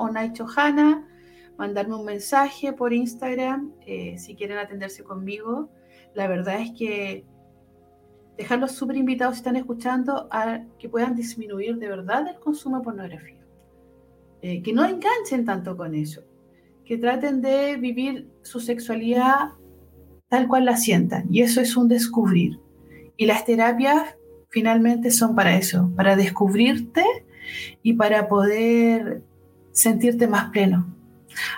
[0.00, 1.08] o naichohana,
[1.56, 5.70] mandarme un mensaje por Instagram eh, si quieren atenderse conmigo.
[6.14, 7.24] La verdad es que
[8.36, 12.84] dejarlos súper invitados si están escuchando a que puedan disminuir de verdad el consumo de
[12.84, 13.44] pornografía.
[14.42, 16.22] Eh, que no enganchen tanto con eso,
[16.84, 19.52] que traten de vivir su sexualidad
[20.28, 21.26] tal cual la sientan.
[21.30, 22.60] Y eso es un descubrir.
[23.16, 24.16] Y las terapias
[24.50, 27.04] finalmente son para eso, para descubrirte
[27.82, 29.22] y para poder
[29.72, 30.94] sentirte más pleno.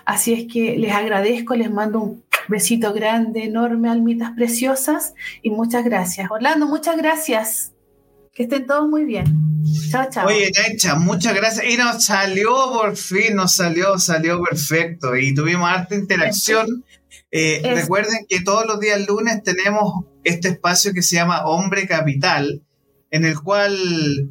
[0.04, 5.84] Así es que les agradezco, les mando un besito grande, enorme, almitas preciosas y muchas
[5.84, 6.30] gracias.
[6.30, 7.72] Orlando, muchas gracias.
[8.32, 9.24] Que estén todos muy bien.
[9.90, 10.26] Chao, chao.
[10.26, 11.64] Oye, Necha, muchas gracias.
[11.66, 15.16] Y nos salió por fin, nos salió, salió perfecto.
[15.16, 16.84] Y tuvimos harta interacción.
[17.32, 22.62] Eh, recuerden que todos los días lunes tenemos este espacio que se llama Hombre Capital,
[23.10, 23.76] en el cual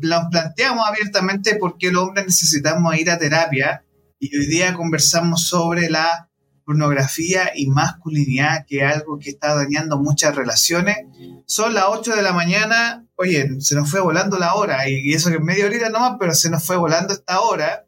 [0.01, 3.83] nos planteamos abiertamente por qué los hombres necesitamos ir a terapia.
[4.19, 6.29] Y hoy día conversamos sobre la
[6.65, 10.97] pornografía y masculinidad, que es algo que está dañando muchas relaciones.
[11.45, 15.29] Son las 8 de la mañana, oye, se nos fue volando la hora, y eso
[15.29, 17.85] que es media horita nomás, pero se nos fue volando esta hora.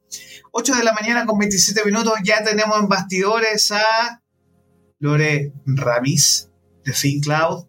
[0.51, 4.21] 8 de la mañana con 27 minutos, ya tenemos en bastidores a
[4.99, 6.49] Lore Ramis
[6.85, 7.65] de FinCloud,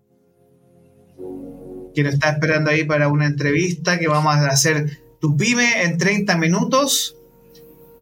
[1.95, 6.37] quien está esperando ahí para una entrevista que vamos a hacer tu pyme en 30
[6.37, 7.18] minutos.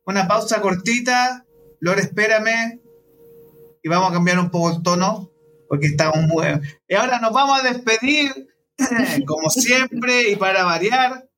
[0.07, 1.45] Una pausa cortita.
[1.81, 2.81] Lore, espérame,
[3.83, 5.31] y vamos a cambiar un poco el tono
[5.69, 6.47] porque estamos muy...
[6.89, 8.49] Y ahora nos vamos a despedir,
[9.27, 11.29] como siempre, y para variar,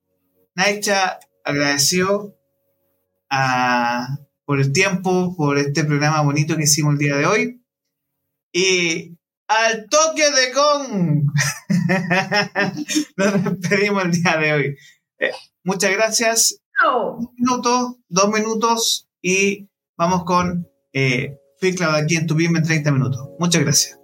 [0.55, 2.35] Naicha agradeció
[4.45, 7.63] por el tiempo, por este programa bonito que hicimos el día de hoy.
[8.53, 11.27] Y al toque de con
[13.17, 14.77] nos despedimos el día de hoy.
[15.19, 15.33] Eh,
[15.65, 16.61] muchas gracias.
[16.87, 21.37] Un minuto, dos minutos y vamos con eh,
[21.95, 23.29] aquí en tu en 30 minutos.
[23.39, 23.98] Muchas gracias.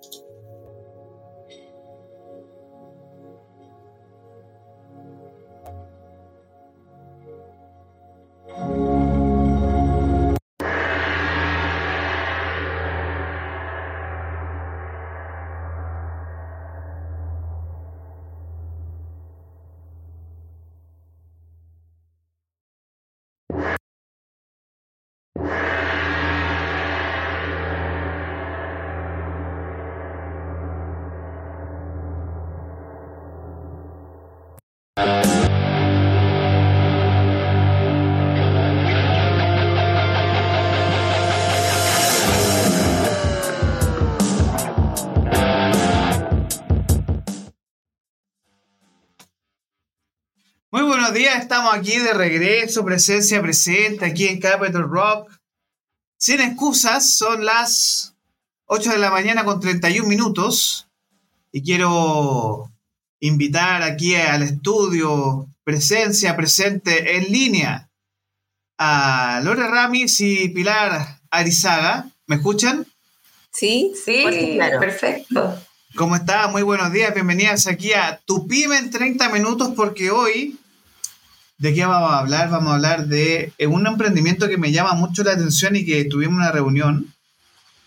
[51.65, 55.31] Estamos aquí de regreso, presencia presente aquí en Capital Rock.
[56.19, 58.15] Sin excusas, son las
[58.67, 60.89] 8 de la mañana con 31 minutos
[61.53, 62.71] y quiero
[63.21, 67.89] invitar aquí al estudio, presencia presente en línea,
[68.77, 72.11] a Lore Ramis y Pilar Arizaga.
[72.27, 72.87] ¿Me escuchan?
[73.51, 74.81] Sí, sí, claro.
[74.81, 75.59] perfecto.
[75.95, 76.47] ¿Cómo está?
[76.49, 80.59] Muy buenos días, bienvenidas aquí a Tu Pyme en 30 minutos porque hoy
[81.59, 82.51] ¿De qué vamos a hablar?
[82.51, 86.05] Vamos a hablar de eh, un emprendimiento que me llama mucho la atención y que
[86.05, 87.15] tuvimos una reunión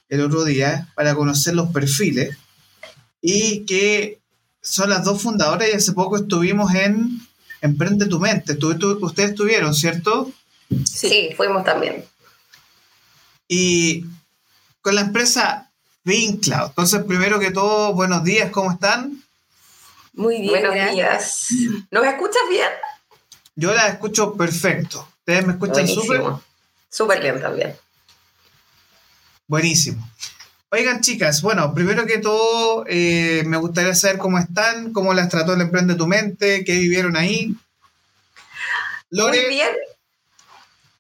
[0.10, 2.38] el otro día para conocer los perfiles
[3.22, 4.20] y que
[4.62, 7.28] son las dos fundadoras y hace poco estuvimos en
[7.62, 8.54] Emprende tu mente.
[8.54, 10.32] ustedes estuvieron, ¿cierto?
[10.86, 12.06] Sí, fuimos también.
[13.48, 14.06] Y
[14.82, 15.72] con la empresa
[16.04, 16.68] Vincloud.
[16.70, 19.24] Entonces, primero que todo, buenos días, ¿cómo están?
[20.14, 20.64] Muy bien.
[20.64, 21.48] Buenos días.
[21.92, 22.70] ¿Nos escuchas bien?
[23.58, 25.06] Yo la escucho perfecto.
[25.18, 26.22] ¿Ustedes me escuchan súper?
[26.90, 27.76] Súper bien también.
[29.48, 30.08] Buenísimo.
[30.70, 35.54] Oigan, chicas, bueno, primero que todo, eh, me gustaría saber cómo están, cómo las trató
[35.54, 37.56] el Emprende tu Mente, qué vivieron ahí.
[39.10, 39.76] Muy bien.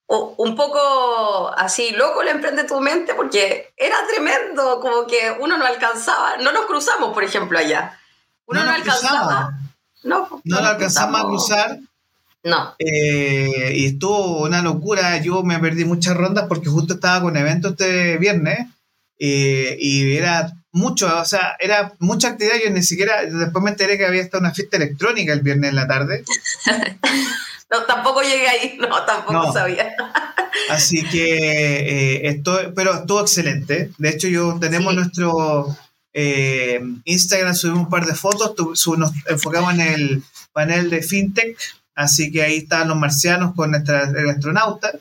[0.07, 5.65] un poco así loco el Emprende tu Mente, porque era tremendo, como que uno no
[5.65, 7.99] alcanzaba, no nos cruzamos, por ejemplo, allá.
[8.47, 9.53] Uno no, alcanzaba.
[10.03, 11.79] No, no, no, lo alcanzamos a cruzar.
[12.47, 12.75] No.
[12.79, 15.21] Eh, y estuvo una locura.
[15.21, 18.67] Yo me perdí muchas rondas porque justo estaba con evento este viernes
[19.19, 22.55] eh, y era mucho, o sea, era mucha actividad.
[22.63, 25.75] Yo ni siquiera, después me enteré que había estado una fiesta electrónica el viernes en
[25.75, 26.23] la tarde.
[27.69, 29.93] no, tampoco llegué ahí, no, tampoco sabía.
[30.69, 33.91] Así que eh, esto, pero estuvo excelente.
[33.97, 35.75] De hecho, yo tenemos nuestro
[36.13, 40.23] eh, Instagram subimos un par de fotos, nos enfocamos en el
[40.53, 41.57] panel de FinTech,
[41.97, 44.91] así que ahí están los marcianos con nuestra, el astronauta.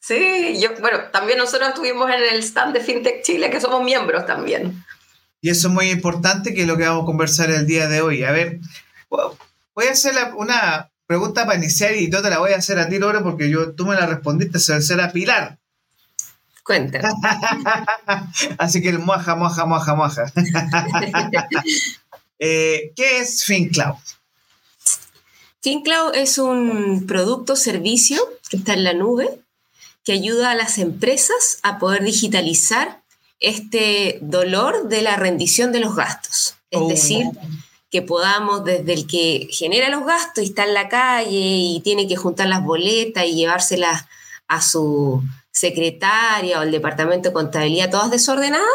[0.00, 4.26] Sí, yo, bueno, también nosotros estuvimos en el stand de FinTech Chile, que somos miembros
[4.26, 4.82] también.
[5.40, 8.00] Y eso es muy importante, que es lo que vamos a conversar el día de
[8.00, 8.24] hoy.
[8.24, 8.58] A ver,
[9.08, 12.88] voy a hacer una pregunta para iniciar y no te la voy a hacer a
[12.88, 15.58] ti, Lore, porque yo, tú me la respondiste, se va a Pilar.
[16.64, 17.00] Cuenta.
[18.58, 20.32] Así que el moja, moja, moja, moja.
[22.38, 23.96] eh, ¿Qué es FinCloud?
[25.62, 29.40] FinCloud es un producto servicio que está en la nube
[30.04, 33.02] que ayuda a las empresas a poder digitalizar
[33.38, 36.56] este dolor de la rendición de los gastos.
[36.70, 36.88] Es oh.
[36.88, 37.26] decir,
[37.90, 42.08] que podamos, desde el que genera los gastos y está en la calle y tiene
[42.08, 44.06] que juntar las boletas y llevárselas
[44.48, 48.66] a su secretaria o el departamento de contabilidad, todas desordenadas,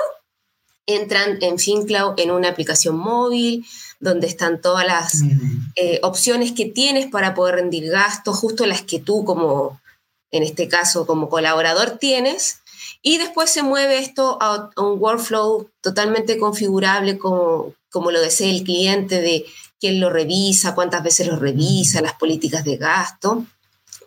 [0.85, 3.65] entran en FinCloud en una aplicación móvil
[4.00, 5.72] donde están todas las mm.
[5.76, 9.80] eh, opciones que tienes para poder rendir gastos, justo las que tú como,
[10.32, 12.60] en este caso, como colaborador tienes.
[13.02, 18.64] Y después se mueve esto a, un workflow totalmente configurable como, como lo desee el
[18.64, 19.45] cliente de
[19.80, 23.45] quién lo revisa, cuántas veces lo revisa, las políticas de gasto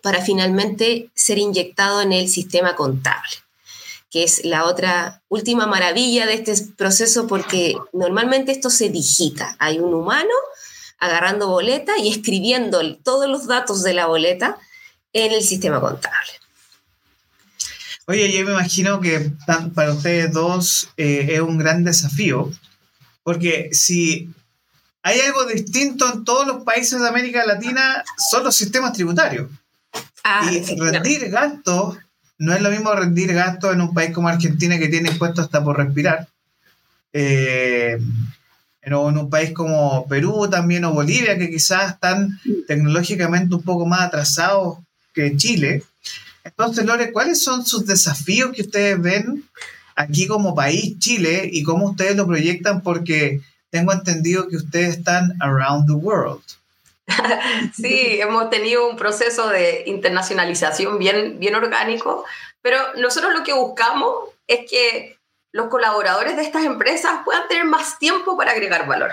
[0.01, 3.35] para finalmente ser inyectado en el sistema contable,
[4.11, 9.55] que es la otra última maravilla de este proceso porque normalmente esto se digita.
[9.57, 10.29] Hay un humano
[10.99, 14.57] agarrando boleta y escribiendo todos los datos de la boleta
[15.13, 16.31] en el sistema contable.
[18.05, 19.31] Oye, yo me imagino que
[19.73, 22.51] para ustedes dos eh, es un gran desafío,
[23.23, 24.29] porque si
[25.03, 29.49] hay algo distinto en todos los países de América Latina, son los sistemas tributarios.
[30.23, 31.97] Ah, y rendir gastos
[32.41, 35.63] no es lo mismo rendir gastos en un país como Argentina que tiene impuestos hasta
[35.63, 36.27] por respirar.
[37.13, 37.99] Eh,
[38.81, 44.01] en un país como Perú también o Bolivia, que quizás están tecnológicamente un poco más
[44.01, 44.79] atrasados
[45.13, 45.83] que Chile.
[46.43, 49.43] Entonces, Lore, ¿cuáles son sus desafíos que ustedes ven
[49.95, 52.81] aquí como país, Chile, y cómo ustedes lo proyectan?
[52.81, 56.41] Porque tengo entendido que ustedes están around the world.
[57.73, 62.25] sí, hemos tenido un proceso de internacionalización bien, bien orgánico,
[62.61, 65.17] pero nosotros lo que buscamos es que
[65.51, 69.11] los colaboradores de estas empresas puedan tener más tiempo para agregar valor.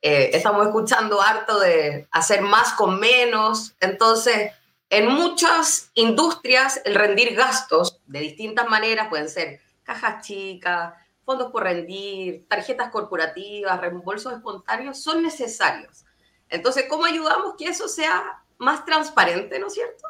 [0.00, 4.52] Eh, estamos escuchando harto de hacer más con menos, entonces
[4.90, 11.62] en muchas industrias el rendir gastos de distintas maneras pueden ser cajas chicas, fondos por
[11.62, 16.03] rendir, tarjetas corporativas, reembolsos espontáneos, son necesarios.
[16.48, 20.06] Entonces, ¿cómo ayudamos que eso sea más transparente, ¿no es cierto?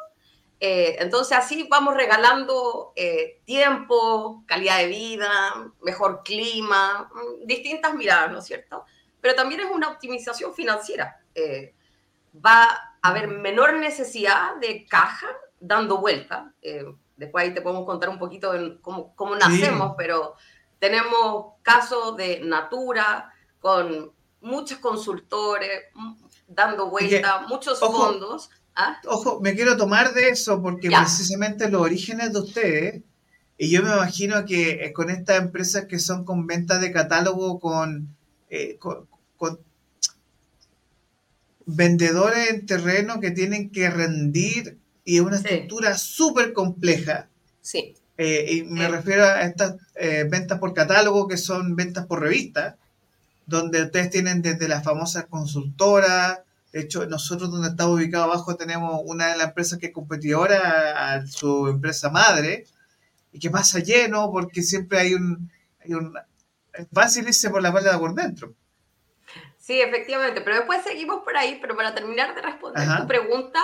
[0.59, 8.31] Eh, entonces, así vamos regalando eh, tiempo, calidad de vida, mejor clima, mm, distintas miradas,
[8.31, 8.85] ¿no es cierto?
[9.21, 11.19] Pero también es una optimización financiera.
[11.33, 11.73] Eh,
[12.43, 15.27] va a haber menor necesidad de caja
[15.59, 16.53] dando vuelta.
[17.15, 20.35] después ahí te podemos contar un poquito de cómo, cómo nacemos, pero
[20.79, 25.85] tenemos casos de Natura con muchos consultores,
[26.47, 28.49] dando vuelta, muchos fondos.
[28.75, 28.99] ¿ah?
[29.05, 33.01] Ojo, me quiero tomar de eso porque precisamente los orígenes de ustedes,
[33.57, 37.59] y yo me imagino que eh, con estas empresas que son con ventas de catálogo
[37.59, 38.15] con,
[38.49, 39.07] eh, con,
[41.67, 47.27] vendedores en terreno que tienen que rendir y es una estructura súper compleja.
[47.61, 47.95] Sí.
[48.17, 49.75] Eh, y me refiero a estas
[50.29, 52.77] ventas por catálogo que son ventas por revista
[53.45, 56.39] donde ustedes tienen desde las famosas consultoras,
[56.75, 61.13] de hecho, nosotros donde estamos ubicados abajo tenemos una de las empresas que es competidora
[61.13, 62.65] a, su empresa madre
[63.31, 65.49] y que pasa lleno porque siempre hay un...
[65.81, 66.13] Hay un
[66.73, 68.53] es fácil irse por la de por dentro.
[69.57, 73.61] Sí, efectivamente, pero después seguimos por ahí, pero para terminar de responder tu pregunta,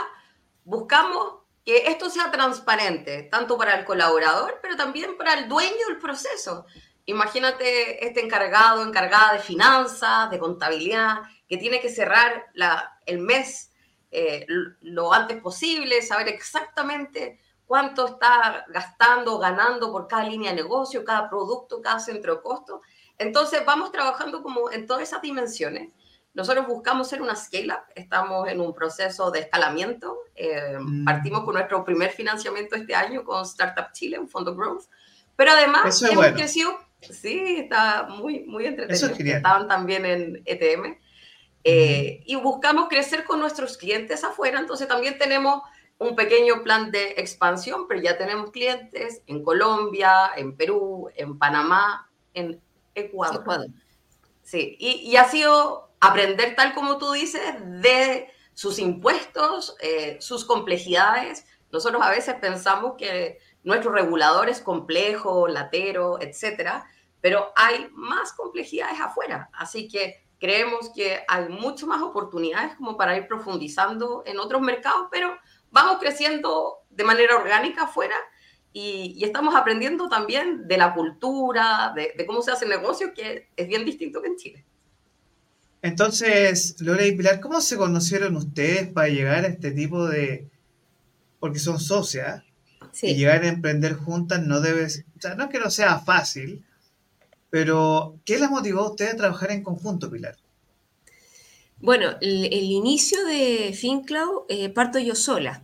[0.64, 5.98] buscamos que esto sea transparente, tanto para el colaborador, pero también para el dueño del
[5.98, 6.66] proceso.
[7.06, 13.72] Imagínate este encargado, encargada de finanzas, de contabilidad, que tiene que cerrar la, el mes
[14.12, 14.46] eh,
[14.82, 21.30] lo antes posible, saber exactamente cuánto está gastando, ganando por cada línea de negocio, cada
[21.30, 22.82] producto, cada centro de costo.
[23.18, 25.94] Entonces vamos trabajando como en todas esas dimensiones.
[26.34, 30.18] Nosotros buscamos ser una scale-up, estamos en un proceso de escalamiento.
[30.36, 31.06] Eh, mm.
[31.06, 34.84] Partimos con nuestro primer financiamiento este año con Startup Chile, un fondo growth.
[35.36, 36.78] Pero además hemos crecido
[37.10, 39.38] Sí, está muy, muy entretenido.
[39.38, 40.98] Estaban también en ETM.
[41.64, 45.62] Eh, y buscamos crecer con nuestros clientes afuera, entonces también tenemos
[46.00, 52.10] un pequeño plan de expansión, pero ya tenemos clientes en Colombia, en Perú, en Panamá,
[52.34, 52.60] en
[52.96, 53.68] Ecuador.
[54.42, 54.76] sí.
[54.80, 57.42] Y, ha sido aprender, tal como tú dices,
[57.82, 61.46] de sus impuestos, eh, sus complejidades.
[61.72, 66.86] Nosotros a veces pensamos que nuestro regulador es complejo, latero, etcétera,
[67.22, 69.50] pero hay más complejidades afuera.
[69.54, 75.08] Así que creemos que hay mucho más oportunidades como para ir profundizando en otros mercados,
[75.12, 75.38] pero
[75.70, 78.16] vamos creciendo de manera orgánica afuera
[78.74, 83.68] y, estamos aprendiendo también de la cultura, de, cómo se hace el negocio, que es
[83.68, 84.66] bien distinto que en Chile.
[85.82, 90.50] Entonces, Lola y Pilar, ¿cómo se conocieron ustedes para llegar a este tipo de...
[91.40, 92.44] porque son socias,
[93.02, 94.86] y llegar a emprender juntas no debe...
[94.86, 96.64] O sea, no es que no sea fácil,
[97.50, 100.38] pero ¿qué las motivó a ustedes a trabajar en conjunto, Pilar?
[101.80, 105.64] Bueno, el, inicio de FinCloud eh, parto yo sola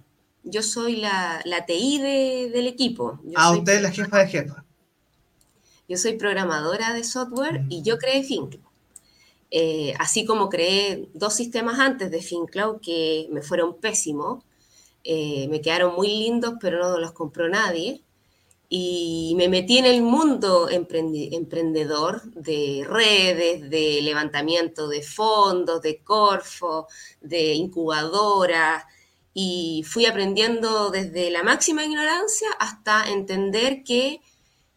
[0.50, 3.20] yo soy la, la TI del equipo.
[3.36, 4.64] ah, usted es la jefa de jefa.
[5.90, 8.64] Yo soy programadora de software y yo creé FinCloud.
[9.50, 14.44] Eh, así como creé dos sistemas antes de FinCloud que me fueron pésimos,
[15.10, 18.04] eh, me quedaron muy lindos, pero no los compró nadie.
[18.70, 26.88] Y me metí en el mundo emprendedor de redes, de levantamiento de fondos, de Corfo,
[27.22, 28.84] de incubadoras,
[29.34, 34.20] y fui aprendiendo desde la máxima ignorancia hasta entender que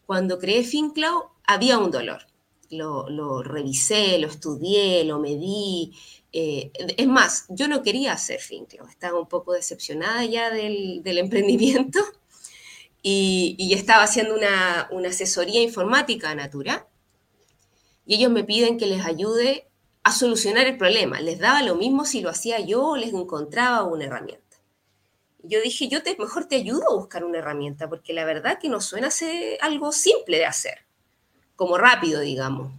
[0.05, 2.21] cuando creé FinCloud había un dolor.
[2.69, 5.91] Lo, revisé, lo estudié, lo medí.
[6.33, 11.99] Eh, es más, yo no quería hacer FinCloud, estaba un poco decepcionada ya del, emprendimiento
[13.01, 16.87] y, estaba haciendo una, asesoría informática a Natura
[18.05, 19.67] y ellos me piden que les ayude
[20.03, 21.21] a solucionar el problema.
[21.21, 24.51] Les daba lo mismo si lo hacía yo o les encontraba una herramienta
[25.43, 28.69] yo dije, yo te, mejor te ayudo a buscar una herramienta, porque la verdad que
[28.69, 30.79] no suena ser algo simple de hacer,
[31.55, 32.71] como rápido, digamos.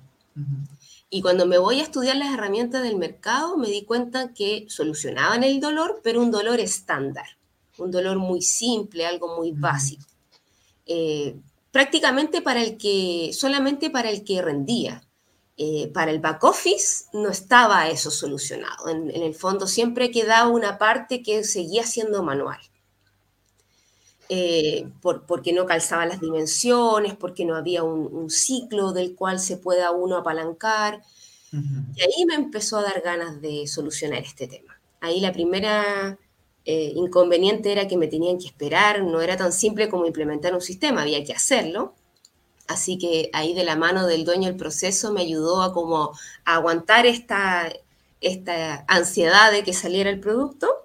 [1.14, 5.44] Y cuando me voy a estudiar las herramientas del mercado, me di cuenta que solucionaban
[5.44, 7.26] el dolor, pero un dolor estándar,
[7.76, 10.06] un dolor muy simple, algo muy básico.
[10.86, 11.36] Eh,
[11.70, 15.06] prácticamente para el que, solamente para el que rendía.
[15.58, 18.88] Eh, para el back office no estaba eso solucionado.
[18.88, 22.58] En, el fondo siempre quedaba una parte que seguía siendo manual.
[24.34, 29.90] Eh, porque no calzaba las dimensiones, porque no había un, ciclo del cual se pueda
[29.90, 31.02] uno apalancar.
[31.52, 34.80] Y ahí me empezó a dar ganas de solucionar este tema.
[35.02, 36.18] Ahí la primera
[36.64, 40.62] eh, inconveniente era que me tenían que esperar, no era tan simple como implementar un
[40.62, 41.94] sistema, había que hacerlo.
[42.68, 46.12] Así que ahí de la mano del dueño del proceso me ayudó a como
[46.46, 47.70] aguantar esta,
[48.22, 50.81] esta ansiedad de que saliera el producto.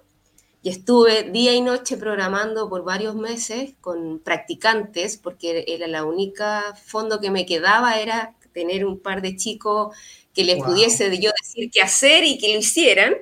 [0.68, 6.76] Y estuve día y noche programando por varios meses con practicantes, porque era la única
[6.76, 9.96] fondo que me quedaba, era tener un par de chicos
[10.34, 13.14] que les pudiese yo decir qué hacer y que lo hicieron,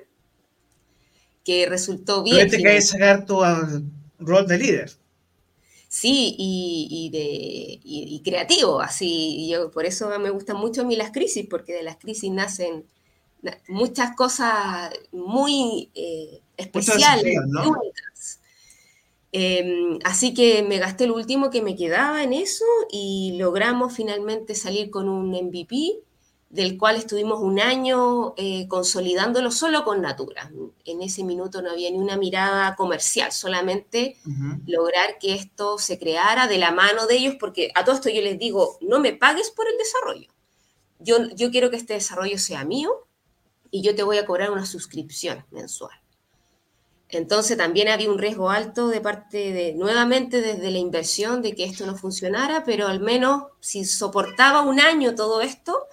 [1.44, 2.48] que resultó bien.
[2.50, 3.80] Pero te sacar tu ah,
[4.18, 4.92] rol de líder.
[5.88, 11.46] Sí, y, de, creativo, así, yo por eso me gustan mucho a mí las crisis,
[11.48, 12.86] porque de las crisis nacen
[13.68, 18.40] muchas cosas muy eh, especiales, únicas.
[19.32, 24.56] Em, así que me gasté lo último que me quedaba en eso y logramos finalmente
[24.56, 26.00] salir con un MVP
[26.50, 30.50] del cual estuvimos un año eh, consolidándolo solo con Natura.
[30.86, 34.16] En ese minuto no había ni una mirada comercial, solamente
[34.66, 38.22] lograr que esto se creara de la mano de ellos, porque a todo esto yo
[38.22, 40.30] les digo, no me pagues por el desarrollo.
[41.00, 42.90] Yo, yo quiero que este desarrollo sea mío
[43.70, 46.05] y yo te voy a cobrar una suscripción mensual.
[47.10, 51.64] Entonces también había un riesgo alto de parte de, nuevamente desde la inversión, de que
[51.64, 55.88] esto no funcionara, pero al menos si soportaba un año todo esto,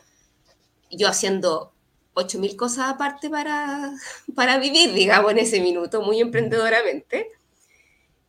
[0.90, 1.72] yo haciendo
[2.14, 3.92] 8.000 cosas aparte para,
[4.34, 7.30] para vivir, digamos, en ese minuto, muy emprendedoramente.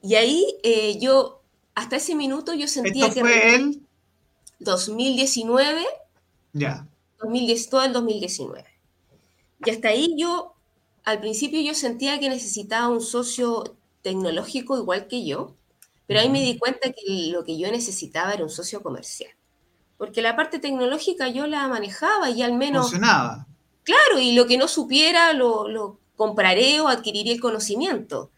[0.01, 1.41] Y ahí eh, yo,
[1.75, 3.81] hasta ese minuto yo sentía ¿Esto fue el
[4.59, 5.85] 2019.
[6.53, 6.85] Ya.
[7.19, 8.65] 2010, todo el 2019.
[9.65, 10.52] Y hasta ahí yo,
[11.03, 15.55] al principio yo sentía que necesitaba un socio tecnológico igual que yo,
[16.07, 19.31] pero ahí me di cuenta que lo que yo necesitaba era un socio comercial
[20.03, 22.89] porque la parte tecnológica yo la manejaba y al menos...
[22.89, 23.47] Funcionaba.
[23.83, 28.29] Claro, y lo que no supiera lo, compraré o adquiriré el conocimiento.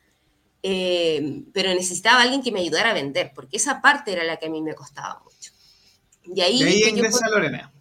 [0.61, 4.45] Eh, pero necesitaba alguien que me ayudara a vender, porque esa parte era la que
[4.45, 5.53] a mí me costaba mucho.
[6.23, 7.73] Y ahí, ingresa Lorena.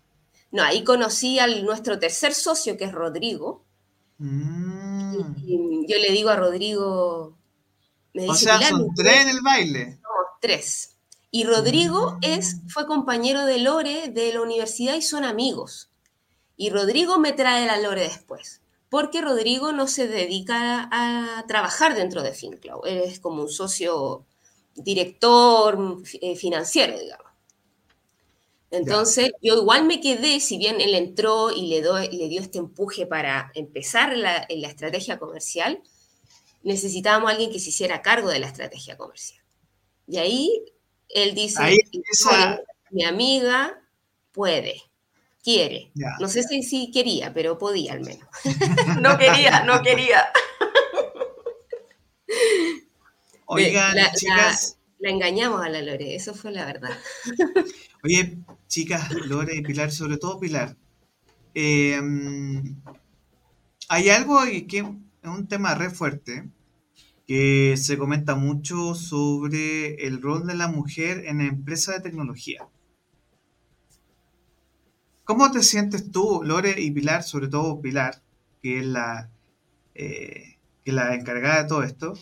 [0.50, 3.66] No, ahí conocí a nuestro tercer socio, que es Rodrigo.
[4.16, 4.73] Mm.
[5.44, 7.36] Y, yo le digo a Rodrigo...
[8.12, 9.98] Me o sea, son tres en el baile.
[10.02, 10.08] No,
[10.40, 10.94] tres.
[11.32, 15.90] Y Rodrigo es, fue compañero de Lore de la universidad y son amigos.
[16.56, 22.22] Y Rodrigo me trae la Lore después, porque Rodrigo no se dedica a, trabajar dentro
[22.22, 24.24] de FinCloud, él es como un socio
[24.76, 27.23] director eh, financiero, digamos.
[28.76, 33.06] Entonces, yo igual me quedé, si bien él entró y le, le dio este empuje
[33.06, 35.80] para empezar la, la estrategia comercial,
[36.62, 39.42] necesitábamos a alguien que se hiciera cargo de la estrategia comercial.
[40.06, 40.64] Y ahí
[41.08, 41.78] él dice,
[42.90, 43.80] mi amiga
[44.32, 44.82] puede,
[45.42, 45.92] quiere.
[46.18, 48.28] no sé si, si, quería, pero podía al menos.
[49.00, 50.24] no quería, no quería.
[53.46, 54.78] Oigan, la, chicas.
[54.78, 56.96] La, engañamos a la Lore, eso fue la verdad.
[58.04, 60.76] Oye, chicas, Lore y Pilar, sobre todo Pilar.
[61.54, 62.00] Eh,
[63.88, 64.84] hay algo que es
[65.28, 66.48] un tema re fuerte
[67.26, 72.68] que se comenta mucho sobre el rol de la mujer en empresas de tecnología.
[75.24, 78.22] ¿Cómo te sientes tú, Lore y Pilar, sobre todo Pilar,
[78.62, 79.30] que es la,
[79.94, 82.12] eh, que es la encargada de todo esto,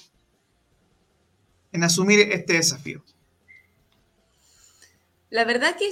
[1.72, 3.02] en asumir este desafío?
[5.30, 5.90] La verdad que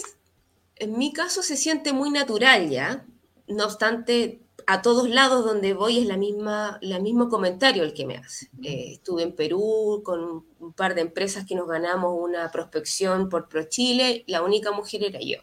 [0.76, 3.06] en mi caso se siente muy natural ya,
[3.48, 8.06] no obstante, a todos lados donde voy es la misma, el mismo comentario el que
[8.06, 8.50] me hace.
[8.62, 13.48] Eh, estuve en Perú con un par de empresas que nos ganamos una prospección por
[13.48, 15.38] ProChile, la única mujer era yo.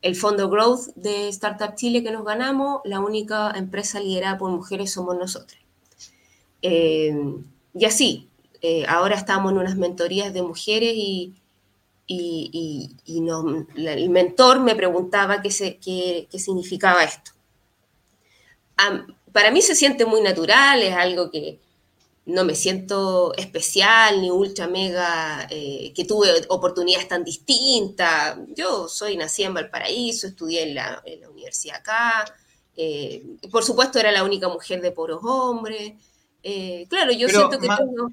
[0.00, 4.92] El fondo Growth de Startup Chile que nos ganamos, la única empresa liderada por mujeres
[4.92, 5.60] somos nosotras.
[6.62, 7.14] Eh,
[7.74, 8.28] y así,
[8.62, 11.34] eh, ahora estamos en unas mentorías de mujeres y,
[12.06, 12.90] y,
[13.76, 17.32] el mentor me preguntaba qué, se, qué, qué significaba esto
[19.32, 21.58] para mí se siente muy natural, es algo que
[22.24, 28.38] no me siento especial ni ultra mega, eh, que tuve oportunidades tan distintas.
[28.54, 32.24] Yo soy nacida en Valparaíso, estudié en la, universidad acá,
[32.76, 35.94] eh, por supuesto era la única mujer de poros hombres.
[36.42, 38.12] Eh, claro, yo siento que tengo,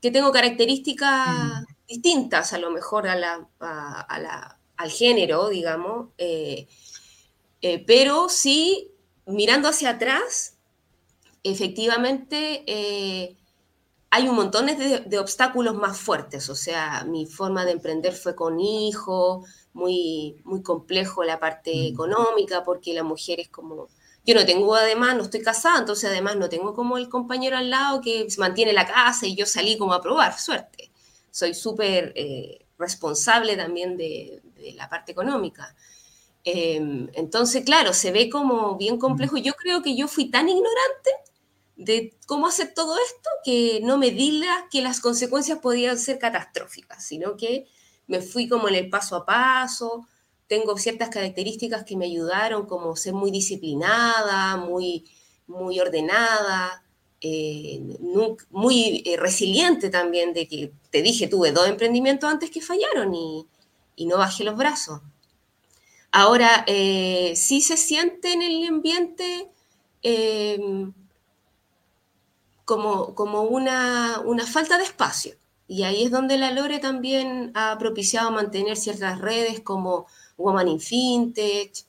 [0.00, 1.64] que tengo características mm.
[1.88, 6.08] distintas a lo mejor a la, al género, digamos,
[7.86, 8.92] pero sí
[9.28, 10.58] mirando hacia atrás,
[11.42, 13.36] efectivamente eh,
[14.10, 16.48] hay un montón de, obstáculos más fuertes.
[16.48, 19.44] O sea, mi forma de emprender fue con hijo,
[19.74, 21.92] muy, muy complejo la parte mm.
[21.92, 23.88] económica, porque la mujer es como...
[24.28, 27.70] Yo no tengo además, no estoy casada, entonces además no tengo como el compañero al
[27.70, 30.90] lado que mantiene la casa y yo salí como a probar, suerte.
[31.30, 35.74] Soy súper eh, responsable también de, de la parte económica.
[36.44, 39.38] Em, entonces, claro, se ve como bien complejo.
[39.38, 41.10] Yo creo que yo fui tan ignorante
[41.76, 47.02] de cómo hacer todo esto que no me di que las consecuencias podían ser catastróficas,
[47.02, 47.66] sino que
[48.06, 50.06] me fui como en el paso a paso.
[50.48, 55.04] Tengo ciertas características que me ayudaron, como ser muy disciplinada, muy,
[55.46, 56.82] muy ordenada,
[57.20, 57.80] eh,
[58.50, 63.46] muy eh, resiliente también, de que te dije, tuve dos emprendimientos antes que fallaron y,
[63.96, 65.00] y no bajé los brazos.
[66.10, 69.50] Ahora, eh, sí se siente en el ambiente
[70.02, 70.92] em,
[72.64, 75.36] como, como una, falta de espacio.
[75.66, 80.06] Y ahí es donde la Lore también ha propiciado mantener ciertas redes como
[80.38, 81.84] Woman in Fintech,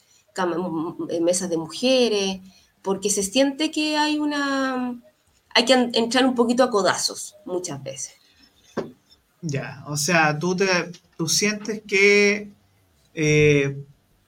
[1.09, 2.39] eh, mesas de mujeres,
[2.81, 4.99] porque se siente que hay una...
[5.53, 8.13] hay que entrar un poquito a codazos muchas veces.
[9.41, 10.65] Ya, o sea, tú, te,
[11.17, 12.51] tú sientes que
[13.13, 13.77] eh,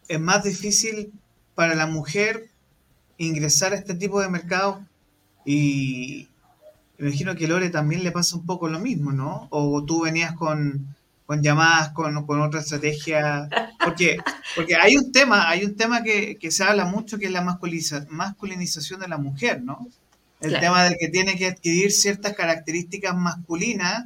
[0.08, 1.12] es más difícil
[1.56, 2.50] para la mujer
[3.18, 4.82] ingresar a este tipo de mercado
[5.46, 6.28] y
[6.98, 9.48] imagino que Lore también le pasa un poco lo mismo, ¿no?
[9.50, 10.96] O tú venías con,
[11.40, 13.48] llamadas, con, con, otra estrategia,
[13.84, 14.18] porque,
[14.56, 19.00] porque hay un tema, hay un tema que, se habla mucho que es la masculinización
[19.00, 19.88] de la mujer, ¿no?
[20.40, 24.06] El tema de que tiene que adquirir ciertas características masculinas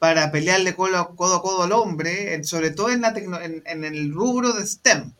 [0.00, 4.66] para pelearle codo a codo, al hombre, sobre todo en, la en el rubro de
[4.66, 5.12] STEM.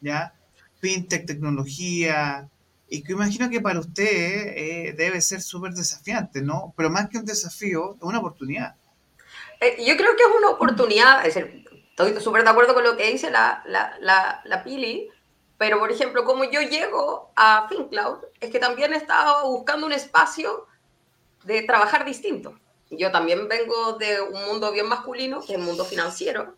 [0.00, 0.34] ¿ya?
[0.80, 2.48] Fintech, tecnología,
[2.92, 6.74] y que imagino que para usted eh, debe ser súper desafiante, ¿no?
[6.76, 8.76] Pero más que un desafío, es una oportunidad.
[9.62, 12.96] Eh, yo creo que es una oportunidad, es decir, estoy súper de acuerdo con lo
[12.96, 15.08] que dice la, la, la, la, Pili,
[15.56, 19.92] pero por ejemplo, como yo llego a FinCloud, es que también he estado buscando un
[19.92, 20.66] espacio
[21.44, 22.58] de trabajar distinto.
[22.90, 26.56] Yo también vengo de un mundo bien masculino, que es el mundo financiero,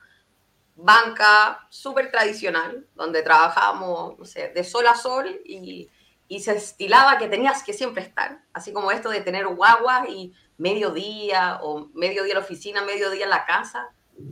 [0.74, 5.90] banca súper tradicional, donde trabajábamos, no sé, de sol a sol y,
[6.28, 10.32] y, se estilaba que tenías que siempre estar, así como esto de tener guagua y
[10.59, 13.90] mediodía o mediodía en la oficina, mediodía en la casa,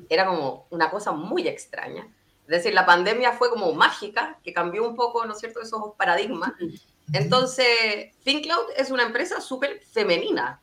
[0.09, 2.09] era como una cosa muy extraña.
[2.47, 6.53] decir, la pandemia fue como mágica, que cambió un poco, ¿no es cierto?, esos paradigmas.
[7.13, 10.61] Entonces, ThinkCloud es una empresa súper femenina,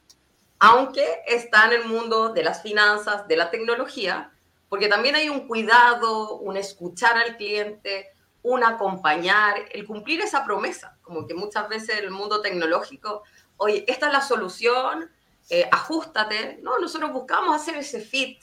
[0.60, 4.32] aunque está en el mundo de las finanzas, de la tecnología,
[4.68, 8.10] porque también hay un cuidado, un escuchar al cliente,
[8.44, 13.24] un acompañar, el cumplir esa promesa, como que muchas veces el mundo tecnológico,
[13.58, 15.10] oye, esta es la solución,
[15.50, 18.42] eh, ajustate, no, nosotros buscamos hacer ese fit.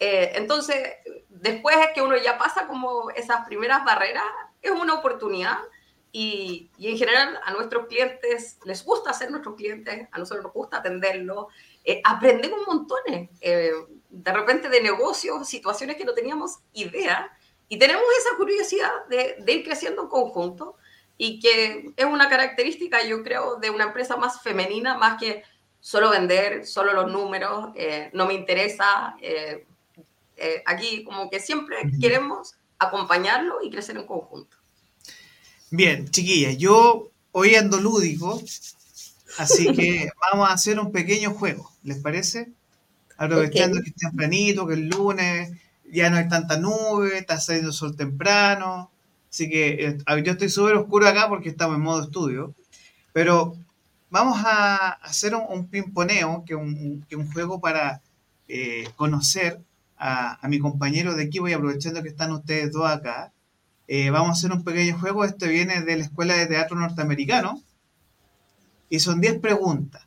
[0.00, 0.94] Eh, entonces,
[1.28, 4.24] después es que uno ya pasa como esas primeras barreras,
[4.62, 5.58] es una oportunidad
[6.10, 10.54] y, y, en general a nuestros clientes les gusta ser nuestros clientes, a nosotros nos
[10.54, 11.48] gusta atenderlos,
[11.84, 13.72] eh, aprendemos montones, eh,
[14.08, 17.30] de repente de negocios, situaciones que no teníamos idea
[17.68, 20.76] y tenemos esa curiosidad de, de ir creciendo en conjunto
[21.18, 25.42] y que es una característica, yo creo, de una empresa más femenina, más que
[25.80, 29.16] solo vender, solo los números, eh, no me interesa.
[29.20, 29.64] Eh,
[30.36, 34.56] eh, aquí como que siempre queremos acompañarlo y crecer en conjunto.
[35.70, 38.40] Bien, chiquillas, yo hoy ando lúdico,
[39.38, 42.50] así que vamos a hacer un pequeño juego, ¿les parece?
[43.16, 45.50] Aprovechando que es tempranito, que el lunes
[45.90, 48.90] ya no hay tanta nube, está saliendo el sol temprano,
[49.36, 52.54] así que yo estoy súper oscuro acá porque estamos en modo estudio,
[53.12, 53.54] pero
[54.08, 58.00] vamos a hacer un, pimponeo, que un, un, juego para
[58.48, 59.60] eh, conocer
[59.98, 63.30] a, mi compañero de equipo y aprovechando que están ustedes dos acá,
[63.88, 65.22] eh, vamos a hacer un pequeño juego.
[65.26, 67.62] Este viene de la Escuela de Teatro Norteamericano
[68.88, 70.06] y son 10 preguntas.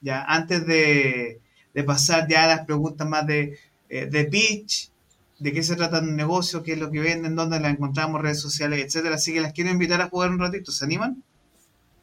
[0.00, 1.42] Ya, antes de,
[1.86, 3.58] pasar ya a las preguntas más de,
[3.90, 4.90] eh, de pitch,
[5.38, 8.40] de qué se trata un negocio, qué es lo que venden, dónde la encontramos, redes
[8.40, 9.14] sociales, etcétera.
[9.14, 10.72] Así que las quiero invitar a jugar un ratito.
[10.72, 11.22] ¿Se animan?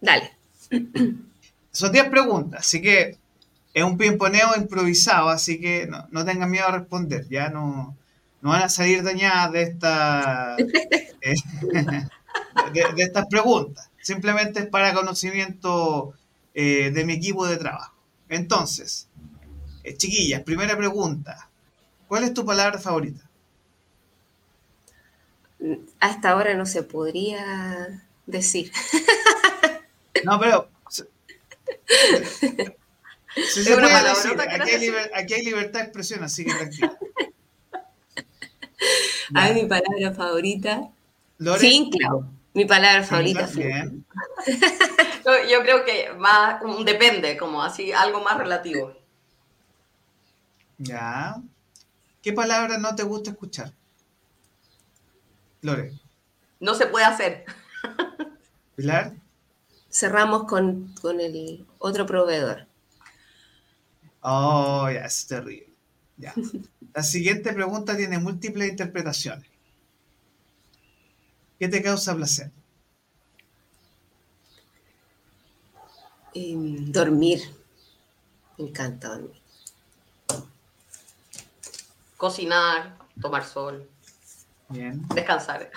[0.02, 0.32] Dale.
[1.72, 3.18] Son 10 preguntas, así que
[3.74, 7.98] es un pimponeo improvisado, así que no, tengan miedo a responder, ya no,
[8.42, 10.56] no van a salir dañadas de, esta,
[11.22, 11.36] eh,
[12.74, 13.92] de, estas preguntas.
[14.02, 16.14] Simplemente es para conocimiento
[16.54, 17.94] eh, de mi equipo de trabajo.
[18.30, 19.10] Entonces,
[19.84, 21.50] eh, chiquillas, primera pregunta.
[22.08, 23.25] ¿Cuál es tu palabra favorita?
[26.00, 28.72] Hasta ahora no se podría decir.
[30.24, 30.70] No, pero
[35.14, 36.98] aquí, hay libertad de expresión, así que tranquilo.
[39.34, 40.90] A mi palabra favorita.
[41.60, 42.30] Sí, claro.
[42.54, 43.50] Mi palabra favorita.
[45.50, 48.94] Yo creo que más depende, como así, algo más relativo.
[50.78, 51.36] Ya.
[52.22, 53.74] ¿Qué palabra no te gusta escuchar?
[55.66, 55.94] Lore.
[56.60, 57.46] No se puede hacer.
[58.76, 59.14] Pilar
[59.96, 62.68] cerramos con, el otro proveedor.
[64.20, 65.74] Oh, ya, es terrible.
[66.18, 66.34] Ya.
[66.94, 69.48] La siguiente pregunta tiene múltiples interpretaciones.
[71.58, 72.52] ¿Qué te causa placer?
[76.34, 77.40] Em, dormir.
[78.58, 79.42] Me encanta dormir.
[82.18, 83.90] Cocinar, tomar sol.
[84.70, 85.08] Bien.
[85.10, 85.70] Descansar.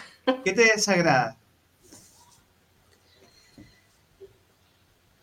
[0.44, 1.36] ¿Qué te desagrada?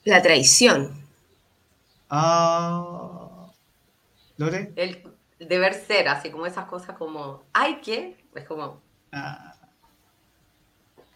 [0.03, 1.03] La traición.
[2.09, 3.51] Ah.
[4.37, 4.71] ¿Lore?
[4.75, 5.03] El
[5.39, 8.81] deber ser, así como esas cosas como, hay que, es como...
[9.11, 9.55] Ah.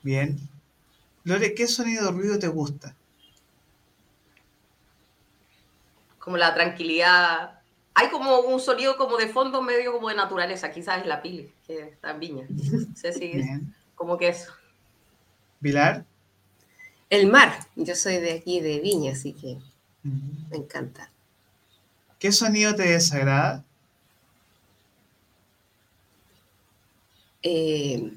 [0.01, 0.39] Bien.
[1.23, 2.95] Lore, ¿qué sonido o ruido te gusta?
[6.17, 7.58] Como la tranquilidad.
[7.99, 11.51] Hay como un sonido como de fondo medio como de naturaleza, quizás es la pili,
[11.67, 12.47] que está en viña.
[12.95, 13.43] sé si
[13.93, 14.53] como que eso.
[15.61, 16.05] ¿Pilar?
[17.09, 17.67] El mar.
[17.75, 19.57] Yo soy de aquí, de Viña, así que
[20.03, 21.11] me encanta.
[22.19, 23.65] ¿Qué sonido te desagrada?
[27.43, 28.13] Eh,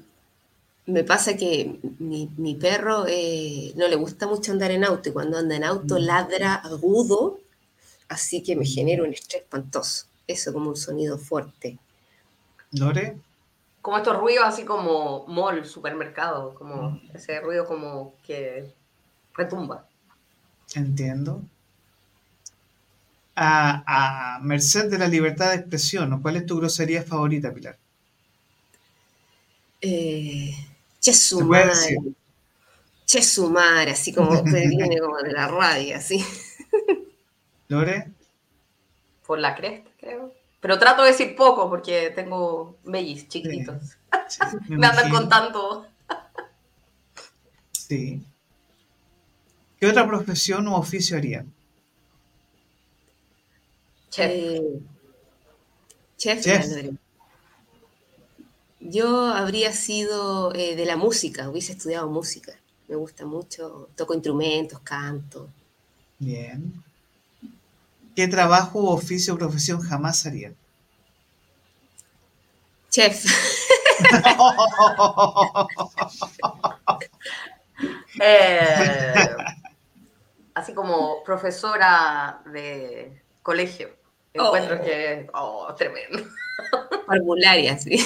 [0.85, 5.37] me pasa que mi, perro eh, no le gusta mucho andar en auto y cuando
[5.37, 6.03] anda en auto mm.
[6.03, 7.42] ladra agudo,
[8.09, 10.05] así que me genera un estrés espantoso.
[10.27, 11.77] Eso como un sonido fuerte.
[12.71, 13.17] ¿Lore?
[13.81, 17.11] Como estos ruidos así como mall, supermercado, como mm.
[17.13, 18.71] ese ruido como que
[19.33, 19.85] retumba.
[20.75, 21.41] Entiendo.
[23.35, 27.77] A, merced de la libertad de expresión, ¿cuál es tu grosería favorita, Pilar?
[29.81, 30.55] Eh,
[30.99, 31.73] chesumar.
[33.05, 36.23] Chesumar, así como viene como de la radio, así.
[37.67, 38.11] ¿Lore?
[39.25, 40.33] Por la cresta, creo.
[40.59, 43.97] Pero trato de decir poco porque tengo bellis chiquititos.
[44.69, 45.87] me andan contando.
[47.71, 48.23] sí.
[49.77, 51.53] ¿Qué otra profesión o oficio harían?
[54.09, 54.31] Chef.
[56.17, 56.41] chef.
[56.41, 56.93] chef.
[58.79, 62.53] Yo habría sido eh, de la música, hubiese estudiado música.
[62.87, 65.49] Me gusta mucho, toco instrumentos, canto.
[66.19, 66.73] Bien.
[68.15, 70.55] ¿Qué trabajo, oficio o profesión jamás harían?
[72.89, 73.25] Chef.
[78.21, 79.13] Eh,
[80.53, 83.89] así como profesora de colegio.
[84.33, 84.83] Encuentro oh.
[84.83, 86.23] que, oh, tremendo.
[87.07, 87.97] Parvularia, sí.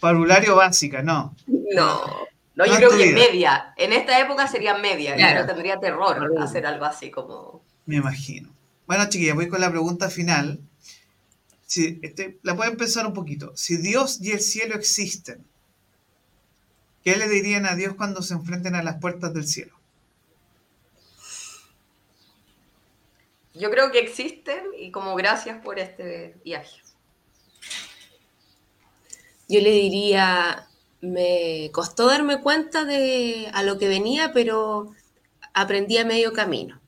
[0.00, 1.34] Parvulario básica, no.
[1.46, 2.26] No.
[2.54, 3.74] No, yo creo que media.
[3.76, 5.14] En esta época sería media.
[5.14, 5.46] Claro.
[5.46, 7.62] tendría terror hacer algo así como.
[7.86, 8.52] Me imagino.
[8.86, 10.60] Bueno, chiquilla, voy con la pregunta final.
[11.66, 13.52] Si, este, la pueden pensar un poquito.
[13.56, 15.44] Si Dios y el cielo existen,
[17.04, 19.74] ¿qué le dirían a Dios cuando se enfrenten a las puertas del cielo?
[23.54, 26.82] Yo creo que existen y como gracias por este viaje.
[29.48, 30.68] Yo le diría,
[31.00, 34.92] me costó darme cuenta de a lo que venía, pero
[35.54, 36.80] aprendí a medio camino.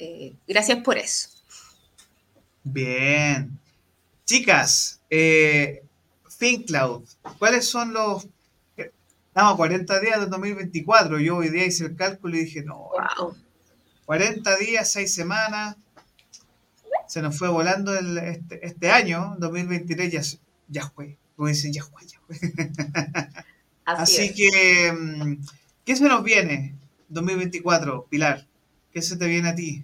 [0.00, 1.28] Eh, gracias por eso.
[2.64, 3.58] Bien.
[4.24, 5.82] Chicas, eh,
[6.38, 7.04] FinCloud,
[7.38, 8.26] ¿cuáles son los...
[8.76, 11.20] Estamos a 40 días de 2024.
[11.20, 13.36] Yo hoy día hice el cálculo y dije, no, wow.
[14.06, 15.76] 40 días, 6 semanas.
[17.06, 20.22] Se nos fue volando este, este, año, 2023 ya,
[20.68, 21.18] ya fue.
[21.36, 22.36] Como dicen, ya fue, ya fue.
[23.84, 25.44] Así, que, mm,
[25.84, 26.74] ¿qué se nos viene
[27.08, 28.46] 2024, Pilar?
[28.92, 29.82] ¿Qué se te viene a ti?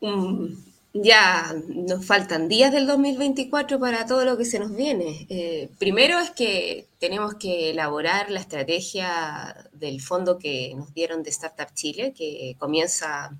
[0.00, 0.46] Mm,
[0.94, 5.26] ya nos faltan días del 2024 para todo lo que se nos viene.
[5.28, 11.30] Eh, primero es que tenemos que elaborar la estrategia del fondo que nos dieron de
[11.30, 13.36] Startup Chile, que comienza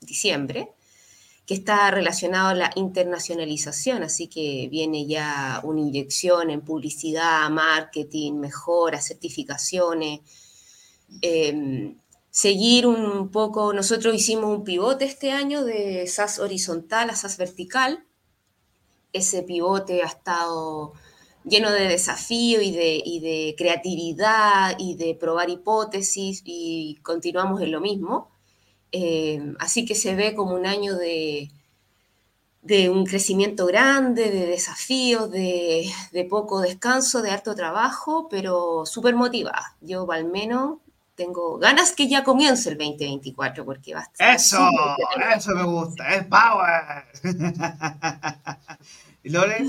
[0.00, 0.70] diciembre,
[1.46, 8.34] que está relacionado a la internacionalización, así que viene ya una inyección en publicidad, marketing,
[8.34, 10.20] mejoras, certificaciones.
[11.22, 11.96] Em,
[12.38, 18.04] seguir un poco, nosotros hicimos un pivote este año de SAS horizontal a SAS vertical.
[19.12, 20.92] Ese pivote ha estado
[21.44, 28.30] lleno de desafío y de, creatividad y de probar hipótesis y continuamos en lo mismo.
[28.92, 31.50] Eh, así que se ve como un año de,
[32.62, 39.16] de un crecimiento grande, de desafíos, de, de, poco descanso, de harto trabajo, pero súper
[39.16, 39.76] motivada.
[39.80, 40.78] Yo al menos
[41.18, 44.70] tengo ganas que ya comience el 2024 porque va a estar Eso,
[45.36, 47.06] eso me gusta, es power.
[49.24, 49.66] ¿Y Lore?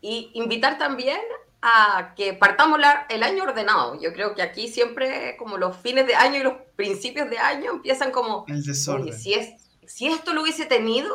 [0.00, 1.20] Y invitar también
[1.62, 2.80] a que partamos
[3.10, 4.00] el año ordenado.
[4.00, 7.70] Yo creo que aquí siempre como los fines de año y los principios de año
[7.70, 8.46] empiezan como...
[8.48, 9.16] El desorden.
[9.16, 9.54] si, es,
[9.86, 11.14] si esto lo hubiese tenido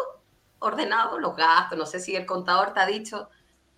[0.59, 3.29] ordenado, los gastos, no sé si el contador te ha dicho,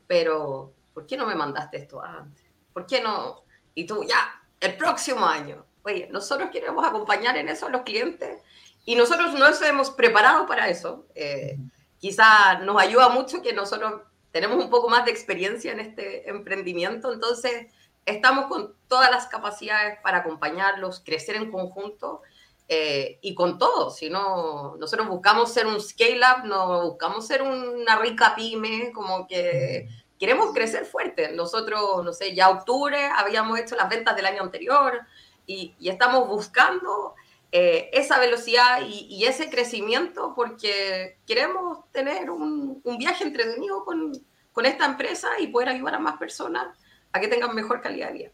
[0.05, 2.43] pero ¿por qué no me mandaste esto antes?
[2.73, 3.41] ¿Por qué no?
[3.73, 5.65] Y tú, ya, el próximo año.
[5.83, 8.41] Oye, nosotros queremos acompañar en eso a los clientes
[8.85, 11.05] y nosotros no nos hemos preparado para eso.
[11.15, 11.57] Eh,
[11.99, 14.01] quizá nos ayuda mucho que nosotros
[14.31, 17.67] tenemos un poco más de experiencia en este emprendimiento, entonces
[18.05, 22.21] estamos con todas las capacidades para acompañarlos, crecer en conjunto
[22.69, 23.91] eh, y con todo.
[23.91, 29.87] Si no, nosotros buscamos ser un scale-up, no buscamos ser una rica pyme, como que
[30.19, 31.31] queremos crecer fuerte.
[31.33, 35.01] Nosotros, no sé, ya octubre habíamos hecho las ventas del año anterior
[35.45, 37.15] y, estamos buscando
[37.51, 44.13] eh, esa velocidad y, ese crecimiento porque queremos tener un, viaje entretenido con,
[44.51, 46.67] con, esta empresa y poder ayudar a más personas
[47.11, 48.31] a que tengan mejor calidad de vida.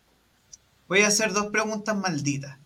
[0.88, 2.58] Voy a hacer dos preguntas malditas.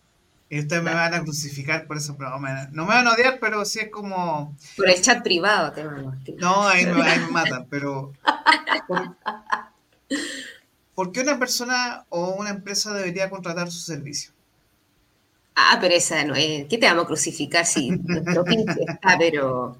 [0.50, 3.66] Y ustedes me van a crucificar por eso, pero no me van a odiar, pero
[3.66, 4.56] sí es como...
[4.76, 8.14] Por el chat privado te van a No, ahí me, ahí me matan, pero...
[10.94, 14.32] Por, qué una persona o una empresa debería contratar su servicio?
[15.54, 16.66] Ah, pero esa no es...
[16.66, 19.78] ¿Qué te vamos a crucificar si nuestro está, pero...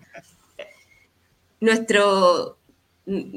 [1.60, 2.58] Nuestro...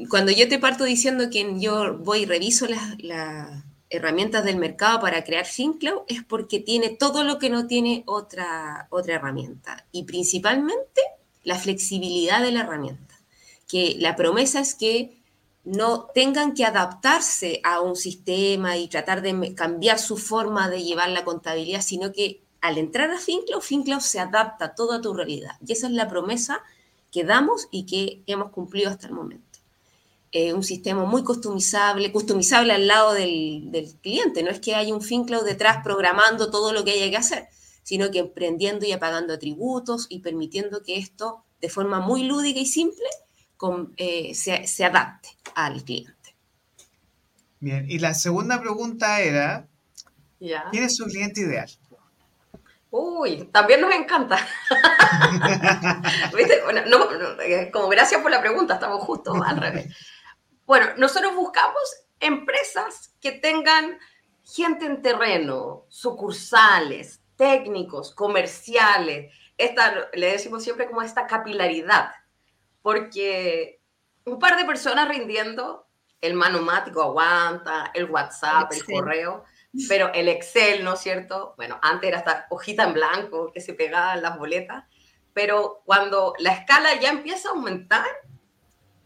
[0.09, 3.01] Cuando yo te parto diciendo que yo voy y reviso las...
[3.01, 8.03] La herramientas del mercado para crear FinCloud es porque tiene todo lo que no tiene
[8.07, 11.01] otra, otra herramienta y principalmente
[11.43, 13.19] la flexibilidad de la herramienta.
[13.67, 15.21] Que la promesa es que
[15.63, 21.09] no tengan que adaptarse a un sistema y tratar de cambiar su forma de llevar
[21.09, 25.57] la contabilidad, sino que al entrar a FinCloud, FinCloud se adapta a toda tu realidad.
[25.65, 26.63] Y esa es la promesa
[27.11, 29.50] que damos y que hemos cumplido hasta el momento.
[30.33, 34.43] Eh, un sistema muy customizable, customizable al lado del, cliente.
[34.43, 37.49] No es que haya un FinCloud detrás programando todo lo que haya que hacer,
[37.83, 42.65] sino que emprendiendo y apagando atributos y permitiendo que esto, de forma muy lúdica y
[42.65, 43.07] simple,
[43.97, 45.29] eh, se, adapte.
[45.53, 46.15] al cliente.
[47.59, 49.67] Bien, y la segunda pregunta era,
[50.39, 51.69] ¿quién es su cliente ideal?
[52.89, 54.37] Uy, también nos encanta.
[57.43, 59.87] Eh, como gracias por la pregunta, estamos justo al revés.
[60.71, 61.83] Bueno, nosotros buscamos
[62.21, 63.99] empresas que tengan
[64.41, 69.35] gente en terreno, sucursales, técnicos, comerciales.
[69.57, 72.11] Esta, le decimos siempre como esta capilaridad,
[72.81, 73.81] porque
[74.23, 75.89] un par de personas rindiendo,
[76.21, 79.43] el manomático aguanta, el WhatsApp, el correo,
[79.89, 81.53] pero el Excel, ¿no es cierto?
[81.57, 84.85] Bueno, antes era esta hojita en blanco que se pegaban las boletas,
[85.33, 88.07] pero cuando la escala ya empieza a aumentar,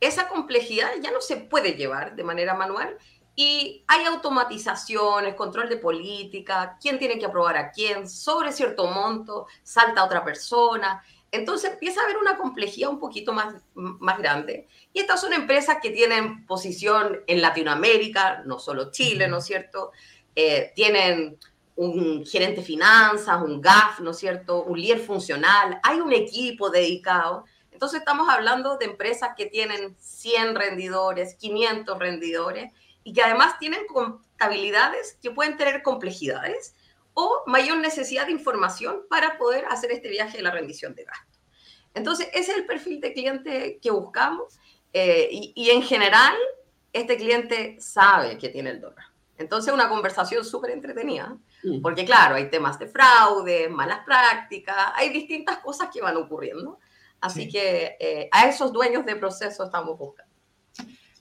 [0.08, 2.98] esa complejidad ya no se puede llevar de manera manual
[3.36, 9.48] y hay automatizaciones, control de política, quién tiene que aprobar a quién, sobre cierto monto,
[9.62, 11.04] salta a otra persona.
[11.32, 14.68] Entonces empieza a haber una complejidad un poquito más, más grande.
[14.94, 19.92] Y estas son empresas que tienen posición en Latinoamérica, no solo Chile, ¿no es cierto?
[20.34, 21.38] Eh, tienen
[21.76, 24.64] un gerente de finanzas, un GAF, ¿no es cierto?
[24.64, 27.46] Un líder funcional, hay un equipo dedicado.
[27.76, 32.72] Entonces estamos hablando de empresas que tienen 100 rendidores, 500 rendidores
[33.04, 36.74] y que además tienen contabilidades que pueden tener complejidades
[37.14, 41.42] o mayor necesidad de información para poder hacer este viaje de la rendición de gastos.
[41.94, 44.58] Entonces, ese es el perfil de cliente que buscamos
[44.94, 46.34] eh, y, y en general
[46.94, 49.04] este cliente sabe que tiene el dólar.
[49.38, 51.82] Entonces, una conversación súper entretenida, mm.
[51.82, 56.80] porque claro, hay temas de fraude, malas prácticas, hay distintas cosas que van ocurriendo.
[57.26, 60.32] Así que eh, a esos dueños de proceso estamos buscando.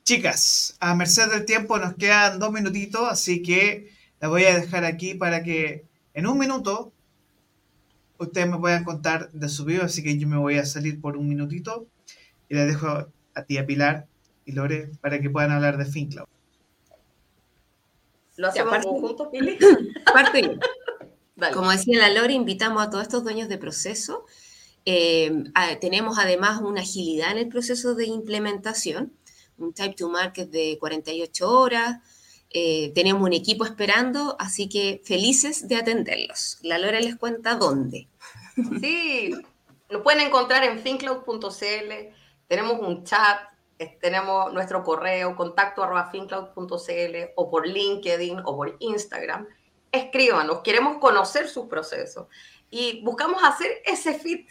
[0.02, 3.90] Chicas, a merced del tiempo nos quedan dos minutitos, así que
[4.20, 6.93] la voy a dejar aquí para que en un minuto
[8.18, 11.16] ustedes me puedan contar de su vida, así que yo me voy a salir por
[11.16, 11.86] un minutito
[12.51, 14.06] y les dejo a ti, a Pilar
[14.44, 16.28] y Lore, para que puedan hablar de FinCloud.
[18.36, 19.59] ¿Lo hacemos juntos, Pili?
[21.55, 24.26] Como decía la Lore, invitamos a todos estos dueños de proceso.
[24.86, 25.44] Eh,
[25.81, 29.12] tenemos además una agilidad en el proceso de implementación,
[29.56, 32.01] un type to market de 48 horas.
[32.51, 36.59] Eh, tenemos un equipo esperando, así que felices de atenderlos.
[36.62, 38.09] La Lore les cuenta dónde.
[38.81, 39.35] Sí,
[39.89, 42.15] lo pueden encontrar en fincloud.cl.
[42.47, 43.40] Tenemos un chat,
[44.01, 49.48] tenemos nuestro correo contacto arroba fincloud.cl o por LinkedIn o por Instagram.
[49.90, 52.27] Escríbanos, queremos conocer sus procesos
[52.70, 54.48] y buscamos hacer ese fit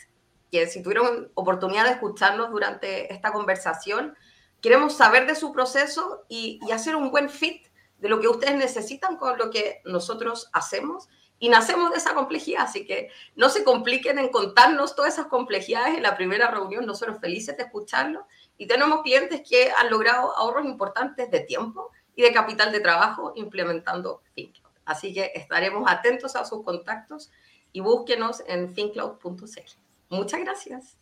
[0.53, 4.15] que si tuvieron oportunidad de escucharnos durante esta conversación,
[4.61, 7.65] queremos saber de su proceso y, y hacer un buen fit
[7.97, 11.09] de lo que ustedes necesitan con lo que nosotros hacemos
[11.39, 15.97] y nacemos de esa complejidad, así que no se compliquen en contarnos todas esas complejidades
[15.97, 20.65] en la primera reunión, nosotros felices de escucharlo y tenemos clientes que han logrado ahorros
[20.65, 24.71] importantes de tiempo y de capital de trabajo implementando FinCloud.
[24.85, 27.31] Así que estaremos atentos a sus contactos
[27.71, 29.82] y búsquenos en fincloud.cl.
[30.09, 30.97] Muchas gracias.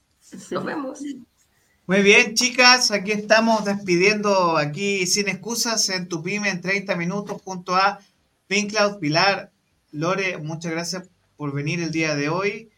[0.51, 0.99] Nos vemos.
[1.87, 7.41] Muy bien, chicas, aquí estamos despidiendo aquí sin excusas en tu pyme en 30 minutos
[7.43, 7.99] junto a
[8.47, 9.51] FinCloud Pilar.
[9.91, 12.69] Lore, muchas gracias por venir el día de hoy.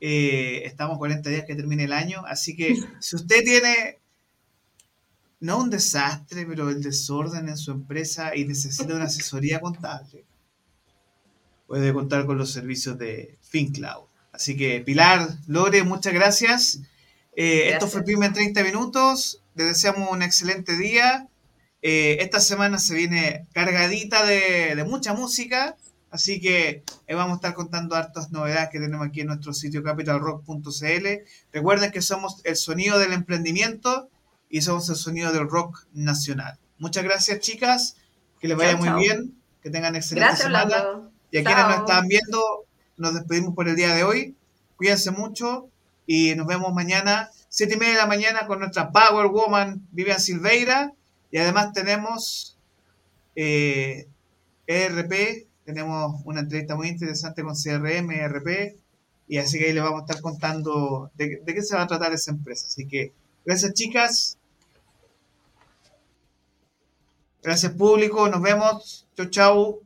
[0.00, 3.98] Eh, estamos 40 días que termine el año, así que si usted tiene
[5.40, 10.24] no un desastre, pero el desorden en su empresa y necesita una asesoría contable,
[11.66, 14.11] puede contar con los servicios de FinCloud.
[14.32, 16.80] Así que Pilar, Lore, muchas gracias.
[17.36, 19.42] Eh, esto fue Pyme en 30 minutos.
[19.54, 21.28] Les deseamos un excelente día.
[21.82, 25.76] Eh, esta semana se viene cargadita de, de mucha música.
[26.10, 29.82] Así que eh, vamos a estar contando hartas novedades que tenemos aquí en nuestro sitio
[29.82, 31.06] capitalrock.cl.
[31.52, 34.10] Recuerden que somos el sonido del emprendimiento
[34.50, 36.58] y somos el sonido del rock nacional.
[36.76, 37.96] Muchas gracias, chicas.
[38.40, 39.40] Que les vaya muy bien.
[39.62, 41.10] Que tengan excelente semana.
[41.30, 44.36] Y a quienes nos están viendo, nos despedimos por el día de hoy.
[44.76, 45.68] Cuídense mucho
[46.06, 50.20] y nos vemos mañana, siete y media de la mañana, con nuestra Power Woman Vivian
[50.20, 50.92] Silveira.
[51.30, 52.58] Y además tenemos
[53.36, 54.06] eh,
[54.66, 58.76] ERP, tenemos una entrevista muy interesante con CRM, ERP,
[59.28, 61.86] y así que ahí les vamos a estar contando de, de qué se va a
[61.86, 62.66] tratar esa empresa.
[62.66, 63.12] Así que
[63.44, 64.36] gracias chicas,
[67.42, 69.08] Gracias público, nos vemos.
[69.16, 69.81] Chau, chau.